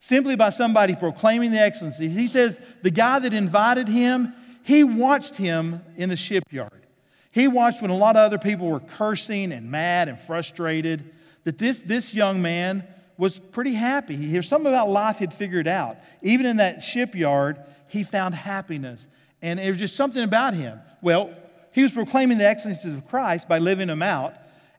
simply 0.00 0.34
by 0.34 0.50
somebody 0.50 0.96
proclaiming 0.96 1.52
the 1.52 1.60
excellencies. 1.60 2.16
He 2.16 2.26
says 2.26 2.58
the 2.82 2.90
guy 2.90 3.20
that 3.20 3.32
invited 3.32 3.86
him, 3.86 4.34
he 4.64 4.84
watched 4.84 5.36
him 5.36 5.80
in 5.96 6.08
the 6.08 6.16
shipyard. 6.16 6.86
He 7.30 7.48
watched 7.48 7.82
when 7.82 7.90
a 7.90 7.96
lot 7.96 8.16
of 8.16 8.22
other 8.22 8.38
people 8.38 8.68
were 8.68 8.80
cursing 8.80 9.52
and 9.52 9.70
mad 9.70 10.08
and 10.08 10.18
frustrated, 10.18 11.12
that 11.44 11.58
this, 11.58 11.80
this 11.80 12.14
young 12.14 12.42
man 12.42 12.84
was 13.16 13.38
pretty 13.38 13.74
happy. 13.74 14.16
He, 14.16 14.26
there's 14.26 14.48
something 14.48 14.68
about 14.68 14.90
life 14.90 15.18
he'd 15.18 15.32
figured 15.32 15.66
out. 15.66 15.96
Even 16.22 16.46
in 16.46 16.58
that 16.58 16.82
shipyard, 16.82 17.58
he 17.88 18.04
found 18.04 18.34
happiness. 18.34 19.06
And 19.40 19.58
it 19.58 19.68
was 19.68 19.78
just 19.78 19.96
something 19.96 20.22
about 20.22 20.54
him. 20.54 20.80
Well, 21.00 21.34
he 21.72 21.82
was 21.82 21.92
proclaiming 21.92 22.38
the 22.38 22.46
excellencies 22.46 22.94
of 22.94 23.08
Christ 23.08 23.48
by 23.48 23.58
living 23.58 23.88
them 23.88 24.02
out. 24.02 24.34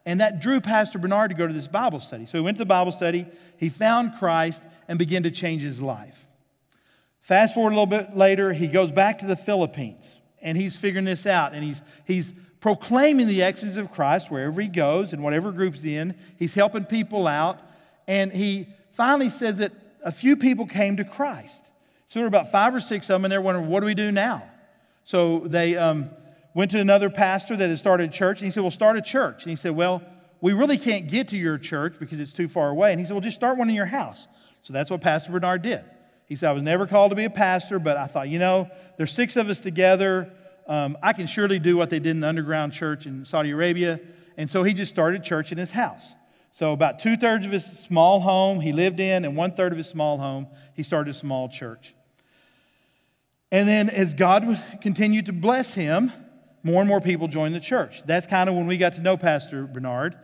And 0.05 0.21
that 0.21 0.41
drew 0.41 0.61
Pastor 0.61 0.99
Bernard 0.99 1.31
to 1.31 1.35
go 1.35 1.47
to 1.47 1.53
this 1.53 1.67
Bible 1.67 1.99
study. 1.99 2.25
So 2.25 2.37
he 2.37 2.43
went 2.43 2.57
to 2.57 2.61
the 2.61 2.65
Bible 2.65 2.91
study, 2.91 3.25
he 3.57 3.69
found 3.69 4.13
Christ, 4.19 4.61
and 4.87 4.99
began 4.99 5.23
to 5.23 5.31
change 5.31 5.63
his 5.63 5.81
life. 5.81 6.25
Fast 7.23 7.53
forward 7.53 7.71
a 7.71 7.79
little 7.79 7.85
bit 7.85 8.15
later, 8.15 8.51
he 8.51 8.67
goes 8.67 8.91
back 8.91 9.19
to 9.19 9.25
the 9.25 9.35
Philippines 9.35 10.05
and 10.41 10.57
he's 10.57 10.75
figuring 10.75 11.05
this 11.05 11.25
out. 11.25 11.53
And 11.53 11.63
he's, 11.63 11.81
he's 12.05 12.33
proclaiming 12.59 13.27
the 13.27 13.43
excellencies 13.43 13.77
of 13.77 13.91
Christ 13.91 14.29
wherever 14.29 14.61
he 14.61 14.67
goes 14.67 15.13
and 15.13 15.23
whatever 15.23 15.51
group's 15.53 15.85
in. 15.85 16.15
He's 16.37 16.53
helping 16.53 16.83
people 16.83 17.25
out. 17.25 17.61
And 18.07 18.31
he 18.31 18.67
finally 18.91 19.29
says 19.29 19.57
that 19.59 19.71
a 20.03 20.11
few 20.11 20.35
people 20.35 20.67
came 20.67 20.97
to 20.97 21.05
Christ. 21.05 21.71
So 22.07 22.19
there 22.19 22.23
were 22.23 22.27
about 22.27 22.51
five 22.51 22.75
or 22.75 22.81
six 22.81 23.09
of 23.09 23.15
them, 23.15 23.25
and 23.25 23.31
they're 23.31 23.41
wondering, 23.41 23.69
what 23.69 23.79
do 23.79 23.85
we 23.85 23.95
do 23.95 24.11
now? 24.11 24.43
So 25.05 25.39
they 25.45 25.77
um, 25.77 26.09
went 26.53 26.71
to 26.71 26.79
another 26.79 27.09
pastor 27.09 27.55
that 27.55 27.69
had 27.69 27.79
started 27.79 28.09
a 28.09 28.13
church, 28.13 28.39
and 28.39 28.45
he 28.45 28.51
said, 28.51 28.61
Well, 28.61 28.71
start 28.71 28.97
a 28.97 29.01
church. 29.01 29.43
And 29.43 29.49
he 29.49 29.55
said, 29.55 29.71
Well, 29.71 30.01
we 30.41 30.53
really 30.53 30.77
can't 30.77 31.07
get 31.07 31.29
to 31.29 31.37
your 31.37 31.57
church 31.57 31.95
because 31.99 32.19
it's 32.19 32.33
too 32.33 32.47
far 32.47 32.69
away. 32.69 32.91
And 32.91 32.99
he 32.99 33.05
said, 33.05 33.13
Well, 33.13 33.21
just 33.21 33.35
start 33.35 33.57
one 33.57 33.69
in 33.69 33.75
your 33.75 33.85
house. 33.85 34.27
So 34.63 34.73
that's 34.73 34.89
what 34.89 35.01
Pastor 35.01 35.31
Bernard 35.31 35.61
did. 35.61 35.83
He 36.27 36.35
said, 36.35 36.49
I 36.49 36.53
was 36.53 36.63
never 36.63 36.87
called 36.87 37.11
to 37.11 37.15
be 37.15 37.25
a 37.25 37.29
pastor, 37.29 37.79
but 37.79 37.97
I 37.97 38.07
thought, 38.07 38.29
you 38.29 38.39
know, 38.39 38.69
there's 38.97 39.11
six 39.11 39.35
of 39.35 39.49
us 39.49 39.59
together. 39.59 40.31
Um, 40.67 40.97
I 41.03 41.13
can 41.13 41.27
surely 41.27 41.59
do 41.59 41.75
what 41.75 41.89
they 41.89 41.99
did 41.99 42.11
in 42.11 42.21
the 42.21 42.27
underground 42.27 42.73
church 42.73 43.05
in 43.05 43.25
Saudi 43.25 43.51
Arabia. 43.51 43.99
And 44.37 44.49
so 44.49 44.63
he 44.63 44.73
just 44.73 44.91
started 44.91 45.23
church 45.23 45.51
in 45.51 45.57
his 45.57 45.71
house. 45.71 46.13
So, 46.51 46.71
about 46.71 46.99
two 46.99 47.17
thirds 47.17 47.47
of 47.47 47.51
his 47.51 47.65
small 47.65 48.19
home 48.19 48.59
he 48.59 48.73
lived 48.73 48.99
in, 48.99 49.25
and 49.25 49.35
one 49.35 49.55
third 49.55 49.71
of 49.71 49.77
his 49.79 49.87
small 49.87 50.19
home, 50.19 50.47
he 50.75 50.83
started 50.83 51.09
a 51.09 51.17
small 51.17 51.49
church. 51.49 51.95
And 53.51 53.67
then, 53.67 53.89
as 53.89 54.13
God 54.13 54.61
continued 54.79 55.25
to 55.25 55.33
bless 55.33 55.73
him, 55.73 56.11
more 56.61 56.79
and 56.79 56.87
more 56.87 57.01
people 57.01 57.27
joined 57.27 57.55
the 57.55 57.59
church. 57.59 58.03
That's 58.05 58.27
kind 58.27 58.49
of 58.49 58.55
when 58.55 58.67
we 58.67 58.77
got 58.77 58.93
to 58.93 59.01
know 59.01 59.17
Pastor 59.17 59.65
Bernard. 59.65 60.15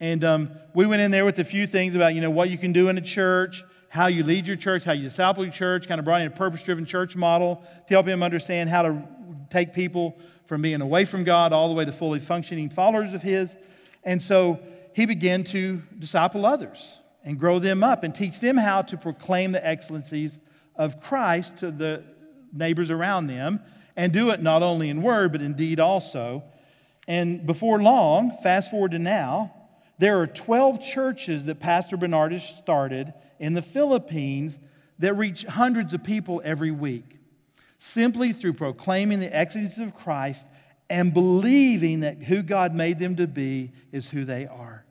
And 0.00 0.22
um, 0.22 0.50
we 0.74 0.86
went 0.86 1.02
in 1.02 1.10
there 1.10 1.24
with 1.24 1.38
a 1.38 1.44
few 1.44 1.66
things 1.66 1.94
about, 1.96 2.14
you 2.14 2.20
know, 2.20 2.30
what 2.30 2.50
you 2.50 2.58
can 2.58 2.72
do 2.72 2.88
in 2.88 2.96
a 2.96 3.02
church, 3.02 3.64
how 3.90 4.06
you 4.06 4.22
lead 4.22 4.46
your 4.46 4.56
church, 4.56 4.84
how 4.84 4.92
you 4.92 5.02
disciple 5.02 5.44
your 5.44 5.52
church, 5.52 5.88
kind 5.88 5.98
of 5.98 6.04
brought 6.04 6.20
in 6.20 6.28
a 6.28 6.30
purpose 6.30 6.62
driven 6.62 6.86
church 6.86 7.16
model 7.16 7.62
to 7.88 7.94
help 7.94 8.06
him 8.06 8.22
understand 8.22 8.70
how 8.70 8.82
to 8.82 9.02
take 9.50 9.74
people 9.74 10.16
from 10.46 10.62
being 10.62 10.80
away 10.80 11.04
from 11.04 11.24
God 11.24 11.52
all 11.52 11.68
the 11.68 11.74
way 11.74 11.84
to 11.84 11.92
fully 11.92 12.20
functioning 12.20 12.70
followers 12.70 13.14
of 13.14 13.22
His. 13.22 13.54
And 14.04 14.22
so 14.22 14.60
he 14.94 15.06
began 15.06 15.44
to 15.44 15.82
disciple 15.98 16.46
others 16.46 16.98
and 17.24 17.38
grow 17.38 17.58
them 17.58 17.84
up 17.84 18.04
and 18.04 18.14
teach 18.14 18.40
them 18.40 18.56
how 18.56 18.82
to 18.82 18.96
proclaim 18.96 19.52
the 19.52 19.64
excellencies 19.64 20.38
of 20.76 21.00
Christ 21.00 21.58
to 21.58 21.70
the 21.70 22.04
neighbors 22.52 22.90
around 22.90 23.26
them 23.26 23.60
and 23.96 24.12
do 24.12 24.30
it 24.30 24.40
not 24.40 24.62
only 24.62 24.88
in 24.88 25.02
word, 25.02 25.32
but 25.32 25.42
in 25.42 25.54
deed 25.54 25.80
also. 25.80 26.44
And 27.06 27.44
before 27.44 27.82
long, 27.82 28.36
fast 28.42 28.70
forward 28.70 28.92
to 28.92 28.98
now, 28.98 29.54
there 30.00 30.18
are 30.18 30.26
12 30.26 30.82
churches 30.82 31.44
that 31.44 31.60
Pastor 31.60 31.98
Bernard 31.98 32.32
has 32.32 32.42
started 32.42 33.12
in 33.38 33.52
the 33.52 33.60
Philippines 33.60 34.58
that 34.98 35.12
reach 35.12 35.44
hundreds 35.44 35.92
of 35.92 36.02
people 36.02 36.40
every 36.42 36.70
week, 36.70 37.18
simply 37.78 38.32
through 38.32 38.54
proclaiming 38.54 39.20
the 39.20 39.36
excellencies 39.36 39.78
of 39.78 39.94
Christ 39.94 40.46
and 40.88 41.12
believing 41.12 42.00
that 42.00 42.22
who 42.22 42.42
God 42.42 42.74
made 42.74 42.98
them 42.98 43.16
to 43.16 43.26
be 43.26 43.72
is 43.92 44.08
who 44.08 44.24
they 44.24 44.46
are. 44.46 44.86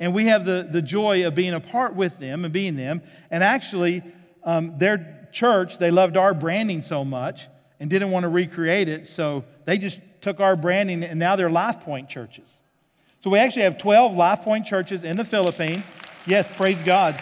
And 0.00 0.12
we 0.12 0.26
have 0.26 0.44
the, 0.44 0.68
the 0.68 0.82
joy 0.82 1.24
of 1.24 1.36
being 1.36 1.54
a 1.54 1.60
part 1.60 1.94
with 1.94 2.18
them 2.18 2.44
and 2.44 2.52
being 2.52 2.74
them. 2.74 3.02
And 3.30 3.44
actually, 3.44 4.02
um, 4.42 4.76
their 4.76 5.28
church, 5.32 5.78
they 5.78 5.92
loved 5.92 6.16
our 6.16 6.34
branding 6.34 6.82
so 6.82 7.04
much 7.04 7.46
and 7.78 7.88
didn't 7.88 8.10
want 8.10 8.24
to 8.24 8.28
recreate 8.28 8.88
it, 8.88 9.06
so 9.06 9.44
they 9.66 9.78
just 9.78 10.02
took 10.20 10.40
our 10.40 10.56
branding 10.56 11.04
and 11.04 11.20
now 11.20 11.36
they're 11.36 11.48
Life 11.48 11.78
Point 11.82 12.08
churches. 12.08 12.48
So 13.22 13.30
we 13.30 13.38
actually 13.38 13.62
have 13.62 13.78
12 13.78 14.16
Life 14.16 14.42
Point 14.42 14.66
churches 14.66 15.04
in 15.04 15.16
the 15.16 15.24
Philippines. 15.24 15.84
Yes, 16.26 16.48
praise 16.56 16.78
God. 16.84 17.14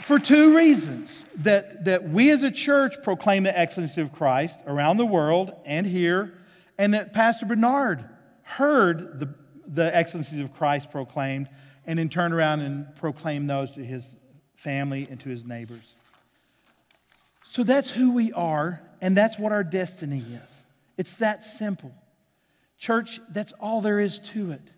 For 0.00 0.18
two 0.18 0.56
reasons 0.56 1.24
that, 1.36 1.84
that 1.84 2.08
we 2.08 2.30
as 2.30 2.42
a 2.42 2.50
church 2.50 2.96
proclaim 3.02 3.42
the 3.42 3.56
excellency 3.56 4.00
of 4.00 4.12
Christ 4.12 4.58
around 4.66 4.96
the 4.96 5.04
world 5.04 5.52
and 5.66 5.86
here, 5.86 6.38
and 6.78 6.94
that 6.94 7.12
Pastor 7.12 7.44
Bernard 7.44 8.02
heard 8.42 9.20
the, 9.20 9.34
the 9.66 9.94
excellencies 9.94 10.40
of 10.40 10.54
Christ 10.54 10.90
proclaimed 10.90 11.48
and 11.86 11.98
then 11.98 12.08
turned 12.08 12.32
around 12.32 12.60
and 12.60 12.86
proclaimed 12.96 13.50
those 13.50 13.72
to 13.72 13.84
his 13.84 14.16
family 14.54 15.06
and 15.10 15.20
to 15.20 15.28
his 15.28 15.44
neighbors. 15.44 15.92
So 17.50 17.62
that's 17.62 17.90
who 17.90 18.12
we 18.12 18.32
are, 18.32 18.80
and 19.02 19.14
that's 19.14 19.38
what 19.38 19.52
our 19.52 19.64
destiny 19.64 20.20
is. 20.20 20.54
It's 20.96 21.14
that 21.14 21.44
simple. 21.44 21.92
Church, 22.80 23.20
that's 23.28 23.52
all 23.60 23.82
there 23.82 24.00
is 24.00 24.18
to 24.18 24.52
it. 24.52 24.70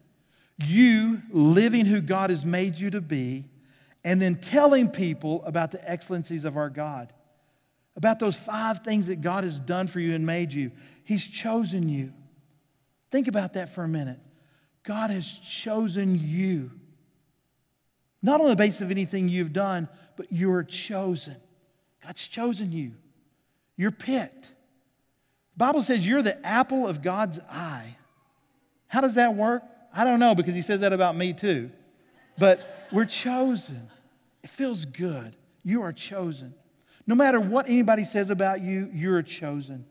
You 0.59 1.22
living 1.30 1.86
who 1.86 2.00
God 2.00 2.30
has 2.30 2.44
made 2.44 2.74
you 2.74 2.90
to 2.90 3.00
be 3.00 3.44
and 4.03 4.20
then 4.20 4.34
telling 4.34 4.88
people 4.88 5.44
about 5.44 5.70
the 5.70 5.88
excellencies 5.88 6.44
of 6.44 6.57
our 6.57 6.68
God, 6.68 7.12
about 7.94 8.18
those 8.18 8.34
five 8.34 8.80
things 8.80 9.07
that 9.07 9.20
God 9.20 9.44
has 9.44 9.61
done 9.61 9.86
for 9.86 10.00
you 10.00 10.16
and 10.16 10.26
made 10.26 10.53
you. 10.53 10.72
He's 11.05 11.24
chosen 11.24 11.88
you. 11.88 12.12
Think 13.12 13.28
about 13.28 13.53
that 13.53 13.68
for 13.72 13.84
a 13.84 13.88
minute. 13.88 14.18
God 14.82 15.11
has 15.11 15.38
chosen 15.38 16.18
you. 16.20 16.72
Not 18.20 18.40
on 18.40 18.48
the 18.48 18.57
basis 18.57 18.80
of 18.80 18.90
anything 18.90 19.28
you've 19.28 19.53
done, 19.53 19.88
but 20.16 20.26
you're 20.32 20.64
chosen. 20.64 21.36
God's 22.05 22.26
chosen 22.26 22.72
you. 22.72 22.94
You're 23.76 23.92
picked. 23.92 24.51
Bible 25.57 25.82
says 25.82 26.07
you're 26.07 26.22
the 26.22 26.44
apple 26.46 26.86
of 26.86 27.03
God's 27.03 27.38
eye. 27.50 27.96
How 28.88 29.00
does 29.00 29.14
that 29.14 29.34
work? 29.34 29.62
I 29.94 30.05
don't 30.05 30.20
know 30.20 30.34
because 30.34 30.55
he 30.55 30.62
says 30.62 30.80
that 30.80 30.92
about 30.92 31.16
me 31.16 31.32
too. 31.32 31.70
But 32.38 32.61
we're 32.90 33.05
chosen. 33.05 33.90
It 34.42 34.50
feels 34.50 34.84
good. 34.84 35.36
You 35.62 35.82
are 35.82 35.92
chosen. 35.92 36.55
No 37.07 37.14
matter 37.14 37.40
what 37.40 37.68
anybody 37.68 38.05
says 38.05 38.30
about 38.30 38.61
you, 38.61 38.90
you're 38.92 39.22
chosen. 39.22 39.84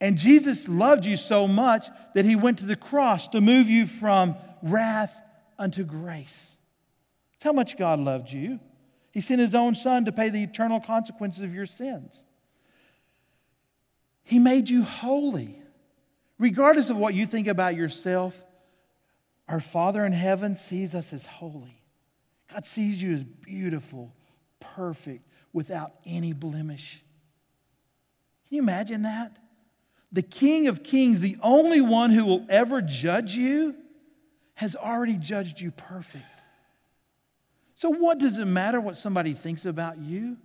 And 0.00 0.18
Jesus 0.18 0.68
loved 0.68 1.06
you 1.06 1.16
so 1.16 1.48
much 1.48 1.88
that 2.14 2.24
he 2.24 2.36
went 2.36 2.58
to 2.58 2.66
the 2.66 2.76
cross 2.76 3.28
to 3.28 3.40
move 3.40 3.68
you 3.68 3.86
from 3.86 4.36
wrath 4.62 5.16
unto 5.58 5.84
grace. 5.84 6.56
That's 7.32 7.44
how 7.44 7.52
much 7.52 7.78
God 7.78 8.00
loved 8.00 8.30
you. 8.30 8.60
He 9.12 9.22
sent 9.22 9.40
his 9.40 9.54
own 9.54 9.74
son 9.74 10.04
to 10.04 10.12
pay 10.12 10.28
the 10.28 10.42
eternal 10.42 10.80
consequences 10.80 11.42
of 11.42 11.54
your 11.54 11.64
sins. 11.64 12.22
He 14.26 14.38
made 14.38 14.68
you 14.68 14.82
holy. 14.82 15.58
Regardless 16.38 16.90
of 16.90 16.98
what 16.98 17.14
you 17.14 17.26
think 17.26 17.46
about 17.46 17.74
yourself, 17.74 18.36
our 19.48 19.60
Father 19.60 20.04
in 20.04 20.12
heaven 20.12 20.54
sees 20.54 20.94
us 20.94 21.14
as 21.14 21.24
holy. 21.24 21.80
God 22.52 22.66
sees 22.66 23.00
you 23.00 23.14
as 23.14 23.24
beautiful, 23.24 24.14
perfect, 24.60 25.26
without 25.54 25.92
any 26.04 26.34
blemish. 26.34 27.02
Can 28.48 28.56
you 28.56 28.62
imagine 28.62 29.02
that? 29.02 29.34
the 30.12 30.22
King 30.22 30.68
of 30.68 30.82
Kings, 30.82 31.20
the 31.20 31.36
only 31.42 31.80
one 31.80 32.10
who 32.10 32.24
will 32.24 32.46
ever 32.48 32.80
judge 32.80 33.34
you, 33.34 33.74
has 34.54 34.74
already 34.74 35.16
judged 35.16 35.60
you 35.60 35.70
perfect. 35.70 36.24
So, 37.74 37.90
what 37.90 38.18
does 38.18 38.38
it 38.38 38.46
matter 38.46 38.80
what 38.80 38.96
somebody 38.96 39.34
thinks 39.34 39.66
about 39.66 39.98
you? 39.98 40.38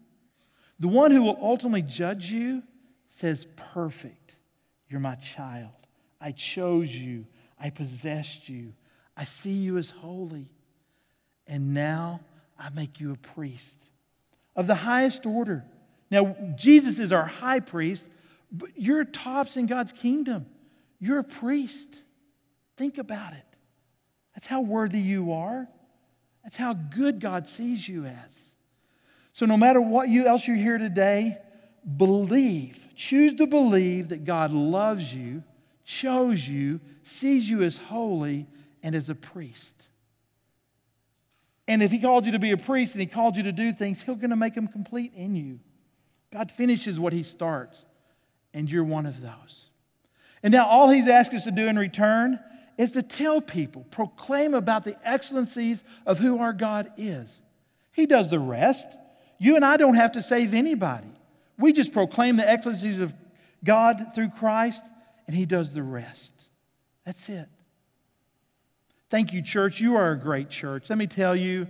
The 0.79 0.89
one 0.89 1.11
who 1.11 1.21
will 1.21 1.37
ultimately 1.41 1.83
judge 1.83 2.29
you 2.29 2.63
says, 3.11 3.47
Perfect. 3.55 4.35
You're 4.89 4.99
my 4.99 5.15
child. 5.15 5.71
I 6.19 6.31
chose 6.31 6.93
you. 6.93 7.25
I 7.59 7.69
possessed 7.69 8.49
you. 8.49 8.73
I 9.15 9.25
see 9.25 9.53
you 9.53 9.77
as 9.77 9.89
holy. 9.89 10.49
And 11.47 11.73
now 11.73 12.21
I 12.59 12.69
make 12.71 12.99
you 12.99 13.13
a 13.13 13.17
priest 13.17 13.77
of 14.55 14.67
the 14.67 14.75
highest 14.75 15.25
order. 15.25 15.63
Now, 16.09 16.35
Jesus 16.55 16.99
is 16.99 17.13
our 17.13 17.25
high 17.25 17.61
priest, 17.61 18.05
but 18.51 18.69
you're 18.75 19.05
tops 19.05 19.55
in 19.55 19.65
God's 19.65 19.93
kingdom. 19.93 20.45
You're 20.99 21.19
a 21.19 21.23
priest. 21.23 21.87
Think 22.77 22.97
about 22.97 23.33
it. 23.33 23.45
That's 24.35 24.47
how 24.47 24.61
worthy 24.61 24.99
you 24.99 25.31
are. 25.33 25.67
That's 26.43 26.57
how 26.57 26.73
good 26.73 27.19
God 27.19 27.47
sees 27.47 27.87
you 27.87 28.05
as. 28.05 28.53
So, 29.33 29.45
no 29.45 29.55
matter 29.55 29.79
what 29.79 30.09
you, 30.09 30.27
else 30.27 30.47
you 30.47 30.55
hear 30.55 30.77
today, 30.77 31.37
believe. 31.97 32.85
Choose 32.95 33.33
to 33.35 33.47
believe 33.47 34.09
that 34.09 34.25
God 34.25 34.51
loves 34.51 35.13
you, 35.13 35.43
chose 35.85 36.47
you, 36.47 36.79
sees 37.03 37.49
you 37.49 37.63
as 37.63 37.77
holy, 37.77 38.47
and 38.83 38.95
as 38.95 39.09
a 39.09 39.15
priest. 39.15 39.75
And 41.67 41.81
if 41.81 41.91
He 41.91 41.99
called 41.99 42.25
you 42.25 42.33
to 42.33 42.39
be 42.39 42.51
a 42.51 42.57
priest 42.57 42.93
and 42.95 43.01
He 43.01 43.07
called 43.07 43.37
you 43.37 43.43
to 43.43 43.51
do 43.51 43.71
things, 43.71 44.01
He's 44.01 44.15
going 44.17 44.29
to 44.31 44.35
make 44.35 44.55
them 44.55 44.67
complete 44.67 45.13
in 45.15 45.35
you. 45.35 45.59
God 46.31 46.51
finishes 46.51 46.99
what 46.99 47.13
He 47.13 47.23
starts, 47.23 47.83
and 48.53 48.69
you're 48.69 48.83
one 48.83 49.05
of 49.05 49.21
those. 49.21 49.65
And 50.43 50.51
now, 50.51 50.67
all 50.67 50.89
He's 50.89 51.07
asked 51.07 51.33
us 51.33 51.43
to 51.43 51.51
do 51.51 51.67
in 51.67 51.77
return 51.77 52.39
is 52.77 52.91
to 52.91 53.03
tell 53.03 53.41
people, 53.41 53.85
proclaim 53.91 54.53
about 54.53 54.83
the 54.83 54.97
excellencies 55.07 55.83
of 56.05 56.17
who 56.17 56.39
our 56.39 56.53
God 56.53 56.91
is. 56.97 57.39
He 57.91 58.05
does 58.05 58.29
the 58.29 58.39
rest. 58.39 58.87
You 59.37 59.55
and 59.55 59.65
I 59.65 59.77
don't 59.77 59.95
have 59.95 60.13
to 60.13 60.21
save 60.21 60.53
anybody. 60.53 61.11
We 61.61 61.71
just 61.71 61.93
proclaim 61.93 62.35
the 62.35 62.49
excellencies 62.49 62.99
of 62.99 63.13
God 63.63 64.07
through 64.15 64.29
Christ, 64.29 64.83
and 65.27 65.35
He 65.35 65.45
does 65.45 65.73
the 65.73 65.83
rest. 65.83 66.33
That's 67.05 67.29
it. 67.29 67.47
Thank 69.09 69.31
you, 69.33 69.41
church. 69.41 69.79
You 69.79 69.95
are 69.95 70.11
a 70.11 70.19
great 70.19 70.49
church. 70.49 70.89
Let 70.89 70.97
me 70.97 71.07
tell 71.07 71.35
you, 71.35 71.67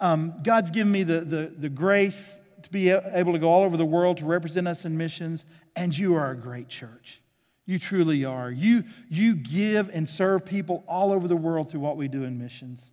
um, 0.00 0.34
God's 0.42 0.70
given 0.70 0.92
me 0.92 1.04
the, 1.04 1.20
the, 1.20 1.52
the 1.56 1.68
grace 1.68 2.34
to 2.62 2.70
be 2.70 2.90
able 2.90 3.32
to 3.32 3.38
go 3.38 3.48
all 3.48 3.64
over 3.64 3.76
the 3.76 3.84
world 3.84 4.18
to 4.18 4.24
represent 4.24 4.68
us 4.68 4.84
in 4.84 4.96
missions, 4.96 5.44
and 5.76 5.96
you 5.96 6.14
are 6.14 6.30
a 6.30 6.36
great 6.36 6.68
church. 6.68 7.20
You 7.64 7.78
truly 7.78 8.24
are. 8.24 8.50
You, 8.50 8.84
you 9.08 9.36
give 9.36 9.88
and 9.90 10.08
serve 10.08 10.44
people 10.44 10.84
all 10.88 11.12
over 11.12 11.28
the 11.28 11.36
world 11.36 11.70
through 11.70 11.80
what 11.80 11.96
we 11.96 12.08
do 12.08 12.24
in 12.24 12.38
missions. 12.38 12.90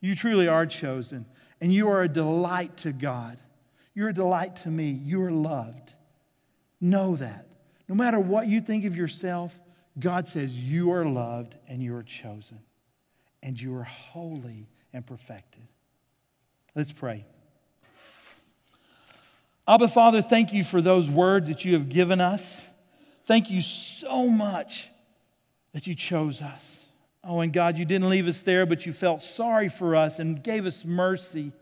You 0.00 0.14
truly 0.14 0.48
are 0.48 0.66
chosen, 0.66 1.26
and 1.60 1.72
you 1.72 1.88
are 1.88 2.02
a 2.02 2.08
delight 2.08 2.76
to 2.78 2.92
God. 2.92 3.38
You're 4.00 4.08
a 4.08 4.14
delight 4.14 4.56
to 4.62 4.70
me. 4.70 4.92
You 4.92 5.22
are 5.24 5.30
loved. 5.30 5.92
Know 6.80 7.16
that. 7.16 7.46
No 7.86 7.94
matter 7.94 8.18
what 8.18 8.46
you 8.46 8.62
think 8.62 8.86
of 8.86 8.96
yourself, 8.96 9.54
God 9.98 10.26
says 10.26 10.50
you 10.56 10.92
are 10.92 11.04
loved 11.04 11.54
and 11.68 11.82
you 11.82 11.94
are 11.96 12.02
chosen, 12.02 12.60
and 13.42 13.60
you 13.60 13.76
are 13.76 13.82
holy 13.82 14.70
and 14.94 15.06
perfected. 15.06 15.68
Let's 16.74 16.92
pray. 16.92 17.26
Abba, 19.68 19.88
Father, 19.88 20.22
thank 20.22 20.54
you 20.54 20.64
for 20.64 20.80
those 20.80 21.10
words 21.10 21.48
that 21.48 21.66
you 21.66 21.74
have 21.74 21.90
given 21.90 22.22
us. 22.22 22.64
Thank 23.26 23.50
you 23.50 23.60
so 23.60 24.28
much 24.28 24.88
that 25.74 25.86
you 25.86 25.94
chose 25.94 26.40
us. 26.40 26.82
Oh, 27.22 27.40
and 27.40 27.52
God, 27.52 27.76
you 27.76 27.84
didn't 27.84 28.08
leave 28.08 28.28
us 28.28 28.40
there, 28.40 28.64
but 28.64 28.86
you 28.86 28.94
felt 28.94 29.22
sorry 29.22 29.68
for 29.68 29.94
us 29.94 30.18
and 30.18 30.42
gave 30.42 30.64
us 30.64 30.86
mercy 30.86 31.52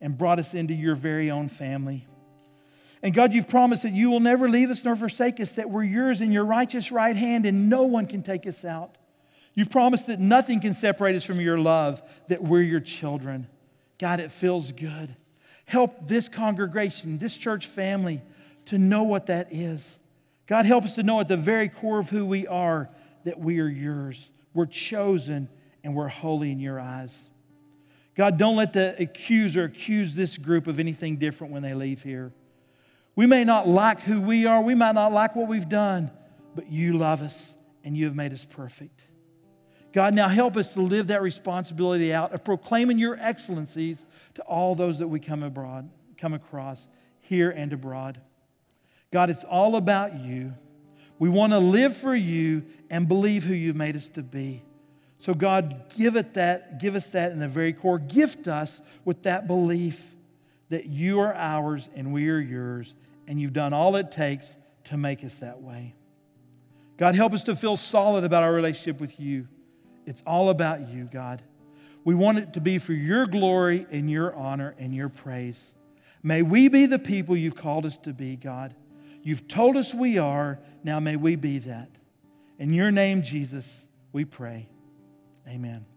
and 0.00 0.16
brought 0.16 0.38
us 0.38 0.54
into 0.54 0.74
your 0.74 0.94
very 0.94 1.30
own 1.30 1.48
family. 1.48 2.06
And 3.02 3.14
God, 3.14 3.34
you've 3.34 3.48
promised 3.48 3.82
that 3.84 3.92
you 3.92 4.10
will 4.10 4.20
never 4.20 4.48
leave 4.48 4.70
us 4.70 4.84
nor 4.84 4.96
forsake 4.96 5.40
us, 5.40 5.52
that 5.52 5.70
we're 5.70 5.84
yours 5.84 6.20
in 6.20 6.32
your 6.32 6.44
righteous 6.44 6.90
right 6.90 7.16
hand 7.16 7.46
and 7.46 7.68
no 7.68 7.84
one 7.84 8.06
can 8.06 8.22
take 8.22 8.46
us 8.46 8.64
out. 8.64 8.96
You've 9.54 9.70
promised 9.70 10.08
that 10.08 10.20
nothing 10.20 10.60
can 10.60 10.74
separate 10.74 11.16
us 11.16 11.24
from 11.24 11.40
your 11.40 11.58
love, 11.58 12.02
that 12.28 12.42
we're 12.42 12.62
your 12.62 12.80
children. 12.80 13.46
God, 13.98 14.20
it 14.20 14.30
feels 14.30 14.72
good. 14.72 15.14
Help 15.64 16.06
this 16.06 16.28
congregation, 16.28 17.18
this 17.18 17.36
church 17.36 17.66
family, 17.66 18.22
to 18.66 18.78
know 18.78 19.04
what 19.04 19.26
that 19.26 19.52
is. 19.52 19.98
God, 20.46 20.66
help 20.66 20.84
us 20.84 20.94
to 20.96 21.02
know 21.02 21.20
at 21.20 21.28
the 21.28 21.36
very 21.36 21.68
core 21.68 21.98
of 21.98 22.10
who 22.10 22.26
we 22.26 22.46
are 22.46 22.90
that 23.24 23.38
we 23.38 23.60
are 23.60 23.68
yours. 23.68 24.28
We're 24.54 24.66
chosen 24.66 25.48
and 25.82 25.94
we're 25.94 26.08
holy 26.08 26.52
in 26.52 26.60
your 26.60 26.78
eyes. 26.78 27.16
God, 28.16 28.38
don't 28.38 28.56
let 28.56 28.72
the 28.72 28.96
accuser 28.98 29.64
accuse 29.64 30.14
this 30.14 30.38
group 30.38 30.66
of 30.66 30.80
anything 30.80 31.18
different 31.18 31.52
when 31.52 31.62
they 31.62 31.74
leave 31.74 32.02
here. 32.02 32.32
We 33.14 33.26
may 33.26 33.44
not 33.44 33.68
like 33.68 34.00
who 34.00 34.20
we 34.20 34.46
are, 34.46 34.60
we 34.62 34.74
might 34.74 34.94
not 34.94 35.12
like 35.12 35.36
what 35.36 35.48
we've 35.48 35.68
done, 35.68 36.10
but 36.54 36.70
you 36.70 36.96
love 36.96 37.22
us 37.22 37.54
and 37.84 37.96
you 37.96 38.06
have 38.06 38.14
made 38.14 38.32
us 38.32 38.44
perfect. 38.44 39.02
God, 39.92 40.14
now 40.14 40.28
help 40.28 40.56
us 40.56 40.74
to 40.74 40.80
live 40.80 41.06
that 41.06 41.22
responsibility 41.22 42.12
out 42.12 42.32
of 42.32 42.44
proclaiming 42.44 42.98
your 42.98 43.18
excellencies 43.18 44.04
to 44.34 44.42
all 44.42 44.74
those 44.74 44.98
that 44.98 45.08
we 45.08 45.20
come 45.20 45.42
abroad, 45.42 45.88
come 46.18 46.34
across 46.34 46.86
here 47.20 47.50
and 47.50 47.72
abroad. 47.72 48.20
God, 49.10 49.30
it's 49.30 49.44
all 49.44 49.76
about 49.76 50.18
you. 50.20 50.52
We 51.18 51.28
want 51.30 51.52
to 51.52 51.58
live 51.58 51.96
for 51.96 52.14
you 52.14 52.64
and 52.90 53.08
believe 53.08 53.44
who 53.44 53.54
you've 53.54 53.76
made 53.76 53.96
us 53.96 54.10
to 54.10 54.22
be. 54.22 54.62
So, 55.18 55.34
God, 55.34 55.90
give 55.96 56.16
it 56.16 56.34
that, 56.34 56.78
give 56.80 56.94
us 56.94 57.06
that 57.08 57.32
in 57.32 57.38
the 57.38 57.48
very 57.48 57.72
core. 57.72 57.98
Gift 57.98 58.48
us 58.48 58.80
with 59.04 59.22
that 59.22 59.46
belief 59.46 60.14
that 60.68 60.86
you 60.86 61.20
are 61.20 61.34
ours 61.34 61.88
and 61.94 62.12
we 62.12 62.28
are 62.28 62.38
yours, 62.38 62.94
and 63.26 63.40
you've 63.40 63.52
done 63.52 63.72
all 63.72 63.96
it 63.96 64.10
takes 64.10 64.54
to 64.84 64.96
make 64.96 65.24
us 65.24 65.36
that 65.36 65.62
way. 65.62 65.94
God, 66.96 67.14
help 67.14 67.32
us 67.32 67.44
to 67.44 67.56
feel 67.56 67.76
solid 67.76 68.24
about 68.24 68.42
our 68.42 68.52
relationship 68.52 69.00
with 69.00 69.18
you. 69.20 69.46
It's 70.06 70.22
all 70.26 70.50
about 70.50 70.88
you, 70.88 71.08
God. 71.12 71.42
We 72.04 72.14
want 72.14 72.38
it 72.38 72.52
to 72.54 72.60
be 72.60 72.78
for 72.78 72.92
your 72.92 73.26
glory 73.26 73.86
and 73.90 74.10
your 74.10 74.34
honor 74.34 74.74
and 74.78 74.94
your 74.94 75.08
praise. 75.08 75.72
May 76.22 76.42
we 76.42 76.68
be 76.68 76.86
the 76.86 76.98
people 76.98 77.36
you've 77.36 77.56
called 77.56 77.84
us 77.84 77.96
to 77.98 78.12
be, 78.12 78.36
God. 78.36 78.74
You've 79.22 79.48
told 79.48 79.76
us 79.76 79.92
we 79.92 80.18
are. 80.18 80.58
Now 80.84 81.00
may 81.00 81.16
we 81.16 81.36
be 81.36 81.58
that. 81.60 81.88
In 82.58 82.72
your 82.72 82.90
name, 82.90 83.22
Jesus, 83.22 83.84
we 84.12 84.24
pray. 84.24 84.68
Amen. 85.48 85.95